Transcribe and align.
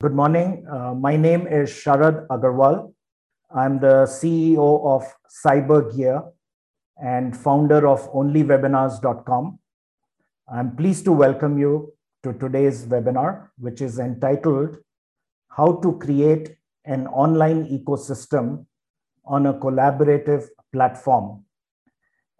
Good 0.00 0.14
morning. 0.14 0.64
Uh, 0.70 0.94
my 0.94 1.16
name 1.16 1.48
is 1.48 1.70
Sharad 1.70 2.28
Agarwal. 2.28 2.94
I'm 3.50 3.80
the 3.80 4.06
CEO 4.06 4.86
of 4.86 5.02
CyberGear 5.44 6.30
and 7.02 7.36
founder 7.36 7.88
of 7.88 8.08
onlywebinars.com. 8.12 9.58
I'm 10.54 10.76
pleased 10.76 11.04
to 11.06 11.10
welcome 11.10 11.58
you 11.58 11.94
to 12.22 12.32
today's 12.32 12.86
webinar, 12.86 13.48
which 13.58 13.80
is 13.80 13.98
entitled 13.98 14.76
How 15.48 15.80
to 15.80 15.98
Create 15.98 16.54
an 16.84 17.08
Online 17.08 17.66
Ecosystem 17.66 18.66
on 19.24 19.46
a 19.46 19.54
Collaborative 19.54 20.46
Platform. 20.72 21.44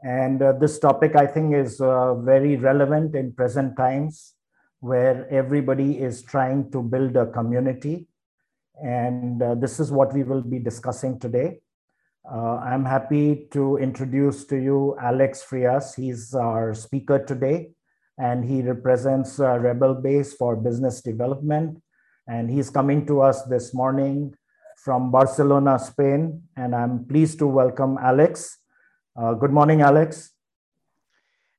And 0.00 0.40
uh, 0.40 0.52
this 0.52 0.78
topic, 0.78 1.16
I 1.16 1.26
think, 1.26 1.56
is 1.56 1.80
uh, 1.80 2.14
very 2.14 2.54
relevant 2.54 3.16
in 3.16 3.32
present 3.32 3.76
times 3.76 4.36
where 4.80 5.28
everybody 5.30 5.98
is 5.98 6.22
trying 6.22 6.70
to 6.70 6.82
build 6.82 7.16
a 7.16 7.26
community. 7.26 8.06
And 8.82 9.42
uh, 9.42 9.54
this 9.56 9.80
is 9.80 9.90
what 9.90 10.14
we 10.14 10.22
will 10.22 10.42
be 10.42 10.58
discussing 10.58 11.18
today. 11.18 11.60
Uh, 12.30 12.56
I'm 12.56 12.84
happy 12.84 13.48
to 13.52 13.78
introduce 13.78 14.44
to 14.46 14.56
you 14.56 14.96
Alex 15.00 15.42
Frias. 15.42 15.94
He's 15.94 16.34
our 16.34 16.74
speaker 16.74 17.24
today, 17.24 17.70
and 18.18 18.44
he 18.44 18.62
represents 18.62 19.40
uh, 19.40 19.56
RebelBase 19.56 20.34
for 20.36 20.54
business 20.54 21.00
development. 21.00 21.82
And 22.28 22.50
he's 22.50 22.70
coming 22.70 23.06
to 23.06 23.22
us 23.22 23.42
this 23.44 23.72
morning 23.72 24.34
from 24.84 25.10
Barcelona, 25.10 25.78
Spain. 25.78 26.42
And 26.56 26.74
I'm 26.74 27.06
pleased 27.06 27.38
to 27.38 27.46
welcome 27.46 27.98
Alex. 28.00 28.58
Uh, 29.16 29.34
good 29.34 29.50
morning, 29.50 29.80
Alex. 29.80 30.30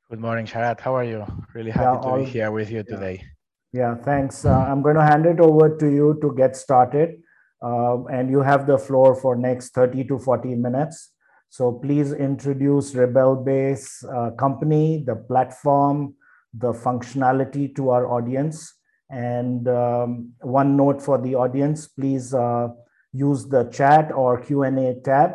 Good 0.09 0.21
morning, 0.21 0.47
Sharad. 0.47 0.79
How 0.79 0.95
are 0.95 1.03
you? 1.03 1.23
Really 1.53 1.69
happy 1.69 1.83
yeah, 1.83 2.01
to 2.01 2.07
all, 2.07 2.17
be 2.17 2.25
here 2.25 2.51
with 2.51 2.71
you 2.71 2.81
today. 2.81 3.23
Yeah, 3.71 3.93
thanks. 3.93 4.43
Uh, 4.43 4.57
I'm 4.57 4.81
going 4.81 4.95
to 4.95 5.03
hand 5.03 5.27
it 5.27 5.39
over 5.39 5.77
to 5.77 5.85
you 5.85 6.17
to 6.23 6.33
get 6.35 6.55
started. 6.55 7.21
Uh, 7.61 8.05
and 8.05 8.31
you 8.31 8.41
have 8.41 8.65
the 8.65 8.79
floor 8.79 9.13
for 9.13 9.35
next 9.35 9.75
30 9.75 10.05
to 10.05 10.17
40 10.17 10.55
minutes. 10.55 11.11
So 11.49 11.71
please 11.73 12.11
introduce 12.11 12.93
RebelBase 12.93 14.03
uh, 14.11 14.31
company, 14.31 15.03
the 15.05 15.15
platform, 15.15 16.15
the 16.55 16.73
functionality 16.73 17.75
to 17.75 17.91
our 17.91 18.11
audience. 18.11 18.73
And 19.11 19.67
um, 19.67 20.31
one 20.41 20.75
note 20.75 21.03
for 21.03 21.21
the 21.21 21.35
audience, 21.35 21.87
please 21.87 22.33
uh, 22.33 22.69
use 23.13 23.45
the 23.45 23.65
chat 23.65 24.11
or 24.11 24.41
Q&A 24.41 24.95
tab 25.05 25.33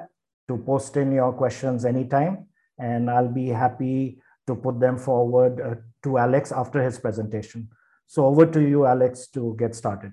to 0.48 0.58
post 0.58 0.96
in 0.96 1.12
your 1.12 1.32
questions 1.32 1.84
anytime. 1.84 2.48
And 2.76 3.08
I'll 3.08 3.32
be 3.32 3.46
happy 3.50 4.18
to 4.46 4.54
put 4.54 4.80
them 4.80 4.98
forward 4.98 5.60
uh, 5.60 5.74
to 6.02 6.18
Alex 6.18 6.52
after 6.52 6.82
his 6.82 6.98
presentation. 6.98 7.68
So 8.06 8.26
over 8.26 8.46
to 8.46 8.60
you, 8.60 8.86
Alex, 8.86 9.28
to 9.28 9.56
get 9.58 9.74
started. 9.74 10.12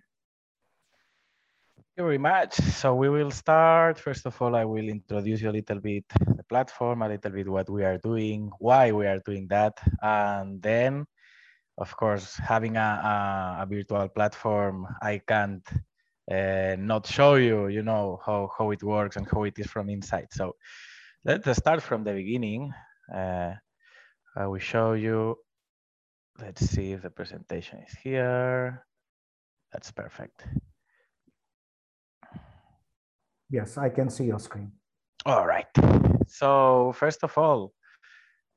Thank 1.75 1.87
you 1.97 2.03
very 2.03 2.17
much. 2.17 2.53
So 2.55 2.95
we 2.95 3.09
will 3.09 3.31
start. 3.31 3.99
First 3.99 4.25
of 4.25 4.41
all, 4.41 4.55
I 4.55 4.63
will 4.63 4.87
introduce 4.87 5.41
you 5.41 5.49
a 5.49 5.51
little 5.51 5.79
bit 5.79 6.05
the 6.37 6.43
platform, 6.43 7.01
a 7.01 7.09
little 7.09 7.31
bit 7.31 7.47
what 7.49 7.69
we 7.69 7.83
are 7.83 7.97
doing, 7.97 8.49
why 8.59 8.91
we 8.91 9.05
are 9.05 9.19
doing 9.19 9.47
that, 9.49 9.77
and 10.01 10.61
then, 10.61 11.05
of 11.77 11.95
course, 11.97 12.35
having 12.37 12.77
a, 12.77 12.79
a, 12.79 13.63
a 13.63 13.65
virtual 13.65 14.07
platform, 14.07 14.87
I 15.01 15.19
can't 15.27 15.67
uh, 16.31 16.75
not 16.79 17.05
show 17.07 17.35
you, 17.35 17.67
you 17.67 17.83
know, 17.83 18.19
how, 18.25 18.49
how 18.57 18.71
it 18.71 18.83
works 18.83 19.17
and 19.17 19.27
how 19.29 19.43
it 19.43 19.59
is 19.59 19.67
from 19.67 19.89
inside. 19.89 20.27
So 20.31 20.55
let's 21.25 21.57
start 21.57 21.81
from 21.81 22.03
the 22.03 22.13
beginning. 22.13 22.73
Uh, 23.13 23.53
I 24.35 24.47
will 24.47 24.59
show 24.59 24.93
you. 24.93 25.37
Let's 26.39 26.65
see 26.65 26.93
if 26.93 27.01
the 27.01 27.09
presentation 27.09 27.79
is 27.79 27.93
here. 28.03 28.85
That's 29.71 29.91
perfect. 29.91 30.45
Yes, 33.49 33.77
I 33.77 33.89
can 33.89 34.09
see 34.09 34.25
your 34.25 34.39
screen. 34.39 34.71
All 35.25 35.45
right. 35.45 35.67
So 36.27 36.93
first 36.95 37.23
of 37.23 37.37
all, 37.37 37.73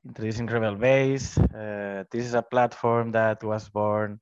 introducing 0.06 0.46
RebelBase. 0.46 1.38
Uh, 1.38 2.04
this 2.10 2.24
is 2.24 2.34
a 2.34 2.42
platform 2.42 3.10
that 3.12 3.42
was 3.42 3.68
born 3.68 4.20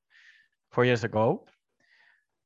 four 0.71 0.85
years 0.85 1.03
ago. 1.03 1.45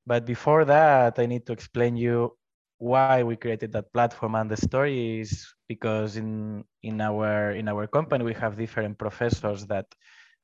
But 0.06 0.26
before 0.26 0.66
that, 0.66 1.20
I 1.20 1.26
need 1.26 1.46
to 1.48 1.54
explain 1.54 1.96
you 1.96 2.38
why 2.78 3.24
we 3.24 3.36
created 3.36 3.72
that 3.72 3.92
platform 3.94 4.36
and 4.36 4.52
the 4.52 4.58
story 4.58 5.22
is 5.22 5.48
because 5.68 6.18
in 6.18 6.64
in 6.84 7.02
our 7.02 7.52
in 7.52 7.68
our 7.68 7.88
company 7.88 8.24
we 8.24 8.34
have 8.34 8.58
different 8.58 8.98
professors 8.98 9.66
that 9.68 9.86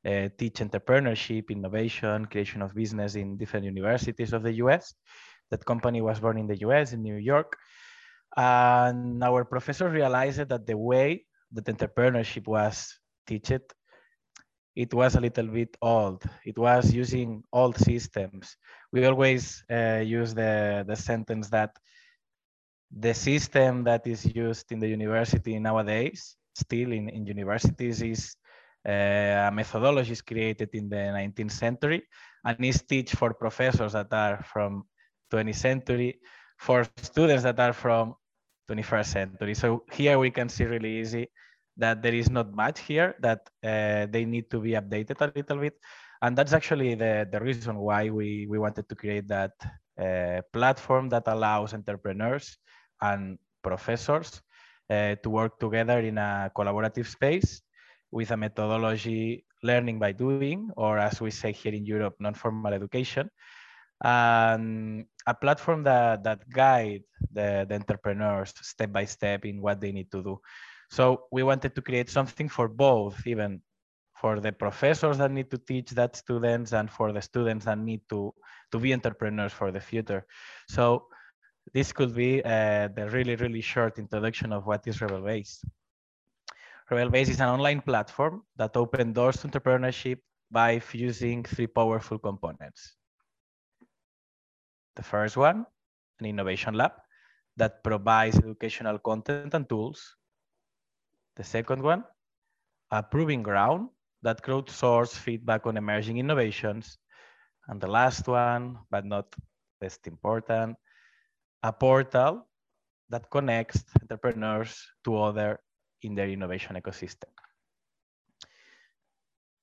uh, 0.05 0.27
teach 0.37 0.55
entrepreneurship 0.55 1.49
innovation 1.49 2.25
creation 2.25 2.61
of 2.61 2.75
business 2.75 3.15
in 3.15 3.37
different 3.37 3.65
universities 3.65 4.33
of 4.33 4.43
the 4.43 4.53
us 4.53 4.93
that 5.49 5.65
company 5.65 6.01
was 6.01 6.19
born 6.19 6.37
in 6.37 6.47
the 6.47 6.57
us 6.57 6.93
in 6.93 7.01
new 7.01 7.15
york. 7.15 7.55
And 8.35 9.23
our 9.23 9.45
professor 9.45 9.89
realized 9.89 10.49
that 10.49 10.65
the 10.65 10.77
way 10.77 11.25
that 11.51 11.65
entrepreneurship 11.65 12.47
was 12.47 12.99
taught 13.27 13.61
it 14.75 14.93
was 14.93 15.15
a 15.15 15.21
little 15.21 15.47
bit 15.47 15.77
old. 15.81 16.23
It 16.45 16.57
was 16.57 16.91
using 16.91 17.43
old 17.53 17.77
systems. 17.77 18.57
We 18.91 19.05
always 19.05 19.63
uh, 19.69 20.01
use 20.03 20.33
the 20.33 20.83
the 20.87 20.95
sentence 20.95 21.49
that 21.49 21.77
the 22.95 23.13
system 23.13 23.83
that 23.83 24.05
is 24.05 24.25
used 24.35 24.71
in 24.71 24.79
the 24.79 24.87
university 24.87 25.57
nowadays, 25.59 26.35
still 26.53 26.91
in, 26.91 27.09
in 27.09 27.25
universities, 27.25 28.01
is 28.01 28.35
uh, 28.87 28.91
a 28.91 29.51
methodology 29.51 30.15
created 30.25 30.69
in 30.73 30.89
the 30.89 30.95
19th 30.95 31.51
century 31.51 32.03
and 32.45 32.63
is 32.63 32.83
teach 32.83 33.13
for 33.13 33.33
professors 33.33 33.93
that 33.93 34.13
are 34.13 34.43
from 34.43 34.83
20th 35.31 35.55
century, 35.55 36.19
for 36.57 36.85
students 36.97 37.43
that 37.43 37.59
are 37.59 37.73
from 37.73 38.15
21st 38.69 39.05
century. 39.05 39.53
So 39.55 39.83
here 39.91 40.19
we 40.19 40.29
can 40.29 40.49
see 40.49 40.65
really 40.65 40.99
easy 40.99 41.27
that 41.77 42.03
there 42.03 42.13
is 42.13 42.29
not 42.29 42.53
much 42.53 42.81
here, 42.81 43.15
that 43.21 43.49
uh, 43.63 44.05
they 44.11 44.25
need 44.25 44.51
to 44.51 44.59
be 44.59 44.71
updated 44.71 45.19
a 45.21 45.31
little 45.35 45.57
bit. 45.57 45.79
And 46.21 46.37
that's 46.37 46.53
actually 46.53 46.93
the, 46.95 47.27
the 47.29 47.39
reason 47.39 47.77
why 47.77 48.09
we, 48.09 48.45
we 48.47 48.59
wanted 48.59 48.87
to 48.87 48.95
create 48.95 49.27
that 49.29 49.51
uh, 49.99 50.41
platform 50.53 51.09
that 51.09 51.23
allows 51.27 51.73
entrepreneurs 51.73 52.57
and 53.03 53.37
professors 53.61 54.41
uh, 54.89 55.15
to 55.23 55.29
work 55.29 55.59
together 55.59 55.99
in 55.99 56.17
a 56.17 56.51
collaborative 56.55 57.07
space 57.07 57.61
with 58.11 58.31
a 58.31 58.37
methodology 58.37 59.45
learning 59.63 59.99
by 59.99 60.11
doing, 60.11 60.69
or 60.75 60.99
as 60.99 61.21
we 61.21 61.31
say 61.31 61.51
here 61.51 61.73
in 61.73 61.85
Europe, 61.85 62.15
non-formal 62.19 62.73
education, 62.73 63.29
and 64.03 65.05
a 65.25 65.33
platform 65.33 65.83
that, 65.83 66.23
that 66.23 66.47
guide 66.49 67.03
the, 67.31 67.65
the 67.67 67.75
entrepreneurs 67.75 68.53
step 68.61 68.91
by 68.91 69.05
step 69.05 69.45
in 69.45 69.61
what 69.61 69.79
they 69.79 69.91
need 69.91 70.11
to 70.11 70.21
do. 70.21 70.39
So 70.91 71.25
we 71.31 71.43
wanted 71.43 71.73
to 71.75 71.81
create 71.81 72.09
something 72.09 72.49
for 72.49 72.67
both, 72.67 73.25
even 73.25 73.61
for 74.19 74.39
the 74.39 74.51
professors 74.51 75.17
that 75.17 75.31
need 75.31 75.49
to 75.51 75.57
teach 75.57 75.91
that 75.91 76.15
students 76.15 76.73
and 76.73 76.89
for 76.89 77.11
the 77.11 77.21
students 77.21 77.65
that 77.65 77.77
need 77.77 78.01
to, 78.09 78.33
to 78.71 78.79
be 78.79 78.93
entrepreneurs 78.93 79.53
for 79.53 79.71
the 79.71 79.79
future. 79.79 80.25
So 80.67 81.07
this 81.71 81.93
could 81.93 82.13
be 82.13 82.43
uh, 82.43 82.89
the 82.89 83.09
really, 83.11 83.35
really 83.35 83.61
short 83.61 83.97
introduction 83.99 84.51
of 84.51 84.65
what 84.65 84.85
is 84.87 84.97
RebelBase. 84.97 85.63
Rebel 86.89 87.09
Base 87.09 87.29
is 87.29 87.39
an 87.39 87.49
online 87.49 87.81
platform 87.81 88.43
that 88.57 88.75
opens 88.75 89.15
doors 89.15 89.37
to 89.37 89.47
entrepreneurship 89.47 90.19
by 90.51 90.79
fusing 90.79 91.43
three 91.43 91.67
powerful 91.67 92.19
components. 92.19 92.95
The 94.95 95.03
first 95.03 95.37
one, 95.37 95.65
an 96.19 96.25
innovation 96.25 96.75
lab 96.75 96.91
that 97.57 97.83
provides 97.83 98.37
educational 98.37 98.99
content 98.99 99.53
and 99.53 99.67
tools. 99.67 100.15
The 101.35 101.43
second 101.43 101.81
one, 101.81 102.03
a 102.91 103.01
proving 103.01 103.41
ground 103.41 103.89
that 104.21 104.43
crowdsources 104.43 105.15
feedback 105.15 105.65
on 105.65 105.77
emerging 105.77 106.17
innovations. 106.17 106.97
And 107.67 107.79
the 107.79 107.87
last 107.87 108.27
one, 108.27 108.77
but 108.91 109.05
not 109.05 109.33
least 109.81 110.05
important, 110.05 110.77
a 111.63 111.71
portal 111.71 112.45
that 113.09 113.29
connects 113.29 113.83
entrepreneurs 114.01 114.75
to 115.03 115.17
other 115.17 115.59
in 116.01 116.15
their 116.15 116.27
innovation 116.27 116.75
ecosystem. 116.75 117.31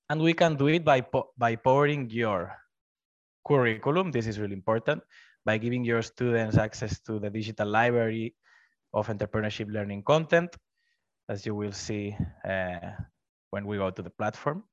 And 0.08 0.20
we 0.20 0.32
can 0.32 0.56
do 0.56 0.67
it 0.69 0.85
by, 0.85 1.05
by 1.38 1.56
powering 1.56 2.11
your 2.11 2.56
curriculum. 3.47 4.11
This 4.11 4.26
is 4.26 4.41
really 4.41 4.55
important 4.55 5.02
by 5.44 5.58
giving 5.58 5.85
your 5.85 6.02
students 6.02 6.56
access 6.56 7.00
to 7.00 7.19
the 7.19 7.31
digital 7.31 7.69
library 7.69 8.35
of 8.93 9.06
entrepreneurship 9.08 9.70
learning 9.73 10.03
content, 10.03 10.56
as 11.29 11.46
you 11.46 11.55
will 11.55 11.73
see 11.73 12.17
uh, 12.44 12.91
when 13.50 13.67
we 13.67 13.76
go 13.76 13.91
to 13.91 14.03
the 14.03 14.11
platform. 14.11 14.64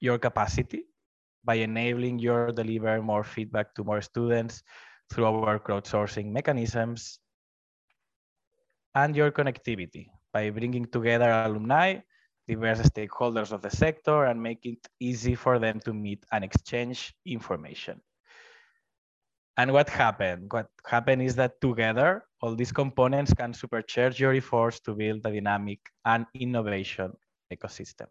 Your 0.00 0.18
capacity 0.18 0.84
by 1.44 1.56
enabling 1.56 2.18
your 2.18 2.52
deliver 2.52 3.02
more 3.02 3.24
feedback 3.24 3.74
to 3.74 3.84
more 3.84 4.02
students 4.02 4.62
through 5.10 5.26
our 5.26 5.58
crowdsourcing 5.58 6.26
mechanisms, 6.26 7.18
and 8.94 9.14
your 9.14 9.30
connectivity 9.30 10.08
by 10.32 10.50
bringing 10.50 10.86
together 10.86 11.30
alumni, 11.30 11.98
diverse 12.48 12.80
stakeholders 12.80 13.52
of 13.52 13.60
the 13.60 13.70
sector, 13.70 14.24
and 14.24 14.42
make 14.42 14.64
it 14.64 14.78
easy 15.00 15.34
for 15.34 15.58
them 15.58 15.80
to 15.80 15.92
meet 15.92 16.24
and 16.32 16.42
exchange 16.44 17.14
information. 17.26 18.00
And 19.58 19.72
what 19.72 19.88
happened? 19.88 20.52
What 20.52 20.68
happened 20.86 21.22
is 21.22 21.34
that 21.36 21.60
together, 21.60 22.24
all 22.42 22.54
these 22.54 22.72
components 22.72 23.32
can 23.32 23.52
supercharge 23.52 24.18
your 24.18 24.34
efforts 24.34 24.80
to 24.80 24.94
build 24.94 25.24
a 25.24 25.30
dynamic 25.30 25.80
and 26.04 26.26
innovation 26.34 27.12
ecosystem. 27.52 28.08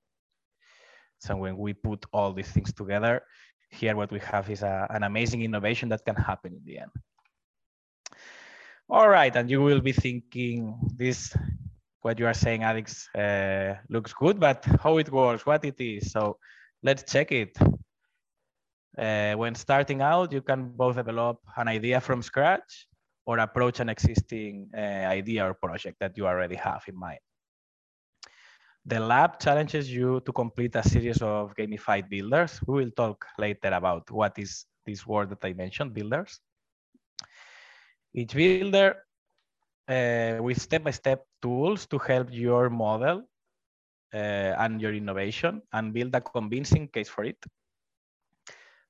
So 1.19 1.35
when 1.37 1.57
we 1.57 1.73
put 1.73 2.05
all 2.11 2.33
these 2.33 2.51
things 2.51 2.73
together, 2.73 3.21
here 3.75 3.95
what 3.95 4.11
we 4.11 4.19
have 4.19 4.49
is 4.49 4.61
a, 4.63 4.87
an 4.89 5.03
amazing 5.03 5.41
innovation 5.41 5.89
that 5.89 6.03
can 6.05 6.15
happen 6.15 6.53
in 6.53 6.61
the 6.65 6.79
end. 6.79 6.91
All 8.89 9.09
right, 9.09 9.35
and 9.35 9.49
you 9.49 9.61
will 9.61 9.81
be 9.81 9.91
thinking 9.91 10.77
this, 10.95 11.35
what 12.01 12.19
you 12.19 12.27
are 12.27 12.35
saying, 12.35 12.63
Alex, 12.63 13.09
uh, 13.15 13.73
looks 13.89 14.13
good, 14.13 14.39
but 14.39 14.63
how 14.83 14.97
it 14.97 15.11
works, 15.11 15.45
what 15.45 15.65
it 15.65 15.79
is. 15.79 16.11
So 16.11 16.37
let's 16.83 17.03
check 17.11 17.31
it. 17.31 17.57
Uh, 18.97 19.33
when 19.33 19.55
starting 19.55 20.01
out, 20.01 20.31
you 20.31 20.41
can 20.41 20.69
both 20.69 20.95
develop 20.95 21.39
an 21.57 21.67
idea 21.67 21.99
from 21.99 22.21
scratch 22.21 22.87
or 23.25 23.39
approach 23.39 23.79
an 23.79 23.89
existing 23.89 24.69
uh, 24.77 24.79
idea 25.19 25.49
or 25.49 25.53
project 25.55 25.97
that 25.99 26.15
you 26.15 26.27
already 26.27 26.55
have 26.55 26.83
in 26.87 26.97
mind. 26.97 27.24
The 28.87 28.99
lab 28.99 29.39
challenges 29.39 29.91
you 29.91 30.21
to 30.21 30.31
complete 30.31 30.75
a 30.75 30.83
series 30.87 31.19
of 31.21 31.55
gamified 31.55 32.07
builders. 32.07 32.61
We 32.67 32.83
will 32.83 32.91
talk 32.91 33.25
later 33.39 33.69
about 33.69 34.11
what 34.11 34.37
is 34.37 34.65
this 34.85 35.07
word 35.07 35.31
that 35.31 35.43
I 35.43 35.53
mentioned, 35.53 35.93
builders. 35.93 36.39
Each 38.13 38.33
builder 38.33 39.01
uh, 39.89 40.37
with 40.41 40.61
step-by-step 40.61 41.19
-step 41.19 41.41
tools 41.41 41.87
to 41.87 41.97
help 41.97 42.29
your 42.29 42.69
model 42.69 43.25
uh, 44.13 44.53
and 44.63 44.79
your 44.79 44.93
innovation 44.93 45.61
and 45.73 45.91
build 45.91 46.13
a 46.15 46.21
convincing 46.21 46.87
case 46.87 47.09
for 47.09 47.25
it. 47.25 47.41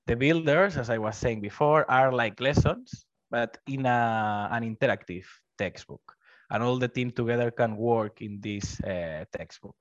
The 0.08 0.16
builders, 0.16 0.78
as 0.78 0.90
I 0.90 0.98
was 0.98 1.16
saying 1.16 1.40
before, 1.40 1.90
are 1.90 2.12
like 2.12 2.44
lessons, 2.44 3.08
but 3.32 3.58
in 3.66 3.86
a, 3.86 4.50
an 4.52 4.64
interactive 4.64 5.26
textbook 5.58 6.16
and 6.52 6.64
all 6.64 6.78
the 6.78 6.88
team 6.88 7.12
together 7.12 7.52
can 7.52 7.76
work 7.76 8.22
in 8.22 8.40
this 8.42 8.80
uh, 8.82 9.26
textbook. 9.32 9.76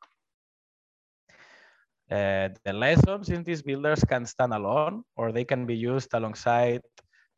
Uh, 2.11 2.49
the 2.65 2.73
lessons 2.73 3.31
in 3.31 3.43
these 3.43 3.63
builders 3.63 4.05
can 4.05 4.27
stand 4.27 4.53
alone 4.53 5.03
or 5.17 5.33
they 5.33 5.45
can 5.45 5.65
be 5.67 5.75
used 5.75 6.13
alongside 6.13 6.83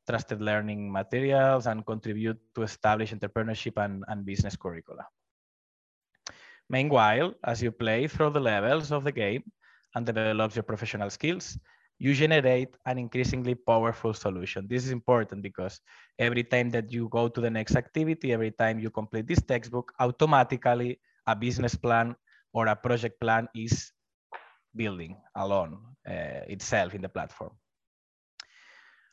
trusted 0.09 0.41
learning 0.41 0.91
materials 0.91 1.67
and 1.67 1.87
contribute 1.87 2.39
to 2.55 2.63
establish 2.63 3.13
entrepreneurship 3.13 3.73
and, 3.77 4.05
and 4.09 4.25
business 4.25 4.57
curricula. 4.57 5.05
Meanwhile, 6.69 7.35
as 7.45 7.63
you 7.63 7.71
play 7.71 8.09
through 8.09 8.31
the 8.31 8.41
levels 8.41 8.91
of 8.91 9.05
the 9.05 9.13
game 9.13 9.45
and 9.95 10.05
develop 10.05 10.55
your 10.55 10.65
professional 10.65 11.11
skills, 11.11 11.59
you 11.99 12.13
generate 12.15 12.77
an 12.85 12.99
increasingly 12.99 13.55
powerful 13.55 14.13
solution. 14.13 14.67
This 14.69 14.85
is 14.85 14.91
important 14.91 15.43
because 15.43 15.81
every 16.19 16.45
time 16.45 16.71
that 16.71 16.93
you 16.93 17.09
go 17.09 17.29
to 17.29 17.41
the 17.41 17.51
next 17.51 17.75
activity, 17.75 18.33
every 18.33 18.51
time 18.51 18.79
you 18.79 18.91
complete 18.91 19.27
this 19.27 19.41
textbook, 19.41 19.93
automatically 19.99 21.01
a 21.27 21.35
business 21.35 21.75
plan 21.75 22.15
or 22.53 22.67
a 22.67 22.77
project 22.77 23.19
plan 23.21 23.49
is 23.55 23.93
building 24.75 25.17
alone 25.37 25.79
uh, 26.07 26.45
itself 26.49 26.95
in 26.95 27.01
the 27.01 27.09
platform. 27.09 27.53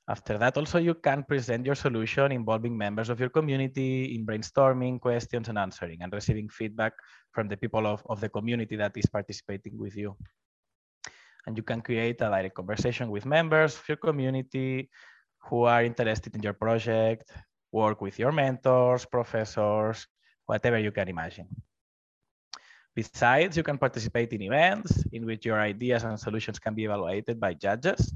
After 0.09 0.38
that, 0.38 0.57
also 0.57 0.79
you 0.79 0.95
can 0.95 1.24
present 1.24 1.65
your 1.65 1.75
solution 1.75 2.33
involving 2.33 2.77
members 2.77 3.07
of 3.07 3.21
your 3.21 3.29
community 3.29 4.13
in 4.13 4.25
brainstorming, 4.25 5.00
questions 5.00 5.47
and 5.47 5.57
answering 5.57 6.01
and 6.01 6.12
receiving 6.12 6.50
feedback 6.50 6.91
from 7.31 7.47
the 7.47 7.56
people 7.56 7.88
of, 7.88 8.03
of 8.09 8.19
the 8.19 8.27
community 8.27 8.75
that 8.75 8.91
is 8.97 9.06
participating 9.06 9.77
with 9.77 9.95
you 9.95 10.13
and 11.45 11.57
you 11.57 11.63
can 11.63 11.81
create 11.81 12.21
a 12.21 12.29
direct 12.29 12.55
conversation 12.55 13.09
with 13.09 13.25
members 13.25 13.75
of 13.75 13.87
your 13.87 13.97
community 13.97 14.89
who 15.49 15.63
are 15.63 15.83
interested 15.83 16.35
in 16.35 16.41
your 16.41 16.53
project, 16.53 17.31
work 17.71 18.01
with 18.01 18.17
your 18.17 18.31
mentors, 18.31 19.05
professors, 19.05 20.07
whatever 20.45 20.79
you 20.79 20.91
can 20.91 21.07
imagine. 21.09 21.47
Besides, 22.95 23.57
you 23.57 23.63
can 23.63 23.77
participate 23.77 24.31
in 24.33 24.43
events 24.43 25.03
in 25.11 25.25
which 25.25 25.45
your 25.45 25.59
ideas 25.59 26.03
and 26.03 26.19
solutions 26.19 26.59
can 26.59 26.75
be 26.75 26.85
evaluated 26.85 27.39
by 27.39 27.53
judges. 27.53 28.13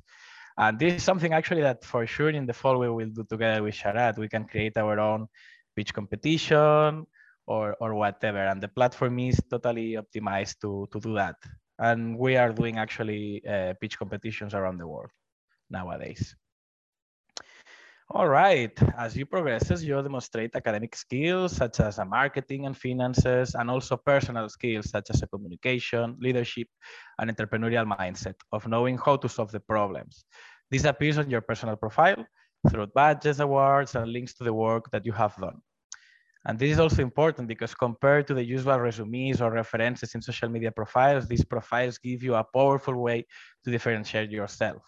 And 0.58 0.78
this 0.80 0.94
is 0.94 1.04
something 1.04 1.34
actually 1.34 1.62
that 1.62 1.84
for 1.84 2.06
sure 2.06 2.30
in 2.30 2.46
the 2.46 2.54
fall 2.54 2.78
we 2.78 2.90
will 2.90 3.10
do 3.10 3.24
together 3.24 3.64
with 3.64 3.76
Sharad. 3.76 4.18
We 4.18 4.30
can 4.30 4.46
create 4.46 4.78
our 4.78 5.00
own 5.00 5.28
pitch 5.76 5.94
competition 5.94 7.06
or, 7.46 7.76
or 7.80 7.96
whatever. 7.96 8.46
And 8.46 8.62
the 8.62 8.68
platform 8.68 9.20
is 9.20 9.42
totally 9.50 9.98
optimized 9.98 10.60
to, 10.62 10.88
to 10.92 11.00
do 11.00 11.14
that 11.16 11.36
and 11.80 12.18
we 12.18 12.36
are 12.38 12.52
doing 12.52 12.78
actually 12.78 13.44
uh, 13.48 13.74
pitch 13.80 13.98
competitions 13.98 14.54
around 14.54 14.78
the 14.78 14.88
world 14.88 15.12
nowadays. 15.70 16.36
All 18.10 18.30
right, 18.30 18.72
as 18.98 19.18
you 19.18 19.26
progress, 19.26 19.70
you 19.84 20.02
demonstrate 20.02 20.56
academic 20.56 20.96
skills 20.96 21.52
such 21.52 21.82
as 21.82 22.00
marketing 22.00 22.66
and 22.66 22.78
finances, 22.78 23.54
and 23.54 23.70
also 23.70 23.98
personal 23.98 24.48
skills 24.48 24.90
such 24.90 25.10
as 25.10 25.22
communication, 25.30 26.16
leadership, 26.22 26.70
and 27.20 27.30
entrepreneurial 27.30 27.86
mindset 27.86 28.36
of 28.54 28.66
knowing 28.66 28.98
how 28.98 29.18
to 29.18 29.28
solve 29.28 29.52
the 29.52 29.60
problems. 29.60 30.24
This 30.72 30.86
appears 30.86 31.18
on 31.18 31.30
your 31.30 31.42
personal 31.42 31.76
profile 31.76 32.26
through 32.70 32.88
badges, 32.96 33.42
awards, 33.42 33.96
and 33.96 34.12
links 34.12 34.34
to 34.36 34.46
the 34.46 34.54
work 34.54 34.90
that 34.92 35.06
you 35.06 35.12
have 35.12 35.36
done. 35.36 35.60
And 36.48 36.58
this 36.58 36.72
is 36.72 36.80
also 36.80 37.02
important 37.02 37.50
because 37.50 37.76
compared 37.76 38.26
to 38.28 38.34
the 38.34 38.44
usual 38.44 38.80
resumes 38.80 39.42
or 39.42 39.52
references 39.52 40.16
in 40.16 40.22
social 40.22 40.48
media 40.48 40.72
profiles, 40.72 41.28
these 41.28 41.44
profiles 41.44 41.98
give 41.98 42.24
you 42.24 42.36
a 42.36 42.44
powerful 42.44 42.96
way 42.96 43.26
to 43.66 43.70
differentiate 43.70 44.32
yourself. 44.32 44.82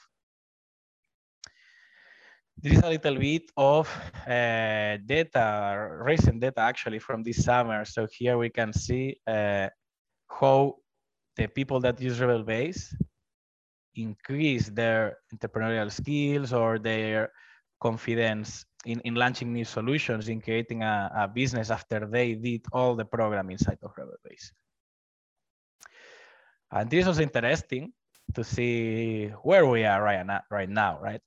This 2.58 2.74
is 2.78 2.80
a 2.80 2.90
little 2.90 3.16
bit 3.16 3.52
of 3.58 3.90
uh, 4.26 4.98
data, 5.06 6.00
recent 6.02 6.40
data 6.40 6.62
actually 6.62 7.00
from 7.00 7.24
this 7.24 7.44
summer. 7.44 7.84
So 7.84 8.08
here 8.10 8.38
we 8.38 8.50
can 8.50 8.72
see 8.72 9.18
uh, 9.28 9.68
how 10.30 10.76
the 11.36 11.48
people 11.48 11.82
that 11.82 12.00
use 12.00 12.20
RebelBase 12.20 12.96
increase 13.96 14.70
their 14.70 15.18
entrepreneurial 15.34 15.92
skills 15.92 16.54
or 16.54 16.80
their 16.80 17.32
confidence 17.80 18.66
in, 18.86 19.00
in 19.02 19.16
launching 19.16 19.54
new 19.54 19.66
solutions, 19.66 20.30
in 20.30 20.42
creating 20.42 20.84
a, 20.84 21.12
a 21.16 21.28
business 21.28 21.70
after 21.70 22.06
they 22.06 22.36
did 22.36 22.66
all 22.72 22.96
the 22.96 23.06
program 23.06 23.50
inside 23.50 23.78
of 23.84 23.94
RebelBase. 23.96 24.52
And 26.72 26.90
this 26.90 27.06
was 27.06 27.20
interesting 27.20 27.92
to 28.36 28.44
see 28.44 29.28
where 29.44 29.66
we 29.66 29.86
are 29.86 30.02
right 30.02 30.26
now, 30.26 30.42
right 30.52 30.70
now, 30.70 31.00
right? 31.02 31.22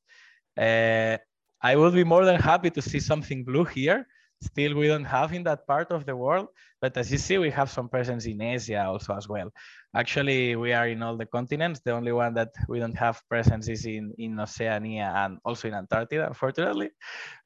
Uh, 0.57 1.19
I 1.61 1.77
would 1.77 1.95
be 1.95 2.05
more 2.05 2.25
than 2.25 2.41
happy 2.41 2.71
to 2.71 2.83
see 2.83 3.01
something 3.01 3.45
blue 3.45 3.65
here. 3.65 4.07
Still, 4.43 4.75
we 4.75 4.89
don't 4.89 5.05
have 5.05 5.33
in 5.33 5.45
that 5.45 5.67
part 5.69 5.93
of 5.93 6.05
the 6.05 6.17
world, 6.17 6.49
but 6.81 6.97
as 6.97 7.13
you 7.13 7.19
see, 7.19 7.39
we 7.39 7.51
have 7.51 7.71
some 7.71 7.89
presence 7.89 8.27
in 8.27 8.43
Asia 8.43 8.85
also 8.85 9.15
as 9.15 9.29
well. 9.29 9.49
Actually, 9.95 10.57
we 10.57 10.73
are 10.73 10.89
in 10.89 11.01
all 11.01 11.17
the 11.17 11.27
continents. 11.27 11.81
The 11.85 11.93
only 11.93 12.11
one 12.11 12.35
that 12.35 12.51
we 12.67 12.81
don't 12.81 12.99
have 12.99 13.23
presence 13.29 13.69
is 13.69 13.87
in, 13.87 14.13
in 14.19 14.41
Oceania 14.41 15.13
and 15.15 15.39
also 15.45 15.69
in 15.69 15.75
Antarctica, 15.75 16.27
unfortunately. 16.27 16.91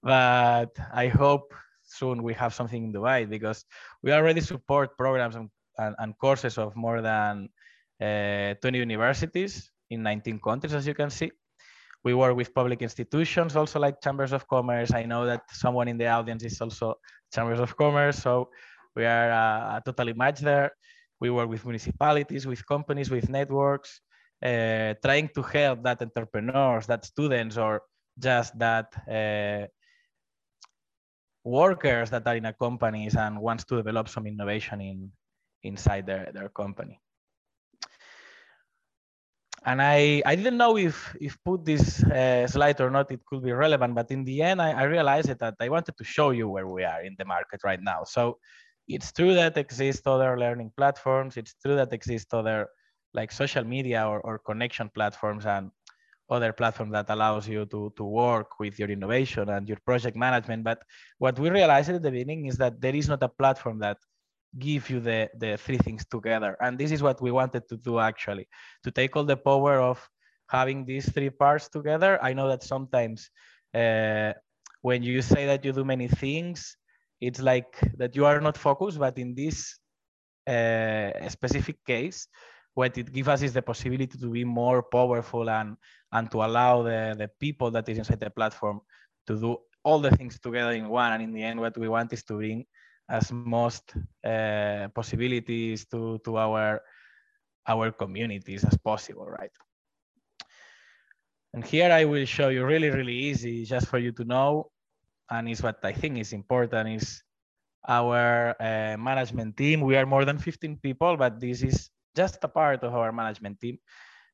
But 0.02 0.72
I 0.90 1.08
hope 1.08 1.52
soon 1.82 2.22
we 2.22 2.32
have 2.32 2.54
something 2.54 2.84
in 2.84 2.92
Dubai 2.94 3.28
because 3.28 3.66
we 4.02 4.12
already 4.12 4.40
support 4.40 4.96
programs 4.96 5.36
and, 5.36 5.50
and, 5.76 5.94
and 5.98 6.16
courses 6.18 6.56
of 6.56 6.74
more 6.76 7.02
than 7.02 7.50
uh, 8.00 8.54
20 8.54 8.78
universities 8.78 9.70
in 9.90 10.02
19 10.02 10.40
countries, 10.40 10.72
as 10.72 10.86
you 10.86 10.94
can 10.94 11.10
see. 11.10 11.30
We 12.06 12.14
work 12.14 12.36
with 12.36 12.54
public 12.54 12.82
institutions, 12.82 13.56
also 13.56 13.80
like 13.80 14.00
chambers 14.00 14.30
of 14.30 14.46
commerce. 14.46 14.94
I 14.94 15.06
know 15.06 15.26
that 15.26 15.42
someone 15.50 15.88
in 15.88 15.98
the 15.98 16.06
audience 16.06 16.44
is 16.44 16.60
also 16.60 16.94
chambers 17.34 17.58
of 17.58 17.76
commerce, 17.76 18.22
so 18.22 18.48
we 18.94 19.04
are 19.04 19.30
uh, 19.32 19.80
totally 19.80 20.12
matched 20.12 20.44
there. 20.44 20.70
We 21.20 21.30
work 21.30 21.48
with 21.48 21.64
municipalities, 21.64 22.46
with 22.46 22.64
companies, 22.64 23.10
with 23.10 23.28
networks, 23.28 24.00
uh, 24.40 24.94
trying 25.02 25.30
to 25.34 25.42
help 25.42 25.82
that 25.82 26.00
entrepreneurs, 26.00 26.86
that 26.86 27.04
students, 27.04 27.56
or 27.58 27.82
just 28.16 28.56
that 28.56 28.94
uh, 29.10 29.66
workers 31.42 32.10
that 32.10 32.24
are 32.28 32.36
in 32.36 32.46
a 32.46 32.52
companies 32.52 33.16
and 33.16 33.40
wants 33.40 33.64
to 33.64 33.76
develop 33.82 34.08
some 34.08 34.28
innovation 34.28 34.80
in 34.80 35.10
inside 35.64 36.06
their, 36.06 36.30
their 36.32 36.50
company. 36.50 37.00
And 39.66 39.82
I, 39.82 40.22
I 40.24 40.36
didn't 40.36 40.58
know 40.58 40.76
if, 40.76 41.16
if 41.20 41.36
put 41.44 41.64
this 41.64 42.02
uh, 42.04 42.46
slide 42.46 42.80
or 42.80 42.88
not, 42.88 43.10
it 43.10 43.20
could 43.26 43.42
be 43.42 43.50
relevant, 43.50 43.96
but 43.96 44.10
in 44.12 44.24
the 44.24 44.40
end, 44.40 44.62
I, 44.62 44.70
I 44.70 44.84
realized 44.84 45.28
that 45.28 45.54
I 45.60 45.68
wanted 45.68 45.96
to 45.96 46.04
show 46.04 46.30
you 46.30 46.48
where 46.48 46.68
we 46.68 46.84
are 46.84 47.02
in 47.02 47.16
the 47.18 47.24
market 47.24 47.64
right 47.64 47.82
now. 47.82 48.04
So 48.04 48.38
it's 48.86 49.10
true 49.10 49.34
that 49.34 49.56
exist 49.56 50.06
other 50.06 50.38
learning 50.38 50.70
platforms. 50.76 51.36
It's 51.36 51.54
true 51.60 51.74
that 51.74 51.92
exist 51.92 52.32
other 52.32 52.68
like 53.12 53.32
social 53.32 53.64
media 53.64 54.06
or, 54.06 54.20
or 54.20 54.38
connection 54.38 54.88
platforms 54.94 55.46
and 55.46 55.72
other 56.30 56.52
platforms 56.52 56.92
that 56.92 57.06
allows 57.08 57.48
you 57.48 57.66
to, 57.66 57.92
to 57.96 58.04
work 58.04 58.60
with 58.60 58.78
your 58.78 58.88
innovation 58.88 59.48
and 59.48 59.68
your 59.68 59.78
project 59.84 60.16
management. 60.16 60.62
But 60.62 60.80
what 61.18 61.38
we 61.40 61.50
realized 61.50 61.90
at 61.90 62.02
the 62.02 62.10
beginning 62.10 62.46
is 62.46 62.56
that 62.58 62.80
there 62.80 62.94
is 62.94 63.08
not 63.08 63.22
a 63.22 63.28
platform 63.28 63.80
that 63.80 63.98
give 64.58 64.90
you 64.90 65.00
the, 65.00 65.28
the 65.38 65.56
three 65.56 65.78
things 65.78 66.04
together. 66.06 66.56
And 66.60 66.78
this 66.78 66.92
is 66.92 67.02
what 67.02 67.20
we 67.20 67.30
wanted 67.30 67.68
to 67.68 67.76
do 67.76 67.98
actually, 67.98 68.48
to 68.84 68.90
take 68.90 69.16
all 69.16 69.24
the 69.24 69.36
power 69.36 69.80
of 69.80 69.98
having 70.48 70.84
these 70.84 71.10
three 71.12 71.30
parts 71.30 71.68
together. 71.68 72.18
I 72.22 72.32
know 72.32 72.48
that 72.48 72.62
sometimes 72.62 73.30
uh, 73.74 74.32
when 74.82 75.02
you 75.02 75.22
say 75.22 75.46
that 75.46 75.64
you 75.64 75.72
do 75.72 75.84
many 75.84 76.08
things, 76.08 76.76
it's 77.20 77.40
like 77.40 77.80
that 77.96 78.14
you 78.14 78.24
are 78.26 78.40
not 78.40 78.56
focused, 78.56 78.98
but 78.98 79.18
in 79.18 79.34
this 79.34 79.78
uh, 80.46 81.28
specific 81.28 81.84
case, 81.84 82.28
what 82.74 82.96
it 82.98 83.12
gives 83.12 83.28
us 83.28 83.42
is 83.42 83.54
the 83.54 83.62
possibility 83.62 84.18
to 84.18 84.30
be 84.30 84.44
more 84.44 84.82
powerful 84.82 85.48
and 85.48 85.76
and 86.12 86.30
to 86.30 86.42
allow 86.42 86.82
the, 86.82 87.14
the 87.18 87.28
people 87.40 87.70
that 87.70 87.88
is 87.88 87.98
inside 87.98 88.20
the 88.20 88.30
platform 88.30 88.80
to 89.26 89.36
do 89.36 89.56
all 89.82 89.98
the 89.98 90.10
things 90.10 90.38
together 90.38 90.72
in 90.72 90.88
one. 90.88 91.12
And 91.12 91.22
in 91.22 91.32
the 91.32 91.42
end, 91.42 91.58
what 91.58 91.76
we 91.76 91.88
want 91.88 92.12
is 92.12 92.22
to 92.24 92.34
bring 92.34 92.64
as 93.08 93.30
most 93.32 93.94
uh, 94.24 94.88
possibilities 94.94 95.86
to, 95.86 96.18
to 96.24 96.36
our, 96.38 96.82
our 97.66 97.90
communities 97.92 98.64
as 98.64 98.76
possible, 98.78 99.26
right? 99.26 99.50
And 101.54 101.64
here 101.64 101.90
I 101.90 102.04
will 102.04 102.26
show 102.26 102.48
you 102.48 102.66
really, 102.66 102.90
really 102.90 103.14
easy 103.14 103.64
just 103.64 103.86
for 103.86 103.98
you 103.98 104.12
to 104.12 104.24
know. 104.24 104.70
And 105.30 105.48
is 105.48 105.62
what 105.62 105.78
I 105.82 105.92
think 105.92 106.18
is 106.18 106.32
important 106.32 106.88
is 107.02 107.22
our 107.88 108.54
uh, 108.60 108.96
management 108.98 109.56
team. 109.56 109.80
We 109.80 109.96
are 109.96 110.06
more 110.06 110.24
than 110.24 110.38
15 110.38 110.76
people, 110.76 111.16
but 111.16 111.40
this 111.40 111.62
is 111.62 111.90
just 112.14 112.38
a 112.42 112.48
part 112.48 112.82
of 112.84 112.94
our 112.94 113.12
management 113.12 113.60
team. 113.60 113.78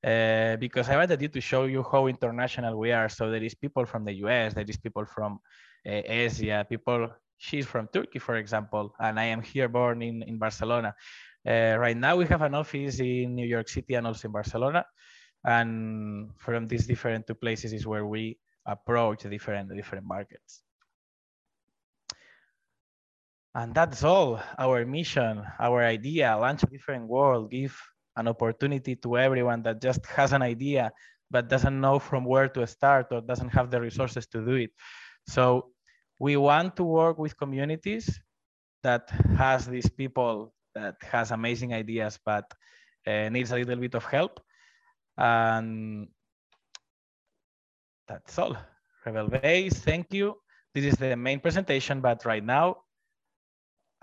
Uh, 0.04 0.56
because 0.56 0.88
I 0.88 0.96
wanted 0.96 1.22
you 1.22 1.28
to 1.28 1.40
show 1.40 1.64
you 1.64 1.84
how 1.84 2.08
international 2.08 2.76
we 2.76 2.90
are. 2.90 3.08
So 3.08 3.30
there 3.30 3.42
is 3.42 3.54
people 3.54 3.86
from 3.86 4.04
the 4.04 4.14
US, 4.24 4.54
there 4.54 4.64
is 4.66 4.76
people 4.76 5.04
from 5.04 5.38
uh, 5.86 6.02
Asia, 6.04 6.66
people, 6.68 7.08
she's 7.42 7.66
from 7.66 7.88
Turkey, 7.88 8.20
for 8.20 8.36
example, 8.36 8.94
and 9.00 9.18
I 9.18 9.24
am 9.24 9.42
here 9.42 9.68
born 9.68 10.00
in, 10.00 10.22
in 10.22 10.38
Barcelona. 10.38 10.94
Uh, 11.44 11.74
right 11.76 11.96
now 11.96 12.14
we 12.14 12.24
have 12.26 12.40
an 12.42 12.54
office 12.54 13.00
in 13.00 13.34
New 13.34 13.46
York 13.46 13.68
City 13.68 13.94
and 13.94 14.06
also 14.06 14.28
in 14.28 14.32
Barcelona. 14.32 14.86
And 15.44 16.30
from 16.38 16.68
these 16.68 16.86
different 16.86 17.26
two 17.26 17.34
places 17.34 17.72
is 17.72 17.84
where 17.84 18.06
we 18.06 18.38
approach 18.64 19.24
different, 19.24 19.74
different 19.74 20.06
markets. 20.06 20.62
And 23.56 23.74
that's 23.74 24.04
all 24.04 24.40
our 24.56 24.86
mission, 24.86 25.42
our 25.58 25.82
idea, 25.82 26.38
launch 26.38 26.62
a 26.62 26.66
different 26.66 27.08
world, 27.08 27.50
give 27.50 27.76
an 28.16 28.28
opportunity 28.28 28.94
to 28.94 29.18
everyone 29.18 29.64
that 29.64 29.82
just 29.82 30.06
has 30.06 30.32
an 30.32 30.42
idea 30.42 30.92
but 31.28 31.48
doesn't 31.48 31.80
know 31.80 31.98
from 31.98 32.24
where 32.24 32.46
to 32.46 32.64
start 32.68 33.08
or 33.10 33.20
doesn't 33.20 33.48
have 33.48 33.68
the 33.70 33.80
resources 33.80 34.26
to 34.28 34.44
do 34.44 34.54
it. 34.54 34.70
So 35.26 35.72
we 36.22 36.36
want 36.36 36.76
to 36.76 36.84
work 36.84 37.18
with 37.18 37.36
communities 37.36 38.06
that 38.84 39.10
has 39.36 39.66
these 39.66 39.90
people 39.90 40.54
that 40.72 40.94
has 41.02 41.32
amazing 41.32 41.74
ideas 41.74 42.16
but 42.24 42.46
uh, 43.08 43.28
needs 43.28 43.50
a 43.50 43.56
little 43.56 43.74
bit 43.74 43.96
of 43.96 44.04
help. 44.04 44.38
And 45.18 46.06
that's 48.06 48.38
all. 48.38 48.56
RebelBase, 49.04 49.74
thank 49.88 50.14
you. 50.14 50.36
This 50.72 50.84
is 50.84 50.94
the 50.94 51.16
main 51.16 51.40
presentation, 51.40 52.00
but 52.00 52.24
right 52.24 52.44
now, 52.44 52.76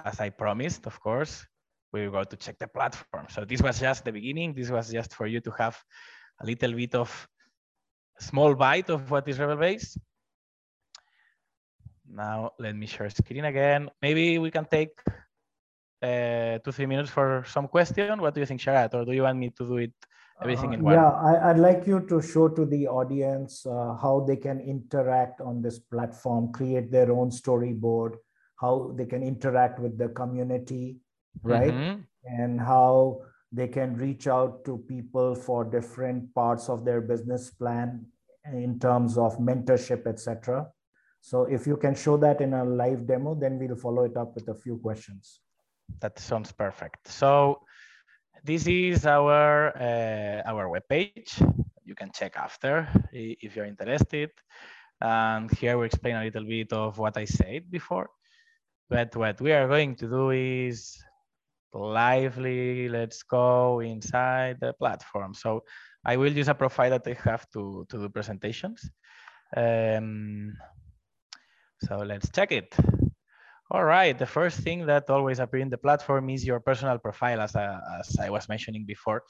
as 0.03 0.19
I 0.19 0.29
promised, 0.29 0.88
of 0.88 0.99
course, 0.99 1.45
we 1.93 2.05
go 2.07 2.25
to 2.25 2.35
check 2.35 2.59
the 2.59 2.67
platform. 2.67 3.27
So 3.29 3.45
this 3.45 3.61
was 3.61 3.79
just 3.79 4.03
the 4.03 4.11
beginning. 4.11 4.53
This 4.53 4.69
was 4.69 4.91
just 4.91 5.13
for 5.15 5.25
you 5.25 5.39
to 5.39 5.51
have 5.51 5.81
a 6.41 6.45
little 6.45 6.73
bit 6.73 6.95
of 6.95 7.09
small 8.19 8.55
bite 8.55 8.89
of 8.89 9.09
what 9.09 9.25
is 9.29 9.38
RebelBase. 9.38 9.97
Now 12.12 12.51
let 12.60 12.75
me 12.75 12.86
share 12.86 13.10
screen 13.10 13.46
again. 13.46 13.89
Maybe 14.01 14.38
we 14.39 14.51
can 14.51 14.66
take 14.66 15.00
uh, 16.01 16.58
two, 16.60 16.72
three 16.72 16.86
minutes 16.86 17.10
for 17.10 17.44
some 17.48 17.68
question. 17.68 18.22
What 18.22 18.34
do 18.34 18.39
you 18.39 18.46
think, 18.46 18.62
Sharad? 18.62 18.94
Or 18.94 19.06
do 19.06 19.12
you 19.12 19.24
want 19.24 19.38
me 19.38 19.50
to 19.51 19.68
do 19.68 19.78
it 19.78 19.94
everything 20.42 20.72
uh, 20.72 20.74
in 20.74 20.84
one? 20.84 20.94
Yeah, 20.94 21.10
I, 21.10 21.51
would 21.51 21.62
like 21.62 21.86
you 21.86 22.00
to 22.08 22.22
show 22.22 22.48
to 22.50 22.66
the 22.66 22.88
audience 22.88 23.66
uh, 23.66 23.96
how 23.96 24.25
they 24.28 24.38
can 24.38 24.60
interact 24.60 25.42
on 25.42 25.62
this 25.62 25.80
platform, 25.80 26.51
create 26.51 26.92
their 26.92 27.12
own 27.12 27.30
storyboard, 27.30 28.16
how 28.56 28.94
they 28.96 29.06
can 29.06 29.24
interact 29.24 29.80
with 29.80 29.98
the 29.98 30.10
community, 30.10 30.98
right? 31.44 31.74
Mm-hmm. 31.74 32.01
And 32.25 32.60
how 32.60 33.22
they 33.51 33.68
can 33.68 33.96
reach 33.96 34.28
out 34.28 34.63
to 34.66 34.78
people 34.78 35.36
for 35.36 35.63
different 35.63 36.34
parts 36.36 36.70
of 36.70 36.86
their 36.86 37.01
business 37.01 37.50
plan 37.50 38.06
in 38.54 38.80
terms 38.80 39.18
of 39.18 39.38
mentorship, 39.38 40.06
etc. 40.08 40.68
So 41.21 41.43
if 41.43 41.67
you 41.67 41.77
can 41.77 41.95
show 41.95 42.17
that 42.17 42.41
in 42.41 42.53
a 42.53 42.63
live 42.63 43.05
demo, 43.05 43.35
then 43.35 43.59
we'll 43.59 43.75
follow 43.75 44.03
it 44.03 44.17
up 44.17 44.35
with 44.35 44.47
a 44.47 44.55
few 44.55 44.77
questions. 44.77 45.41
That 45.99 46.17
sounds 46.19 46.51
perfect. 46.51 47.07
So 47.07 47.61
this 48.43 48.67
is 48.67 49.05
our 49.05 49.75
uh, 49.75 50.41
our 50.45 50.69
webpage. 50.69 51.41
You 51.83 51.95
can 51.95 52.11
check 52.11 52.38
after 52.38 52.88
if 53.11 53.55
you're 53.55 53.65
interested. 53.65 54.31
And 55.01 55.51
here 55.51 55.77
we 55.77 55.85
explain 55.85 56.15
a 56.15 56.23
little 56.23 56.45
bit 56.45 56.73
of 56.73 56.97
what 56.97 57.17
I 57.17 57.25
said 57.25 57.71
before. 57.71 58.09
But 58.89 59.15
what 59.15 59.39
we 59.39 59.51
are 59.51 59.67
going 59.67 59.95
to 59.95 60.07
do 60.07 60.31
is 60.31 60.97
lively. 61.73 62.89
Let's 62.89 63.23
go 63.23 63.79
inside 63.79 64.57
the 64.59 64.73
platform. 64.73 65.33
So 65.33 65.63
I 66.03 66.17
will 66.17 66.31
use 66.31 66.47
a 66.47 66.53
profile 66.53 66.91
that 66.91 67.07
I 67.07 67.15
have 67.29 67.49
to, 67.51 67.85
to 67.89 67.97
do 67.97 68.09
presentations. 68.09 68.89
Um, 69.55 70.53
so 71.81 71.98
let's 71.98 72.29
check 72.31 72.51
it. 72.51 72.75
All 73.71 73.83
right, 73.83 74.17
the 74.17 74.25
first 74.25 74.59
thing 74.62 74.88
that 74.88 75.09
always 75.09 75.38
appears 75.39 75.62
in 75.62 75.69
the 75.69 75.77
platform 75.77 76.29
is 76.29 76.43
your 76.43 76.59
personal 76.59 76.98
profile, 76.98 77.39
as, 77.41 77.55
I, 77.55 77.79
as 78.00 78.17
I 78.19 78.29
was 78.31 78.50
mentioning 78.50 78.83
before. 78.83 79.24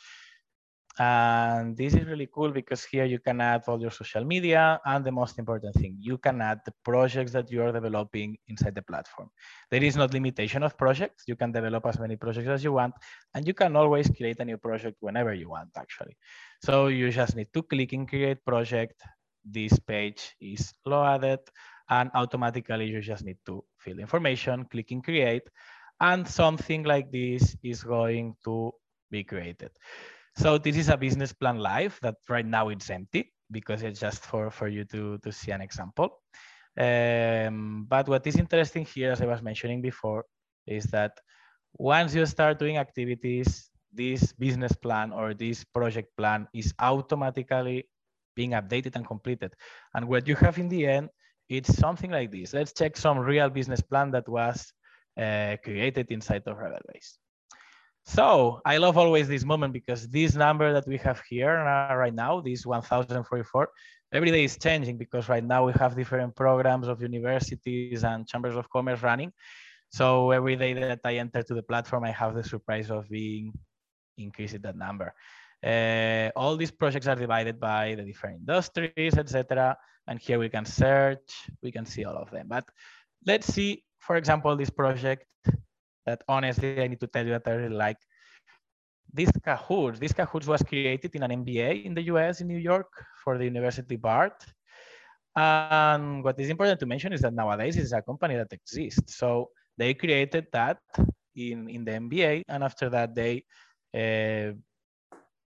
And 0.97 1.77
this 1.77 1.93
is 1.93 2.05
really 2.05 2.27
cool 2.33 2.51
because 2.51 2.83
here 2.83 3.05
you 3.05 3.19
can 3.19 3.39
add 3.39 3.63
all 3.67 3.79
your 3.79 3.91
social 3.91 4.25
media 4.25 4.81
and 4.85 5.05
the 5.05 5.11
most 5.11 5.39
important 5.39 5.73
thing, 5.75 5.95
you 5.99 6.17
can 6.17 6.41
add 6.41 6.59
the 6.65 6.73
projects 6.83 7.31
that 7.31 7.49
you 7.49 7.61
are 7.63 7.71
developing 7.71 8.37
inside 8.49 8.75
the 8.75 8.81
platform. 8.81 9.29
There 9.71 9.83
is 9.83 9.95
no 9.95 10.05
limitation 10.05 10.63
of 10.63 10.77
projects. 10.77 11.23
You 11.27 11.37
can 11.37 11.53
develop 11.53 11.85
as 11.85 11.99
many 11.99 12.17
projects 12.17 12.49
as 12.49 12.63
you 12.65 12.73
want, 12.73 12.95
and 13.33 13.47
you 13.47 13.53
can 13.53 13.77
always 13.77 14.09
create 14.09 14.39
a 14.39 14.45
new 14.45 14.57
project 14.57 14.97
whenever 14.99 15.33
you 15.33 15.49
want, 15.49 15.69
actually. 15.77 16.17
So 16.63 16.87
you 16.87 17.11
just 17.11 17.35
need 17.35 17.47
to 17.53 17.63
click 17.63 17.93
in 17.93 18.05
create 18.05 18.43
project. 18.45 19.01
This 19.45 19.79
page 19.79 20.35
is 20.41 20.73
loaded 20.85 21.39
and 21.89 22.11
automatically 22.13 22.85
you 22.85 23.01
just 23.01 23.23
need 23.23 23.37
to 23.45 23.63
fill 23.77 23.99
information, 23.99 24.65
click 24.65 24.91
in 24.91 25.01
create, 25.01 25.43
and 26.01 26.27
something 26.27 26.83
like 26.83 27.11
this 27.11 27.55
is 27.63 27.83
going 27.83 28.35
to 28.43 28.71
be 29.11 29.23
created. 29.23 29.71
So 30.35 30.57
this 30.57 30.77
is 30.77 30.89
a 30.89 30.97
business 30.97 31.33
plan 31.33 31.57
live 31.57 31.99
that 32.01 32.15
right 32.29 32.45
now 32.45 32.69
it's 32.69 32.89
empty 32.89 33.33
because 33.51 33.81
it's 33.83 33.99
just 33.99 34.23
for, 34.23 34.49
for 34.51 34.67
you 34.67 34.85
to, 34.85 35.17
to 35.17 35.31
see 35.31 35.51
an 35.51 35.61
example. 35.61 36.21
Um, 36.77 37.85
but 37.89 38.07
what 38.07 38.25
is 38.25 38.37
interesting 38.37 38.85
here, 38.85 39.11
as 39.11 39.21
I 39.21 39.25
was 39.25 39.41
mentioning 39.41 39.81
before, 39.81 40.25
is 40.65 40.85
that 40.85 41.19
once 41.73 42.13
you 42.13 42.25
start 42.25 42.59
doing 42.59 42.77
activities, 42.77 43.69
this 43.91 44.31
business 44.33 44.73
plan 44.73 45.11
or 45.11 45.33
this 45.33 45.63
project 45.63 46.15
plan 46.15 46.47
is 46.53 46.73
automatically 46.79 47.89
being 48.35 48.51
updated 48.51 48.95
and 48.95 49.05
completed. 49.05 49.53
And 49.93 50.07
what 50.07 50.27
you 50.27 50.35
have 50.35 50.57
in 50.57 50.69
the 50.69 50.87
end, 50.87 51.09
it's 51.49 51.75
something 51.77 52.11
like 52.11 52.31
this. 52.31 52.53
Let's 52.53 52.73
check 52.73 52.95
some 52.95 53.17
real 53.17 53.49
business 53.49 53.81
plan 53.81 54.11
that 54.11 54.29
was 54.29 54.71
uh, 55.19 55.57
created 55.63 56.07
inside 56.11 56.43
of 56.45 56.57
Rebel 56.57 56.79
Base. 56.93 57.17
So 58.05 58.61
I 58.65 58.77
love 58.77 58.97
always 58.97 59.27
this 59.27 59.43
moment 59.43 59.73
because 59.73 60.07
this 60.07 60.35
number 60.35 60.73
that 60.73 60.87
we 60.87 60.97
have 60.97 61.21
here 61.29 61.53
right 61.95 62.13
now, 62.13 62.41
this 62.41 62.65
1044, 62.65 63.69
every 64.13 64.31
day 64.31 64.43
is 64.43 64.57
changing 64.57 64.97
because 64.97 65.29
right 65.29 65.43
now 65.43 65.65
we 65.65 65.73
have 65.73 65.95
different 65.95 66.35
programs 66.35 66.87
of 66.87 67.01
universities 67.01 68.03
and 68.03 68.27
chambers 68.27 68.55
of 68.55 68.69
commerce 68.69 69.03
running. 69.03 69.31
So 69.91 70.31
every 70.31 70.55
day 70.55 70.73
that 70.73 71.01
I 71.03 71.15
enter 71.15 71.43
to 71.43 71.53
the 71.53 71.63
platform, 71.63 72.03
I 72.03 72.11
have 72.11 72.35
the 72.35 72.43
surprise 72.43 72.89
of 72.89 73.09
being 73.09 73.53
increasing 74.17 74.61
that 74.61 74.75
number. 74.75 75.13
Uh, 75.65 76.31
all 76.35 76.55
these 76.55 76.71
projects 76.71 77.07
are 77.07 77.15
divided 77.15 77.59
by 77.59 77.95
the 77.95 78.03
different 78.03 78.39
industries, 78.39 79.17
etc. 79.17 79.77
And 80.07 80.19
here 80.19 80.39
we 80.39 80.49
can 80.49 80.65
search, 80.65 81.49
we 81.61 81.71
can 81.71 81.85
see 81.85 82.05
all 82.05 82.15
of 82.15 82.31
them. 82.31 82.47
But 82.47 82.65
let's 83.25 83.53
see, 83.53 83.83
for 83.99 84.15
example, 84.15 84.55
this 84.55 84.69
project 84.69 85.25
that 86.05 86.23
honestly, 86.27 86.81
I 86.81 86.87
need 86.87 86.99
to 87.01 87.07
tell 87.07 87.25
you 87.25 87.33
that 87.33 87.47
I 87.47 87.51
really 87.51 87.75
like. 87.75 87.97
This 89.11 89.31
Kahoots, 89.31 89.99
this 89.99 90.13
Kahoots 90.13 90.47
was 90.47 90.61
created 90.61 91.15
in 91.15 91.23
an 91.23 91.31
MBA 91.43 91.85
in 91.85 91.93
the 91.93 92.03
US 92.13 92.41
in 92.41 92.47
New 92.47 92.57
York 92.57 92.91
for 93.23 93.37
the 93.37 93.45
University 93.45 93.95
of 93.95 94.01
Bard. 94.01 94.33
And 95.35 96.23
what 96.23 96.39
is 96.39 96.49
important 96.49 96.79
to 96.79 96.85
mention 96.85 97.13
is 97.13 97.21
that 97.21 97.33
nowadays 97.33 97.77
it's 97.77 97.91
a 97.91 98.01
company 98.01 98.35
that 98.35 98.51
exists. 98.53 99.15
So 99.15 99.49
they 99.77 99.93
created 99.93 100.47
that 100.51 100.79
in, 101.35 101.69
in 101.69 101.85
the 101.85 101.91
MBA, 101.91 102.43
and 102.47 102.63
after 102.63 102.89
that 102.89 103.15
they 103.15 103.43
uh, 103.93 104.53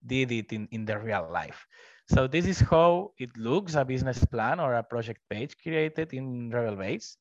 did 0.06 0.32
it 0.32 0.52
in, 0.54 0.68
in 0.72 0.86
the 0.86 0.98
real 0.98 1.30
life. 1.32 1.66
So 2.10 2.28
this 2.28 2.46
is 2.46 2.60
how 2.60 3.12
it 3.18 3.36
looks, 3.38 3.76
a 3.76 3.86
business 3.86 4.24
plan 4.26 4.60
or 4.60 4.74
a 4.76 4.84
project 4.84 5.22
page 5.30 5.56
created 5.62 6.14
in 6.14 6.50
RebelBase. 6.52 7.16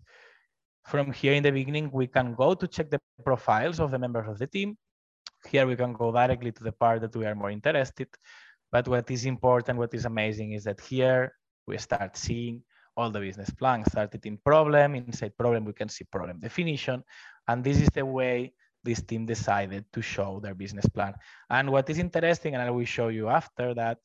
From 0.86 1.12
here 1.12 1.34
in 1.34 1.42
the 1.42 1.52
beginning, 1.52 1.90
we 1.92 2.06
can 2.06 2.34
go 2.34 2.54
to 2.54 2.66
check 2.66 2.90
the 2.90 3.00
profiles 3.24 3.78
of 3.78 3.90
the 3.90 3.98
members 3.98 4.26
of 4.28 4.38
the 4.38 4.46
team. 4.46 4.76
Here 5.46 5.66
we 5.66 5.76
can 5.76 5.92
go 5.92 6.10
directly 6.10 6.52
to 6.52 6.64
the 6.64 6.72
part 6.72 7.02
that 7.02 7.14
we 7.14 7.24
are 7.26 7.34
more 7.34 7.50
interested. 7.50 8.08
But 8.72 8.88
what 8.88 9.10
is 9.10 9.26
important, 9.26 9.78
what 9.78 9.94
is 9.94 10.04
amazing 10.06 10.52
is 10.52 10.64
that 10.64 10.80
here 10.80 11.34
we 11.66 11.78
start 11.78 12.16
seeing 12.16 12.62
all 12.96 13.10
the 13.10 13.20
business 13.20 13.50
plan. 13.50 13.84
Started 13.84 14.24
in 14.26 14.38
problem, 14.38 14.94
inside 14.94 15.36
problem, 15.36 15.64
we 15.64 15.72
can 15.72 15.88
see 15.88 16.04
problem 16.04 16.40
definition. 16.40 17.04
And 17.46 17.62
this 17.62 17.80
is 17.80 17.88
the 17.90 18.04
way 18.04 18.52
this 18.82 19.02
team 19.02 19.26
decided 19.26 19.84
to 19.92 20.02
show 20.02 20.40
their 20.40 20.54
business 20.54 20.86
plan. 20.86 21.14
And 21.48 21.70
what 21.70 21.88
is 21.90 21.98
interesting, 21.98 22.54
and 22.54 22.62
I 22.62 22.70
will 22.70 22.84
show 22.84 23.08
you 23.08 23.28
after 23.28 23.74
that, 23.74 23.98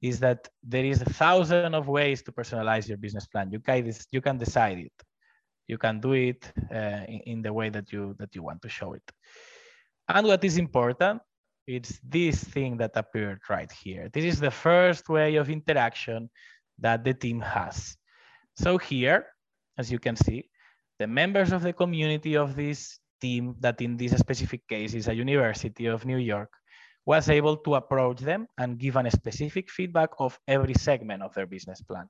is 0.00 0.20
that 0.20 0.48
there 0.62 0.84
is 0.84 1.02
a 1.02 1.10
thousand 1.10 1.74
of 1.74 1.88
ways 1.88 2.22
to 2.22 2.32
personalize 2.32 2.88
your 2.88 2.98
business 2.98 3.26
plan. 3.26 3.50
You 3.50 3.60
can, 3.60 3.92
you 4.10 4.20
can 4.20 4.38
decide 4.38 4.78
it. 4.78 4.92
You 5.66 5.76
can 5.76 6.00
do 6.00 6.12
it 6.12 6.50
uh, 6.72 7.04
in, 7.08 7.20
in 7.26 7.42
the 7.42 7.52
way 7.52 7.68
that 7.68 7.92
you 7.92 8.14
that 8.18 8.34
you 8.34 8.42
want 8.42 8.62
to 8.62 8.68
show 8.68 8.94
it. 8.94 9.02
And 10.08 10.26
what 10.26 10.42
is 10.42 10.56
important, 10.56 11.20
it's 11.66 12.00
this 12.02 12.42
thing 12.42 12.78
that 12.78 12.92
appeared 12.94 13.40
right 13.50 13.70
here. 13.70 14.08
This 14.10 14.24
is 14.24 14.40
the 14.40 14.50
first 14.50 15.08
way 15.10 15.36
of 15.36 15.50
interaction 15.50 16.30
that 16.78 17.04
the 17.04 17.12
team 17.12 17.40
has. 17.40 17.96
So 18.56 18.78
here, 18.78 19.26
as 19.76 19.92
you 19.92 19.98
can 19.98 20.16
see, 20.16 20.48
the 20.98 21.06
members 21.06 21.52
of 21.52 21.62
the 21.62 21.74
community 21.74 22.36
of 22.36 22.56
this 22.56 22.98
team 23.20 23.54
that 23.60 23.80
in 23.80 23.96
this 23.96 24.12
specific 24.16 24.66
case 24.68 24.94
is 24.94 25.08
a 25.08 25.14
University 25.14 25.86
of 25.86 26.04
New 26.04 26.18
York 26.18 26.50
was 27.06 27.30
able 27.30 27.56
to 27.56 27.74
approach 27.76 28.20
them 28.20 28.46
and 28.58 28.78
give 28.78 28.96
a 28.96 29.10
specific 29.10 29.70
feedback 29.70 30.10
of 30.18 30.38
every 30.46 30.74
segment 30.74 31.22
of 31.22 31.32
their 31.34 31.46
business 31.46 31.80
plan. 31.80 32.06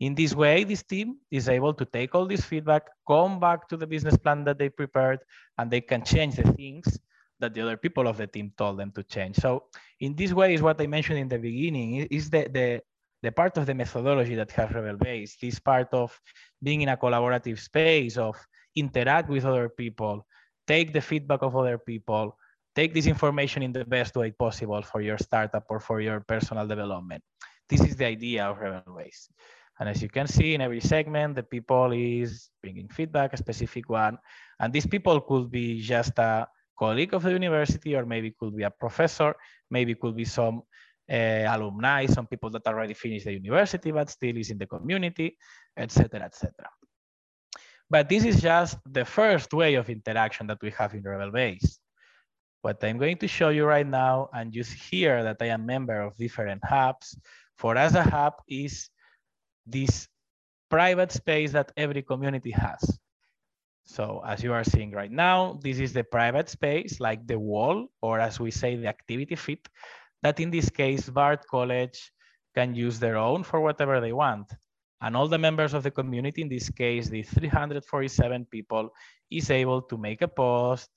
In 0.00 0.14
this 0.14 0.34
way, 0.34 0.64
this 0.64 0.82
team 0.82 1.18
is 1.30 1.48
able 1.48 1.72
to 1.74 1.84
take 1.84 2.16
all 2.16 2.26
this 2.26 2.44
feedback, 2.44 2.82
come 3.06 3.38
back 3.38 3.68
to 3.68 3.76
the 3.76 3.86
business 3.86 4.16
plan 4.16 4.42
that 4.44 4.58
they 4.58 4.68
prepared, 4.68 5.20
and 5.56 5.70
they 5.70 5.80
can 5.80 6.02
change 6.02 6.34
the 6.34 6.50
things 6.52 6.98
that 7.38 7.54
the 7.54 7.60
other 7.60 7.76
people 7.76 8.08
of 8.08 8.16
the 8.16 8.26
team 8.26 8.52
told 8.58 8.76
them 8.76 8.90
to 8.92 9.04
change. 9.04 9.36
So 9.36 9.64
in 10.00 10.16
this 10.16 10.32
way 10.32 10.54
is 10.54 10.62
what 10.62 10.80
I 10.80 10.88
mentioned 10.88 11.20
in 11.20 11.28
the 11.28 11.38
beginning, 11.38 11.94
is 12.10 12.28
the, 12.28 12.48
the, 12.50 12.82
the 13.22 13.30
part 13.30 13.56
of 13.56 13.66
the 13.66 13.74
methodology 13.74 14.34
that 14.34 14.50
has 14.50 14.70
RebelBase, 14.70 15.38
this 15.38 15.60
part 15.60 15.88
of 15.92 16.18
being 16.60 16.82
in 16.82 16.88
a 16.88 16.96
collaborative 16.96 17.60
space, 17.60 18.16
of 18.18 18.36
interact 18.76 19.28
with 19.28 19.44
other 19.44 19.68
people, 19.68 20.26
take 20.66 20.92
the 20.92 21.00
feedback 21.00 21.42
of 21.42 21.56
other 21.56 21.78
people, 21.78 22.36
take 22.74 22.94
this 22.94 23.06
information 23.06 23.62
in 23.62 23.72
the 23.72 23.84
best 23.84 24.16
way 24.16 24.30
possible 24.32 24.82
for 24.82 25.00
your 25.00 25.18
startup 25.18 25.64
or 25.68 25.80
for 25.80 26.00
your 26.00 26.20
personal 26.20 26.66
development. 26.66 27.22
This 27.68 27.80
is 27.80 27.96
the 27.96 28.06
idea 28.06 28.44
of 28.44 28.58
Base. 28.96 29.28
And 29.80 29.88
as 29.88 30.02
you 30.02 30.08
can 30.08 30.26
see 30.26 30.54
in 30.54 30.60
every 30.60 30.80
segment, 30.80 31.34
the 31.34 31.42
people 31.42 31.90
is 31.92 32.50
bringing 32.62 32.88
feedback, 32.88 33.32
a 33.32 33.36
specific 33.36 33.88
one. 33.88 34.18
And 34.60 34.72
these 34.72 34.86
people 34.86 35.20
could 35.20 35.50
be 35.50 35.80
just 35.80 36.18
a 36.18 36.46
colleague 36.78 37.14
of 37.14 37.22
the 37.22 37.32
university, 37.32 37.96
or 37.96 38.06
maybe 38.06 38.34
could 38.38 38.56
be 38.56 38.62
a 38.62 38.70
professor, 38.70 39.34
maybe 39.70 39.94
could 39.94 40.14
be 40.14 40.24
some 40.24 40.62
uh, 41.10 41.44
alumni, 41.48 42.06
some 42.06 42.26
people 42.26 42.50
that 42.50 42.66
already 42.66 42.94
finished 42.94 43.24
the 43.24 43.32
university, 43.32 43.90
but 43.90 44.10
still 44.10 44.36
is 44.36 44.50
in 44.50 44.58
the 44.58 44.66
community, 44.66 45.36
etc., 45.76 46.22
etc. 46.22 46.52
But 47.90 48.08
this 48.08 48.24
is 48.24 48.40
just 48.40 48.78
the 48.90 49.04
first 49.04 49.52
way 49.52 49.74
of 49.74 49.88
interaction 49.88 50.46
that 50.48 50.62
we 50.62 50.70
have 50.70 50.94
in 50.94 51.02
RebelBase. 51.02 51.78
What 52.62 52.82
I'm 52.82 52.98
going 52.98 53.18
to 53.18 53.28
show 53.28 53.50
you 53.50 53.66
right 53.66 53.86
now, 53.86 54.30
and 54.32 54.54
you 54.54 54.62
see 54.62 54.96
here 54.96 55.22
that 55.22 55.36
I 55.40 55.46
am 55.46 55.66
member 55.66 56.00
of 56.00 56.16
different 56.16 56.64
hubs. 56.64 57.16
For 57.58 57.76
us, 57.76 57.94
a 57.94 58.02
hub 58.02 58.34
is 58.48 58.88
this 59.66 60.08
private 60.70 61.12
space 61.12 61.52
that 61.52 61.72
every 61.76 62.02
community 62.02 62.50
has. 62.50 62.98
So 63.84 64.22
as 64.26 64.42
you 64.42 64.52
are 64.52 64.64
seeing 64.64 64.92
right 64.92 65.12
now, 65.12 65.60
this 65.62 65.78
is 65.78 65.92
the 65.92 66.04
private 66.04 66.48
space, 66.48 67.00
like 67.00 67.26
the 67.26 67.38
wall, 67.38 67.88
or 68.00 68.18
as 68.18 68.40
we 68.40 68.50
say, 68.50 68.76
the 68.76 68.88
activity 68.88 69.36
feed, 69.36 69.60
that 70.22 70.40
in 70.40 70.50
this 70.50 70.70
case, 70.70 71.08
Bard 71.08 71.40
College 71.46 72.10
can 72.54 72.74
use 72.74 72.98
their 72.98 73.16
own 73.16 73.44
for 73.44 73.60
whatever 73.60 74.00
they 74.00 74.12
want. 74.12 74.50
And 75.00 75.16
all 75.16 75.28
the 75.28 75.38
members 75.38 75.74
of 75.74 75.82
the 75.82 75.90
community, 75.90 76.42
in 76.42 76.48
this 76.48 76.70
case, 76.70 77.08
the 77.08 77.22
347 77.22 78.46
people, 78.50 78.90
is 79.30 79.50
able 79.50 79.82
to 79.82 79.98
make 79.98 80.22
a 80.22 80.28
post, 80.28 80.88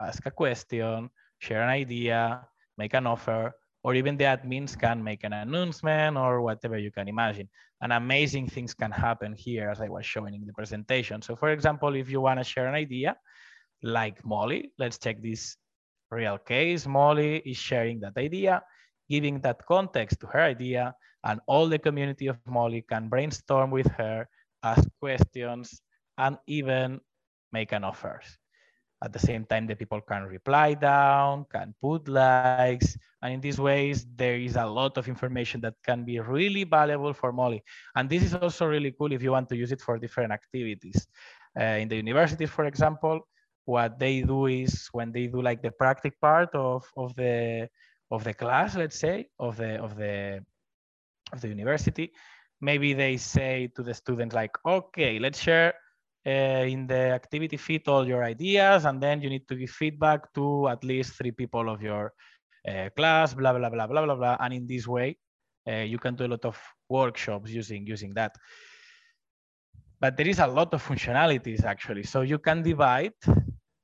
ask 0.00 0.24
a 0.26 0.30
question, 0.30 1.10
share 1.38 1.62
an 1.62 1.68
idea, 1.68 2.46
make 2.78 2.94
an 2.94 3.06
offer, 3.06 3.52
or 3.82 3.94
even 3.94 4.16
the 4.16 4.24
admins 4.24 4.78
can 4.78 5.02
make 5.02 5.24
an 5.24 5.32
announcement 5.32 6.16
or 6.16 6.42
whatever 6.42 6.78
you 6.78 6.90
can 6.90 7.08
imagine. 7.08 7.48
And 7.80 7.92
amazing 7.92 8.48
things 8.48 8.74
can 8.74 8.90
happen 8.90 9.34
here 9.34 9.70
as 9.70 9.80
I 9.80 9.88
was 9.88 10.04
showing 10.04 10.34
in 10.34 10.46
the 10.46 10.52
presentation. 10.52 11.22
So 11.22 11.34
for 11.34 11.50
example, 11.50 11.94
if 11.96 12.10
you 12.10 12.20
wanna 12.20 12.44
share 12.44 12.68
an 12.68 12.74
idea, 12.74 13.16
like 13.82 14.24
Molly, 14.24 14.72
let's 14.78 14.98
check 14.98 15.22
this 15.22 15.56
real 16.10 16.38
case. 16.38 16.86
Molly 16.86 17.38
is 17.38 17.56
sharing 17.56 18.00
that 18.00 18.16
idea, 18.18 18.62
giving 19.08 19.40
that 19.40 19.64
context 19.66 20.20
to 20.20 20.26
her 20.26 20.40
idea, 20.40 20.94
and 21.24 21.40
all 21.46 21.68
the 21.68 21.78
community 21.78 22.26
of 22.26 22.38
Molly 22.46 22.82
can 22.82 23.08
brainstorm 23.08 23.70
with 23.70 23.86
her, 23.92 24.28
ask 24.62 24.88
questions, 25.00 25.82
and 26.18 26.38
even 26.46 27.00
make 27.52 27.72
an 27.72 27.84
offer. 27.84 28.20
At 29.02 29.12
the 29.12 29.18
same 29.18 29.44
time, 29.46 29.66
the 29.66 29.74
people 29.74 30.00
can 30.00 30.24
reply 30.24 30.74
down, 30.74 31.46
can 31.50 31.74
put 31.80 32.06
likes, 32.08 32.96
and 33.22 33.34
in 33.34 33.40
these 33.40 33.58
ways, 33.58 34.06
there 34.16 34.36
is 34.36 34.56
a 34.56 34.64
lot 34.64 34.96
of 34.96 35.08
information 35.08 35.60
that 35.62 35.74
can 35.84 36.04
be 36.04 36.20
really 36.20 36.64
valuable 36.64 37.12
for 37.12 37.32
Molly. 37.32 37.62
And 37.94 38.08
this 38.08 38.22
is 38.22 38.34
also 38.34 38.66
really 38.66 38.92
cool 38.92 39.12
if 39.12 39.22
you 39.22 39.32
want 39.32 39.48
to 39.50 39.56
use 39.56 39.72
it 39.72 39.80
for 39.80 39.98
different 39.98 40.32
activities. 40.32 41.06
Uh, 41.58 41.80
in 41.80 41.88
the 41.88 41.96
universities, 41.96 42.50
for 42.50 42.64
example, 42.64 43.26
what 43.64 43.98
they 43.98 44.22
do 44.22 44.46
is 44.46 44.88
when 44.92 45.12
they 45.12 45.26
do 45.26 45.42
like 45.42 45.60
the 45.62 45.70
practice 45.70 46.14
part 46.20 46.54
of, 46.54 46.84
of 46.96 47.14
the 47.14 47.68
of 48.10 48.24
the 48.24 48.34
class, 48.34 48.74
let's 48.74 48.98
say, 48.98 49.28
of 49.38 49.56
the 49.56 49.76
of 49.76 49.96
the 49.96 50.44
of 51.32 51.40
the 51.40 51.48
university, 51.48 52.12
maybe 52.60 52.92
they 52.92 53.16
say 53.16 53.70
to 53.76 53.82
the 53.82 53.94
students 53.94 54.34
like, 54.34 54.52
okay, 54.66 55.18
let's 55.18 55.40
share 55.40 55.74
uh, 56.26 56.64
in 56.66 56.86
the 56.86 57.12
activity 57.12 57.56
feed 57.56 57.88
all 57.88 58.06
your 58.06 58.24
ideas, 58.24 58.84
and 58.84 59.02
then 59.02 59.20
you 59.22 59.30
need 59.30 59.48
to 59.48 59.54
give 59.54 59.70
feedback 59.70 60.32
to 60.34 60.68
at 60.68 60.84
least 60.84 61.14
three 61.14 61.30
people 61.30 61.68
of 61.68 61.82
your 61.82 62.12
uh, 62.68 62.90
class, 62.96 63.34
blah, 63.34 63.52
blah, 63.52 63.70
blah, 63.70 63.86
blah, 63.86 64.04
blah, 64.04 64.14
blah. 64.14 64.36
And 64.40 64.54
in 64.54 64.66
this 64.66 64.86
way, 64.86 65.16
uh, 65.66 65.76
you 65.76 65.98
can 65.98 66.14
do 66.14 66.26
a 66.26 66.28
lot 66.28 66.44
of 66.44 66.58
workshops 66.88 67.50
using, 67.50 67.86
using 67.86 68.12
that. 68.14 68.36
But 70.00 70.16
there 70.16 70.28
is 70.28 70.38
a 70.38 70.46
lot 70.46 70.72
of 70.72 70.86
functionalities 70.86 71.64
actually. 71.64 72.04
So 72.04 72.22
you 72.22 72.38
can 72.38 72.62
divide 72.62 73.12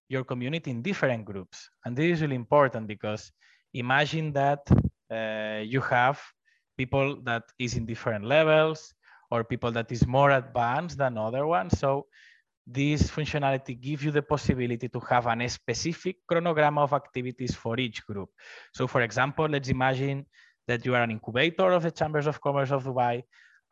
your 0.09 0.25
community 0.25 0.71
in 0.71 0.83
different 0.83 1.25
groups. 1.25 1.69
And 1.85 1.97
this 1.97 2.17
is 2.17 2.23
really 2.23 2.37
important 2.37 2.87
because 2.87 3.33
imagine 3.75 4.33
that 4.33 4.61
uh, 5.11 5.63
you 5.63 5.81
have 5.83 6.21
people 6.77 7.21
that 7.23 7.45
is 7.59 7.75
in 7.75 7.87
different 7.87 8.25
levels 8.25 8.95
or 9.31 9.45
people 9.45 9.73
that 9.73 9.91
is 9.91 10.07
more 10.07 10.31
advanced 10.31 10.99
than 10.99 11.19
other 11.19 11.47
ones. 11.47 11.79
So 11.79 12.07
this 12.67 13.11
functionality 13.11 13.81
gives 13.81 14.05
you 14.05 14.11
the 14.11 14.23
possibility 14.23 14.89
to 14.89 15.01
have 15.01 15.27
a 15.27 15.49
specific 15.49 16.17
chronogram 16.31 16.79
of 16.79 16.93
activities 16.93 17.55
for 17.55 17.79
each 17.79 18.05
group. 18.07 18.29
So 18.75 18.87
for 18.87 19.03
example, 19.03 19.47
let's 19.47 19.69
imagine 19.69 20.27
that 20.67 20.85
you 20.85 20.95
are 20.95 21.03
an 21.03 21.11
incubator 21.11 21.71
of 21.73 21.83
the 21.85 21.91
Chambers 21.93 22.27
of 22.27 22.41
Commerce 22.41 22.73
of 22.73 22.85
Dubai 22.85 23.23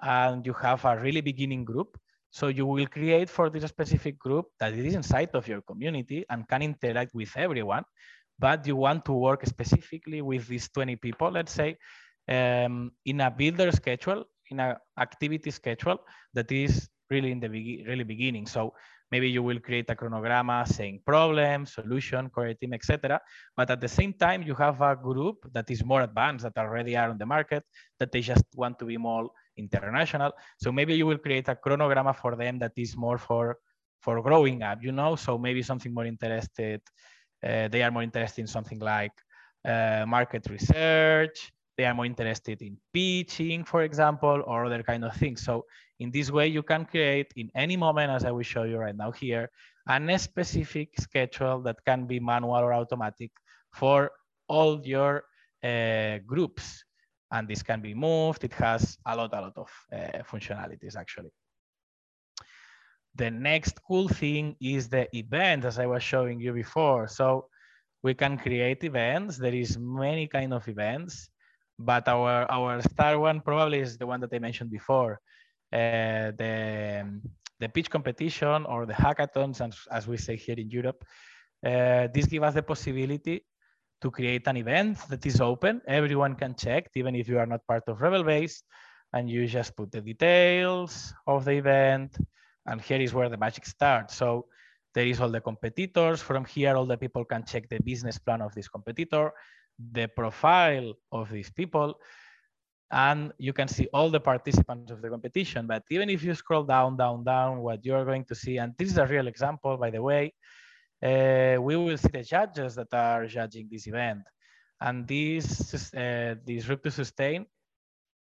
and 0.01 0.47
you 0.47 0.53
have 0.55 0.85
a 0.85 0.99
really 1.01 1.21
beginning 1.21 1.65
group. 1.65 1.99
So 2.31 2.49
you 2.49 2.67
will 2.67 2.87
create 2.87 3.31
for 3.31 3.51
this 3.51 3.65
specific 3.65 4.19
group 4.19 4.47
that 4.59 4.73
it 4.73 4.85
is 4.85 4.95
inside 4.95 5.31
of 5.35 5.47
your 5.47 5.61
community 5.63 6.25
and 6.31 6.47
can 6.49 6.63
interact 6.63 7.15
with 7.15 7.33
everyone, 7.37 7.85
but 8.39 8.67
you 8.67 8.77
want 8.77 9.05
to 9.07 9.13
work 9.13 9.47
specifically 9.47 10.21
with 10.21 10.47
these 10.49 10.69
20 10.69 10.97
people, 10.97 11.31
let's 11.31 11.53
say, 11.53 11.77
um, 12.29 12.93
in 13.05 13.21
a 13.21 13.31
builder 13.31 13.71
schedule, 13.73 14.25
in 14.51 14.61
an 14.61 14.77
activity 14.99 15.51
schedule 15.51 15.99
that 16.33 16.51
is 16.53 16.89
really 17.11 17.33
in 17.33 17.41
the 17.41 17.49
be 17.49 17.85
really 17.87 18.05
beginning. 18.05 18.47
So 18.47 18.75
maybe 19.11 19.29
you 19.29 19.43
will 19.43 19.61
create 19.61 19.89
a 19.91 19.95
chronogramma 19.95 20.67
saying 20.67 21.01
problem, 21.05 21.67
solution, 21.67 22.31
core 22.31 22.55
team, 22.55 22.73
etc. 22.73 23.21
But 23.57 23.71
at 23.71 23.81
the 23.81 23.89
same 23.89 24.13
time, 24.15 24.43
you 24.43 24.55
have 24.55 24.81
a 24.81 24.97
group 24.97 25.37
that 25.53 25.71
is 25.71 25.85
more 25.85 26.03
advanced 26.03 26.45
that 26.45 26.57
already 26.57 26.97
are 26.97 27.11
on 27.11 27.19
the 27.19 27.27
market 27.27 27.65
that 27.99 28.11
they 28.13 28.21
just 28.21 28.45
want 28.55 28.79
to 28.79 28.85
be 28.85 28.97
more 28.97 29.31
international. 29.57 30.33
So 30.59 30.73
maybe 30.73 30.95
you 30.95 31.07
will 31.07 31.19
create 31.19 31.49
a 31.49 31.57
chronogramma 31.57 32.17
for 32.17 32.37
them 32.37 32.59
that 32.59 32.73
is 32.77 32.97
more 32.97 33.19
for 33.19 33.59
for 34.01 34.21
growing 34.21 34.63
up, 34.63 34.79
you 34.83 34.93
know. 34.93 35.17
So 35.17 35.39
maybe 35.39 35.63
something 35.63 35.93
more 35.95 36.05
interested. 36.05 36.81
Uh, 37.43 37.69
they 37.69 37.83
are 37.83 37.91
more 37.91 38.03
interested 38.03 38.41
in 38.43 38.47
something 38.47 38.79
like 38.79 39.13
uh, 39.65 40.05
market 40.07 40.47
research, 40.51 41.53
they 41.77 41.85
are 41.85 41.95
more 41.95 42.07
interested 42.07 42.63
in 42.63 42.77
pitching, 42.93 43.65
for 43.65 43.83
example, 43.83 44.43
or 44.47 44.65
other 44.65 44.83
kind 44.83 45.05
of 45.05 45.15
things. 45.17 45.45
So 45.45 45.65
in 45.99 46.11
this 46.11 46.31
way, 46.31 46.49
you 46.49 46.63
can 46.63 46.85
create 46.85 47.33
in 47.37 47.51
any 47.55 47.77
moment, 47.77 48.11
as 48.11 48.25
I 48.25 48.31
will 48.31 48.43
show 48.43 48.65
you 48.65 48.79
right 48.79 48.97
now 48.97 49.11
here, 49.11 49.51
a 49.89 50.19
specific 50.19 50.91
schedule 50.99 51.61
that 51.63 51.77
can 51.85 52.07
be 52.07 52.21
manual 52.21 52.57
or 52.57 52.73
automatic 52.73 53.31
for 53.73 54.11
all 54.49 54.81
your 54.85 55.25
uh, 55.63 56.19
groups. 56.27 56.85
And 57.31 57.49
this 57.49 57.63
can 57.63 57.81
be 57.81 57.95
moved. 57.95 58.45
It 58.45 58.53
has 58.55 58.97
a 59.07 59.17
lot, 59.17 59.35
a 59.35 59.41
lot 59.41 59.57
of 59.57 59.71
uh, 59.93 60.23
functionalities 60.31 60.97
actually. 60.97 61.31
The 63.17 63.31
next 63.31 63.81
cool 63.87 64.09
thing 64.09 64.57
is 64.61 64.89
the 64.89 65.09
event, 65.17 65.65
as 65.65 65.79
I 65.79 65.87
was 65.87 66.03
showing 66.03 66.41
you 66.41 66.53
before. 66.53 67.09
So 67.09 67.49
we 68.03 68.15
can 68.15 68.39
create 68.39 68.85
events. 68.85 69.39
There 69.39 69.55
is 69.55 69.79
many 69.79 70.27
kind 70.27 70.53
of 70.53 70.67
events 70.69 71.31
but 71.79 72.09
our 72.09 72.51
our 72.51 72.81
star 72.83 73.19
one 73.19 73.41
probably 73.41 73.81
is 73.81 73.99
the 73.99 74.07
one 74.07 74.21
that 74.21 74.33
I 74.33 74.39
mentioned 74.39 74.71
before. 74.71 75.21
uh, 75.75 76.31
the, 76.39 77.21
the 77.59 77.69
pitch 77.69 77.91
competition 77.91 78.65
or 78.67 78.87
the 78.87 78.93
hackathons, 78.93 79.61
as, 79.61 79.77
as 79.91 80.07
we 80.07 80.17
say 80.17 80.37
here 80.37 80.57
in 80.57 80.71
Europe, 80.71 81.05
uh, 81.67 82.07
this 82.15 82.27
gives 82.27 82.45
us 82.45 82.55
the 82.55 82.63
possibility 82.63 83.45
to 84.01 84.11
create 84.11 84.47
an 84.47 84.57
event 84.57 84.99
that 85.09 85.25
is 85.27 85.41
open. 85.41 85.81
Everyone 85.87 86.35
can 86.35 86.55
check, 86.55 86.91
even 86.95 87.15
if 87.17 87.29
you 87.29 87.39
are 87.39 87.47
not 87.47 87.67
part 87.67 87.83
of 87.89 87.99
RebelBase, 87.99 88.63
and 89.13 89.29
you 89.31 89.47
just 89.47 89.77
put 89.77 89.91
the 89.91 90.01
details 90.01 91.13
of 91.27 91.45
the 91.45 91.53
event. 91.53 92.17
And 92.67 92.81
here 92.81 93.01
is 93.01 93.13
where 93.13 93.29
the 93.29 93.37
magic 93.37 93.67
starts. 93.67 94.15
So 94.15 94.47
there 94.95 95.07
is 95.07 95.21
all 95.21 95.31
the 95.31 95.41
competitors. 95.41 96.21
From 96.21 96.45
here, 96.45 96.77
all 96.77 96.87
the 96.87 96.97
people 96.97 97.25
can 97.25 97.45
check 97.45 97.69
the 97.69 97.79
business 97.81 98.19
plan 98.19 98.43
of 98.43 98.55
this 98.55 98.69
competitor, 98.69 99.33
the 99.79 100.07
profile 100.09 100.95
of 101.13 101.31
these 101.31 101.51
people, 101.51 101.95
and 102.91 103.33
you 103.39 103.53
can 103.53 103.69
see 103.69 103.89
all 103.93 104.11
the 104.11 104.21
participants 104.21 104.91
of 104.93 105.03
the 105.03 105.09
competition. 105.09 105.67
But 105.67 105.83
even 105.91 106.09
if 106.11 106.23
you 106.23 106.35
scroll 106.35 106.65
down, 106.65 106.97
down, 106.97 107.25
down, 107.25 107.59
what 107.59 107.85
you're 107.85 108.05
going 108.05 108.25
to 108.27 108.35
see, 108.35 108.59
and 108.59 108.73
this 108.79 108.91
is 108.91 108.99
a 108.99 109.07
real 109.07 109.27
example, 109.27 109.77
by 109.77 109.91
the 109.91 110.03
way, 110.03 110.33
uh, 111.03 111.61
we 111.61 111.77
will 111.77 111.99
see 111.99 112.09
the 112.09 112.23
judges 112.23 112.77
that 112.77 112.93
are 112.93 113.27
judging 113.27 113.69
this 113.71 113.87
event. 113.87 114.23
And 114.81 115.07
this, 115.09 115.93
uh, 115.95 116.35
this 116.45 116.69
Route 116.69 116.83
to 116.85 116.91
Sustain, 116.91 117.47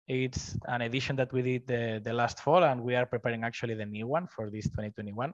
it's 0.07 0.57
an 0.67 0.81
edition 0.81 1.15
that 1.15 1.33
we 1.33 1.41
did 1.41 1.67
the, 1.67 2.01
the 2.03 2.13
last 2.13 2.39
fall, 2.39 2.63
and 2.63 2.81
we 2.81 2.95
are 2.95 3.05
preparing 3.05 3.43
actually 3.43 3.73
the 3.73 3.85
new 3.85 4.07
one 4.07 4.27
for 4.27 4.49
this 4.49 4.65
2021 4.65 5.33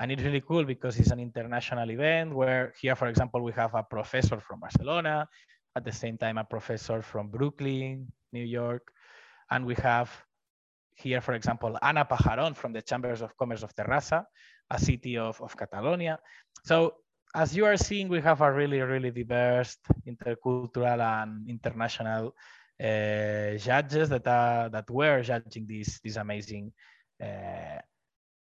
and 0.00 0.10
it's 0.10 0.22
really 0.22 0.40
cool 0.40 0.64
because 0.64 0.98
it's 0.98 1.10
an 1.10 1.20
international 1.20 1.90
event 1.90 2.34
where 2.34 2.72
here, 2.80 2.96
for 2.96 3.08
example, 3.08 3.42
we 3.42 3.52
have 3.52 3.74
a 3.74 3.82
professor 3.82 4.40
from 4.40 4.60
Barcelona, 4.60 5.28
at 5.76 5.84
the 5.84 5.92
same 5.92 6.18
time, 6.18 6.38
a 6.38 6.44
professor 6.44 7.02
from 7.02 7.28
Brooklyn, 7.28 8.10
New 8.32 8.44
York, 8.44 8.92
and 9.50 9.64
we 9.64 9.74
have 9.76 10.10
here, 10.94 11.20
for 11.20 11.34
example, 11.34 11.78
Ana 11.82 12.04
Pajaron 12.04 12.54
from 12.54 12.72
the 12.72 12.82
Chambers 12.82 13.22
of 13.22 13.36
Commerce 13.36 13.62
of 13.62 13.74
Terrassa, 13.74 14.24
a 14.70 14.78
city 14.78 15.16
of, 15.16 15.40
of 15.40 15.56
Catalonia. 15.56 16.18
So 16.64 16.94
as 17.34 17.56
you 17.56 17.64
are 17.64 17.76
seeing, 17.76 18.08
we 18.08 18.20
have 18.20 18.40
a 18.40 18.52
really, 18.52 18.80
really 18.80 19.10
diverse 19.10 19.76
intercultural 20.06 21.00
and 21.00 21.48
international 21.48 22.34
uh, 22.82 23.56
judges 23.56 24.08
that 24.08 24.26
are 24.26 24.68
that 24.68 24.90
were 24.90 25.22
judging 25.22 25.66
this 25.66 26.00
this 26.00 26.16
amazing 26.16 26.72
uh, 27.22 27.78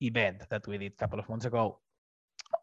event 0.02 0.44
that 0.50 0.68
we 0.68 0.78
did 0.78 0.94
a 0.94 0.96
couple 0.96 1.20
of 1.20 1.28
months 1.30 1.46
ago. 1.46 1.80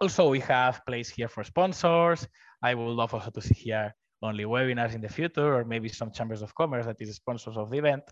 Also, 0.00 0.30
we 0.30 0.40
have 0.40 0.84
place 0.86 1.08
here 1.08 1.28
for 1.28 1.44
sponsors. 1.44 2.26
I 2.62 2.74
would 2.74 2.90
love 2.90 3.14
also 3.14 3.30
to 3.30 3.40
see 3.40 3.54
here 3.54 3.94
only 4.22 4.44
webinars 4.44 4.94
in 4.94 5.00
the 5.00 5.08
future, 5.08 5.54
or 5.54 5.64
maybe 5.64 5.88
some 5.88 6.10
chambers 6.10 6.40
of 6.40 6.54
commerce 6.54 6.86
that 6.86 7.00
is 7.00 7.14
sponsors 7.16 7.56
of 7.56 7.70
the 7.70 7.78
event, 7.78 8.04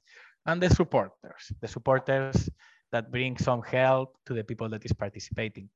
and 0.46 0.62
the 0.62 0.68
supporters, 0.68 1.52
the 1.61 1.68
supporters 1.68 2.50
that 2.90 3.11
bring 3.11 3.38
some 3.38 3.62
help 3.62 4.18
to 4.26 4.35
the 4.35 4.44
people 4.44 4.68
that 4.68 4.85
is 4.85 4.92
participating. 4.92 5.70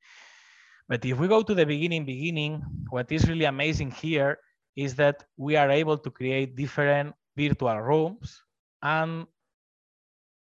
But 0.88 1.04
if 1.04 1.18
we 1.18 1.26
go 1.26 1.42
to 1.42 1.54
the 1.54 1.64
beginning, 1.64 2.04
beginning, 2.04 2.62
what 2.90 3.10
is 3.10 3.26
really 3.26 3.46
amazing 3.46 3.90
here 3.90 4.38
is 4.76 4.94
that 4.96 5.24
we 5.36 5.56
are 5.56 5.70
able 5.70 5.96
to 5.96 6.10
create 6.10 6.54
different 6.54 7.14
virtual 7.36 7.80
rooms 7.80 8.42
and 8.82 9.26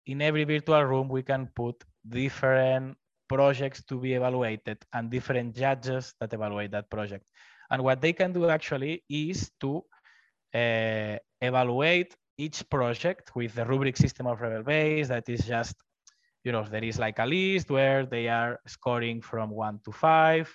in 0.08 0.21
every 0.21 0.43
virtual 0.43 0.84
room, 0.84 1.10
we 1.10 1.23
can 1.23 1.47
put 1.55 1.84
different 2.08 2.98
projects 3.28 3.84
to 3.86 4.00
be 4.00 4.13
evaluated 4.13 4.78
and 4.94 5.10
different 5.10 5.56
judges 5.56 6.13
that 6.20 6.34
evaluate 6.34 6.72
that 6.72 6.89
project. 6.89 7.26
And 7.72 7.84
what 7.84 8.02
they 8.02 8.13
can 8.13 8.32
do 8.32 8.50
actually 8.50 9.04
is 9.10 9.52
to 9.62 9.84
uh, 10.54 11.18
evaluate 11.41 12.15
each 12.38 12.70
project 12.70 13.36
with 13.36 13.56
the 13.56 13.65
rubric 13.65 13.98
system 13.98 14.28
of 14.28 14.39
RebelBase 14.39 15.08
that 15.08 15.28
is 15.30 15.46
just, 15.46 15.76
you 16.44 16.52
know, 16.52 16.63
there 16.63 16.84
is 16.84 17.00
like 17.00 17.20
a 17.20 17.26
list 17.26 17.72
where 17.72 18.06
they 18.06 18.28
are 18.28 18.60
scoring 18.68 19.22
from 19.22 19.50
one 19.50 19.80
to 19.86 19.91
five. 19.91 20.48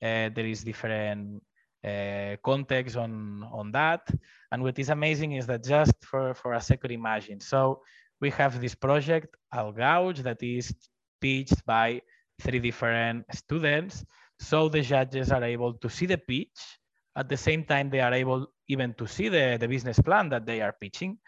Uh, 0.00 0.28
there 0.34 0.46
is 0.46 0.62
different 0.62 1.42
uh, 1.84 2.36
context 2.44 2.96
on, 2.96 3.44
on 3.52 3.72
that. 3.72 4.08
And 4.52 4.62
what 4.62 4.78
is 4.78 4.90
amazing 4.90 5.32
is 5.32 5.46
that 5.46 5.64
just 5.64 5.94
for, 6.04 6.34
for 6.34 6.52
a 6.52 6.60
second 6.60 6.92
imagine. 6.92 7.40
So 7.40 7.82
we 8.20 8.30
have 8.30 8.60
this 8.60 8.74
project, 8.74 9.36
Algouge, 9.52 10.22
that 10.22 10.42
is 10.42 10.72
pitched 11.22 11.64
by 11.64 12.02
three 12.40 12.58
different 12.58 13.24
students. 13.32 14.04
So 14.40 14.68
the 14.68 14.82
judges 14.82 15.30
are 15.30 15.44
able 15.44 15.74
to 15.74 15.88
see 15.88 16.06
the 16.06 16.18
pitch. 16.18 16.58
At 17.16 17.28
the 17.28 17.36
same 17.36 17.64
time, 17.64 17.90
they 17.90 18.00
are 18.00 18.12
able 18.12 18.48
even 18.68 18.94
to 18.94 19.06
see 19.06 19.28
the, 19.28 19.56
the 19.60 19.68
business 19.68 19.98
plan 20.00 20.28
that 20.30 20.46
they 20.46 20.60
are 20.60 20.72
pitching, 20.72 21.18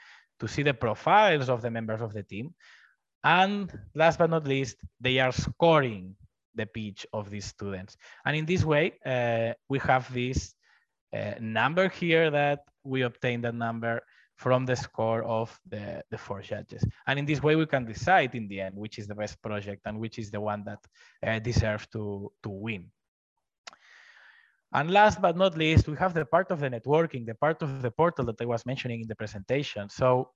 to 0.40 0.48
see 0.48 0.62
the 0.62 0.74
profiles 0.74 1.48
of 1.48 1.62
the 1.62 1.70
members 1.70 2.00
of 2.00 2.12
the 2.12 2.22
team. 2.22 2.54
And 3.22 3.72
last 3.94 4.18
but 4.18 4.30
not 4.30 4.46
least, 4.46 4.76
they 5.00 5.18
are 5.20 5.32
scoring 5.32 6.16
the 6.54 6.66
pitch 6.66 7.06
of 7.12 7.30
these 7.30 7.46
students. 7.46 7.96
And 8.24 8.36
in 8.36 8.46
this 8.46 8.64
way, 8.64 8.94
uh, 9.04 9.54
we 9.68 9.78
have 9.80 10.12
this 10.12 10.54
uh, 11.14 11.34
number 11.40 11.88
here 11.88 12.30
that 12.30 12.60
we 12.82 13.02
obtain 13.02 13.42
that 13.42 13.54
number 13.54 14.02
from 14.44 14.66
the 14.66 14.76
score 14.76 15.22
of 15.24 15.48
the, 15.72 16.04
the 16.10 16.18
four 16.18 16.42
judges. 16.42 16.84
And 17.06 17.18
in 17.18 17.24
this 17.24 17.42
way, 17.42 17.56
we 17.56 17.64
can 17.64 17.86
decide 17.86 18.34
in 18.34 18.46
the 18.46 18.60
end 18.60 18.74
which 18.76 18.98
is 18.98 19.06
the 19.06 19.14
best 19.14 19.40
project 19.40 19.80
and 19.86 19.98
which 19.98 20.18
is 20.18 20.30
the 20.30 20.42
one 20.52 20.62
that 20.68 20.82
uh, 21.26 21.38
deserves 21.38 21.86
to, 21.94 22.30
to 22.42 22.50
win. 22.50 22.82
And 24.74 24.90
last 24.90 25.22
but 25.22 25.34
not 25.34 25.56
least, 25.56 25.88
we 25.88 25.96
have 25.96 26.12
the 26.12 26.26
part 26.26 26.50
of 26.50 26.60
the 26.60 26.68
networking, 26.68 27.24
the 27.24 27.38
part 27.44 27.62
of 27.62 27.80
the 27.80 27.90
portal 27.90 28.26
that 28.26 28.38
I 28.38 28.44
was 28.44 28.66
mentioning 28.66 29.00
in 29.00 29.08
the 29.08 29.14
presentation. 29.22 29.88
So 29.88 30.32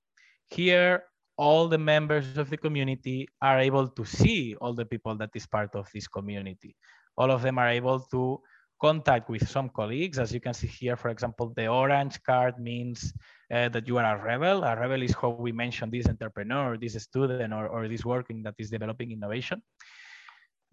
here, 0.47 1.03
all 1.37 1.67
the 1.67 1.77
members 1.93 2.35
of 2.35 2.49
the 2.49 2.57
community 2.57 3.27
are 3.43 3.59
able 3.59 3.87
to 3.89 4.03
see 4.05 4.55
all 4.59 4.73
the 4.73 4.85
people 4.85 5.15
that 5.17 5.29
is 5.35 5.45
part 5.45 5.75
of 5.75 5.87
this 5.93 6.07
community. 6.07 6.75
All 7.15 7.29
of 7.29 7.43
them 7.43 7.59
are 7.59 7.69
able 7.69 7.99
to 8.13 8.41
contact 8.81 9.29
with 9.29 9.47
some 9.47 9.69
colleagues. 9.69 10.17
As 10.17 10.33
you 10.33 10.39
can 10.39 10.55
see 10.55 10.67
here, 10.81 10.95
for 10.95 11.09
example, 11.09 11.53
the 11.55 11.67
orange 11.67 12.23
card 12.23 12.57
means 12.57 13.13
uh, 13.51 13.69
that 13.69 13.87
you 13.87 13.97
are 13.97 14.17
a 14.17 14.23
rebel. 14.23 14.63
A 14.63 14.75
rebel 14.79 15.01
is 15.01 15.13
how 15.13 15.29
we 15.29 15.51
mention 15.51 15.89
this 15.89 16.07
entrepreneur, 16.07 16.77
this 16.77 17.01
student, 17.01 17.53
or, 17.53 17.67
or 17.67 17.87
this 17.87 18.05
working 18.05 18.43
that 18.43 18.55
is 18.57 18.69
developing 18.69 19.11
innovation. 19.11 19.61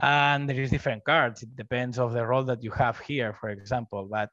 And 0.00 0.48
there 0.48 0.60
is 0.60 0.70
different 0.70 1.04
cards. 1.04 1.42
It 1.42 1.56
depends 1.56 1.98
of 1.98 2.12
the 2.12 2.26
role 2.26 2.44
that 2.44 2.62
you 2.62 2.70
have 2.72 2.98
here, 3.00 3.32
for 3.32 3.48
example. 3.48 4.08
But 4.10 4.30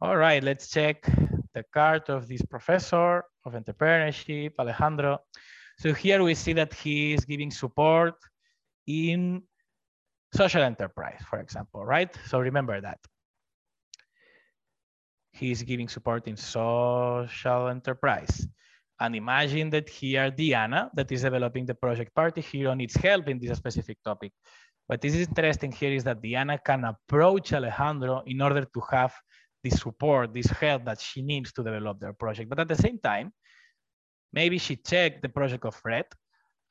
all 0.00 0.16
right, 0.16 0.42
let's 0.42 0.68
check 0.68 1.04
the 1.54 1.64
card 1.72 2.08
of 2.08 2.28
this 2.28 2.42
professor 2.42 3.24
of 3.44 3.52
entrepreneurship, 3.54 4.52
Alejandro. 4.58 5.18
So 5.78 5.94
here 5.94 6.22
we 6.22 6.34
see 6.34 6.52
that 6.54 6.74
he 6.74 7.12
is 7.12 7.24
giving 7.24 7.50
support 7.50 8.14
in 8.86 9.42
social 10.34 10.62
enterprise, 10.62 11.22
for 11.28 11.38
example, 11.38 11.84
right? 11.84 12.10
So 12.26 12.40
remember 12.40 12.80
that. 12.80 12.98
He's 15.38 15.62
giving 15.62 15.88
support 15.88 16.26
in 16.26 16.36
social 16.36 17.68
enterprise. 17.68 18.46
And 19.00 19.14
imagine 19.14 19.70
that 19.70 19.88
here 19.88 20.30
Diana, 20.30 20.90
that 20.94 21.12
is 21.12 21.22
developing 21.22 21.64
the 21.64 21.74
project 21.74 22.12
party 22.14 22.40
here, 22.40 22.74
needs 22.74 22.96
help 22.96 23.28
in 23.28 23.38
this 23.38 23.56
specific 23.56 23.98
topic. 24.04 24.32
What 24.88 25.04
is 25.04 25.14
interesting 25.14 25.70
here 25.70 25.92
is 25.92 26.02
that 26.04 26.20
Diana 26.20 26.58
can 26.58 26.84
approach 26.84 27.52
Alejandro 27.52 28.22
in 28.26 28.42
order 28.42 28.64
to 28.64 28.80
have 28.90 29.14
this 29.62 29.80
support, 29.80 30.34
this 30.34 30.46
help 30.46 30.84
that 30.86 31.00
she 31.00 31.22
needs 31.22 31.52
to 31.52 31.62
develop 31.62 32.00
their 32.00 32.12
project. 32.12 32.48
But 32.48 32.58
at 32.58 32.68
the 32.68 32.76
same 32.76 32.98
time, 32.98 33.32
maybe 34.32 34.58
she 34.58 34.76
checked 34.76 35.22
the 35.22 35.28
project 35.28 35.64
of 35.64 35.76
Fred 35.76 36.06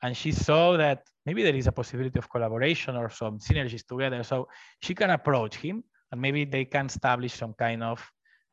and 0.02 0.14
she 0.16 0.32
saw 0.32 0.76
that 0.76 1.04
maybe 1.24 1.42
there 1.42 1.54
is 1.54 1.66
a 1.66 1.72
possibility 1.72 2.18
of 2.18 2.28
collaboration 2.28 2.96
or 2.96 3.08
some 3.08 3.38
synergies 3.38 3.86
together. 3.86 4.22
So 4.22 4.48
she 4.82 4.94
can 4.94 5.10
approach 5.10 5.56
him 5.56 5.84
and 6.12 6.20
maybe 6.20 6.44
they 6.44 6.66
can 6.66 6.86
establish 6.86 7.32
some 7.34 7.54
kind 7.54 7.82
of 7.82 8.04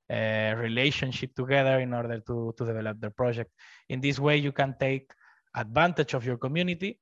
Uh, 0.07 0.53
relationship 0.57 1.33
together 1.33 1.79
in 1.79 1.91
order 1.91 2.19
to, 2.19 2.53
to 2.55 2.63
develop 2.63 3.01
their 3.01 3.09
project. 3.09 3.49
In 3.89 4.01
this 4.01 4.19
way, 4.19 4.37
you 4.37 4.51
can 4.51 4.75
take 4.79 5.11
advantage 5.55 6.13
of 6.13 6.23
your 6.23 6.37
community 6.37 6.99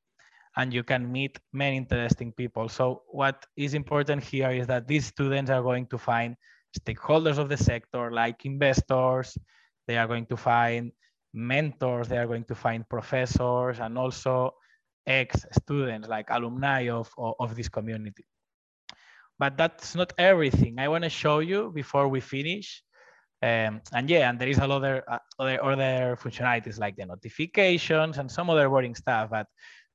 and 0.56 0.74
you 0.74 0.84
can 0.84 1.12
meet 1.12 1.38
many 1.52 1.76
interesting 1.76 2.32
people. 2.32 2.70
So 2.70 3.04
what 3.08 3.46
is 3.58 3.74
important 3.74 4.24
here 4.24 4.52
is 4.52 4.68
that 4.68 4.88
these 4.88 5.06
students 5.06 5.52
are 5.52 5.62
going 5.62 5.88
to 5.88 5.98
find 5.98 6.38
stakeholders 6.80 7.38
of 7.38 7.50
the 7.50 7.58
sector 7.58 8.10
like 8.10 8.46
investors, 8.46 9.38
they 9.86 9.98
are 9.98 10.08
going 10.08 10.28
to 10.28 10.38
find 10.38 10.94
mentors, 11.34 12.08
they 12.08 12.18
are 12.18 12.28
going 12.28 12.46
to 12.46 12.56
find 12.56 12.88
professors 12.88 13.80
and 13.80 13.98
also 13.98 14.54
ex-students 15.06 16.08
like 16.08 16.28
alumni 16.30 16.88
of, 16.88 17.12
of, 17.18 17.34
of, 17.38 17.56
this 17.58 17.68
community. 17.68 18.24
But 19.38 19.58
that's 19.58 19.94
not 19.94 20.14
everything. 20.18 20.80
I 20.80 20.88
want 20.88 21.04
to 21.04 21.10
show 21.10 21.40
you 21.40 21.70
before 21.76 22.08
we 22.08 22.22
finish. 22.22 22.82
Um, 23.44 23.82
and 23.92 24.10
yeah, 24.10 24.30
and 24.30 24.40
there 24.40 24.48
is 24.48 24.60
a 24.60 24.66
lot 24.66 24.86
of 24.86 25.04
uh, 25.06 25.20
other, 25.38 25.62
other 25.62 26.18
functionalities 26.18 26.80
like 26.80 26.96
the 26.96 27.06
notifications 27.06 28.18
and 28.18 28.32
some 28.32 28.50
other 28.50 28.70
boring 28.70 28.96
stuff, 28.96 29.32
but 29.32 29.48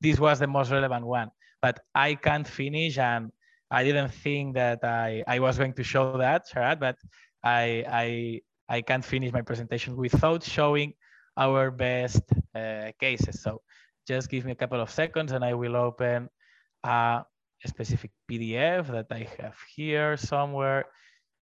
this 0.03 0.21
was 0.21 0.39
the 0.39 0.47
most 0.47 0.71
relevant 0.71 1.07
one. 1.07 1.31
But 1.63 1.81
I 1.95 2.17
can't 2.17 2.47
finish 2.47 2.99
and 2.99 3.33
I 3.71 3.85
didn't 3.85 4.11
think 4.11 4.55
that 4.57 4.85
I, 4.85 5.25
I 5.27 5.39
was 5.39 5.57
going 5.57 5.73
to 5.73 5.83
show 5.83 6.19
that, 6.19 6.45
Sharad, 6.53 6.79
but 6.79 6.97
I, 7.43 7.87
I, 7.89 8.41
I 8.69 8.83
can't 8.83 9.03
finish 9.03 9.33
my 9.33 9.41
presentation 9.41 9.97
without 9.97 10.45
showing 10.45 10.93
our 11.39 11.71
best 11.71 12.25
uh, 12.55 12.93
cases. 13.01 13.41
So 13.41 13.63
just 14.07 14.29
give 14.29 14.45
me 14.45 14.53
a 14.53 14.57
couple 14.57 14.81
of 14.81 14.91
seconds 14.91 15.33
and 15.33 15.43
I 15.43 15.55
will 15.55 15.75
open 15.75 16.29
a 16.85 17.25
specific 17.67 18.11
PDF 18.31 18.89
that 18.89 19.07
I 19.11 19.27
have 19.41 19.57
here 19.75 20.19
somewhere 20.19 20.85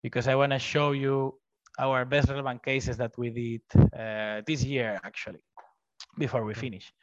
because 0.02 0.28
I 0.28 0.34
want 0.34 0.54
to 0.54 0.60
show 0.60 0.94
you 0.94 1.36
our 1.80 2.06
best 2.06 2.30
relevant 2.30 2.64
cases 2.64 2.98
that 2.98 3.18
we 3.18 3.30
did 3.30 3.62
uh, 3.76 4.42
this 4.46 4.64
year 4.64 5.00
actually 5.04 5.42
before 6.18 6.44
we 6.44 6.54
finish 6.54 6.94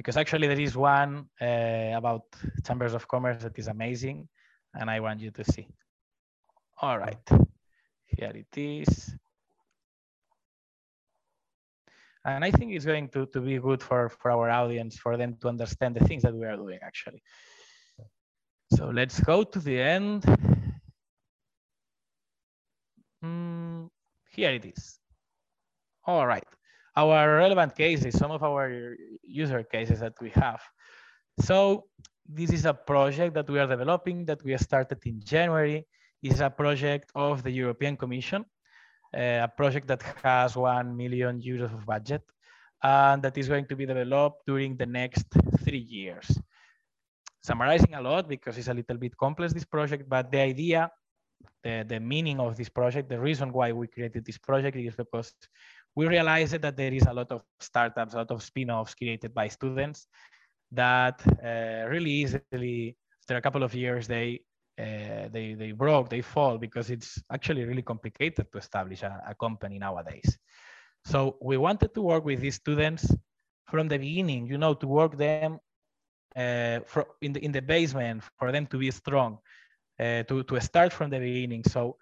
because 0.00 0.16
actually 0.16 0.46
there 0.46 0.58
is 0.58 0.74
one 0.76 1.26
uh, 1.42 1.92
about 1.94 2.24
chambers 2.64 2.94
of 2.94 3.06
commerce 3.06 3.42
that 3.42 3.58
is 3.58 3.68
amazing 3.68 4.26
and 4.74 4.88
I 4.90 4.98
want 5.00 5.20
you 5.20 5.30
to 5.32 5.44
see. 5.44 5.68
All 6.80 6.98
right, 6.98 7.28
here 8.06 8.32
it 8.34 8.56
is. 8.56 9.14
And 12.24 12.42
I 12.42 12.50
think 12.50 12.72
it's 12.72 12.86
going 12.86 13.10
to, 13.10 13.26
to 13.26 13.40
be 13.42 13.58
good 13.58 13.82
for, 13.82 14.08
for 14.08 14.30
our 14.30 14.48
audience, 14.48 14.96
for 14.96 15.18
them 15.18 15.36
to 15.42 15.48
understand 15.48 15.96
the 15.96 16.04
things 16.06 16.22
that 16.22 16.34
we 16.34 16.46
are 16.46 16.56
doing 16.56 16.78
actually. 16.82 17.22
So 18.74 18.88
let's 18.88 19.20
go 19.20 19.42
to 19.42 19.58
the 19.58 19.80
end. 19.80 20.24
Mm, 23.24 23.88
here 24.30 24.50
it 24.50 24.64
is. 24.64 24.98
All 26.06 26.26
right. 26.26 26.46
Our 26.96 27.36
relevant 27.36 27.76
cases, 27.76 28.18
some 28.18 28.30
of 28.30 28.42
our 28.42 28.96
user 29.22 29.62
cases 29.62 30.00
that 30.00 30.14
we 30.20 30.30
have. 30.30 30.60
So 31.40 31.86
this 32.26 32.50
is 32.50 32.64
a 32.64 32.74
project 32.74 33.34
that 33.34 33.48
we 33.48 33.58
are 33.58 33.66
developing 33.66 34.24
that 34.26 34.42
we 34.44 34.56
started 34.56 34.98
in 35.06 35.20
January. 35.22 35.86
It's 36.22 36.40
a 36.40 36.50
project 36.50 37.10
of 37.14 37.42
the 37.42 37.50
European 37.50 37.96
Commission, 37.96 38.44
uh, 39.16 39.46
a 39.46 39.52
project 39.56 39.86
that 39.88 40.02
has 40.22 40.56
1 40.56 40.96
million 40.96 41.40
euros 41.40 41.72
of 41.72 41.86
budget 41.86 42.22
and 42.82 43.22
that 43.22 43.36
is 43.36 43.48
going 43.48 43.66
to 43.66 43.76
be 43.76 43.86
developed 43.86 44.46
during 44.46 44.76
the 44.76 44.86
next 44.86 45.26
three 45.64 45.86
years. 45.88 46.38
Summarizing 47.42 47.94
a 47.94 48.00
lot 48.00 48.28
because 48.28 48.58
it's 48.58 48.68
a 48.68 48.74
little 48.74 48.96
bit 48.96 49.16
complex, 49.16 49.52
this 49.52 49.64
project, 49.64 50.08
but 50.08 50.30
the 50.30 50.40
idea, 50.40 50.90
the, 51.62 51.84
the 51.86 52.00
meaning 52.00 52.40
of 52.40 52.56
this 52.56 52.68
project, 52.68 53.08
the 53.08 53.20
reason 53.20 53.52
why 53.52 53.72
we 53.72 53.86
created 53.86 54.24
this 54.24 54.38
project 54.38 54.76
is 54.76 54.94
because 54.94 55.32
we 55.94 56.06
realized 56.06 56.60
that 56.60 56.76
there 56.76 56.92
is 56.92 57.06
a 57.06 57.12
lot 57.12 57.30
of 57.32 57.42
startups, 57.58 58.14
a 58.14 58.18
lot 58.18 58.30
of 58.30 58.42
spin-offs 58.42 58.94
created 58.94 59.34
by 59.34 59.48
students 59.48 60.06
that 60.72 61.20
uh, 61.44 61.88
really 61.88 62.10
easily, 62.10 62.96
after 63.22 63.36
a 63.36 63.42
couple 63.42 63.62
of 63.62 63.74
years, 63.74 64.06
they 64.06 64.40
uh, 64.78 65.28
they 65.30 65.54
they 65.54 65.72
broke, 65.72 66.08
they 66.08 66.22
fall 66.22 66.56
because 66.56 66.90
it's 66.90 67.22
actually 67.30 67.64
really 67.64 67.82
complicated 67.82 68.50
to 68.50 68.58
establish 68.58 69.02
a, 69.02 69.22
a 69.28 69.34
company 69.34 69.78
nowadays. 69.78 70.38
So 71.04 71.36
we 71.42 71.56
wanted 71.56 71.92
to 71.94 72.02
work 72.02 72.24
with 72.24 72.40
these 72.40 72.54
students 72.54 73.12
from 73.68 73.88
the 73.88 73.98
beginning, 73.98 74.46
you 74.46 74.58
know, 74.58 74.74
to 74.74 74.86
work 74.86 75.16
them 75.16 75.58
uh, 76.36 76.80
for, 76.86 77.06
in 77.20 77.32
the 77.32 77.44
in 77.44 77.52
the 77.52 77.62
basement 77.62 78.22
for 78.38 78.52
them 78.52 78.66
to 78.68 78.78
be 78.78 78.90
strong, 78.90 79.38
uh, 80.00 80.22
to 80.24 80.42
to 80.44 80.60
start 80.60 80.92
from 80.92 81.10
the 81.10 81.18
beginning. 81.18 81.62
So 81.64 81.96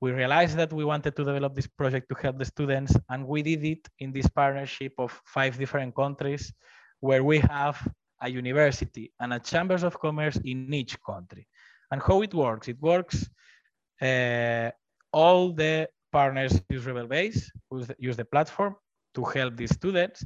we 0.00 0.12
realized 0.12 0.56
that 0.58 0.72
we 0.72 0.84
wanted 0.84 1.16
to 1.16 1.24
develop 1.24 1.54
this 1.54 1.66
project 1.66 2.08
to 2.10 2.14
help 2.22 2.38
the 2.38 2.44
students, 2.44 2.94
and 3.08 3.26
we 3.26 3.42
did 3.42 3.64
it 3.64 3.88
in 3.98 4.12
this 4.12 4.28
partnership 4.28 4.92
of 4.98 5.10
five 5.24 5.58
different 5.58 5.94
countries 5.94 6.52
where 7.00 7.24
we 7.24 7.38
have 7.38 7.76
a 8.22 8.28
university 8.28 9.12
and 9.20 9.32
a 9.32 9.40
chambers 9.40 9.82
of 9.82 9.98
commerce 9.98 10.36
in 10.44 10.72
each 10.72 10.96
country. 11.02 11.46
And 11.90 12.02
how 12.02 12.22
it 12.22 12.34
works? 12.34 12.68
It 12.68 12.80
works, 12.80 13.28
uh, 14.00 14.70
all 15.12 15.52
the 15.52 15.88
partners 16.12 16.60
use 16.68 16.84
RebelBase, 16.84 17.44
use 17.98 18.16
the 18.16 18.24
platform 18.24 18.76
to 19.14 19.24
help 19.24 19.56
the 19.56 19.66
students. 19.66 20.24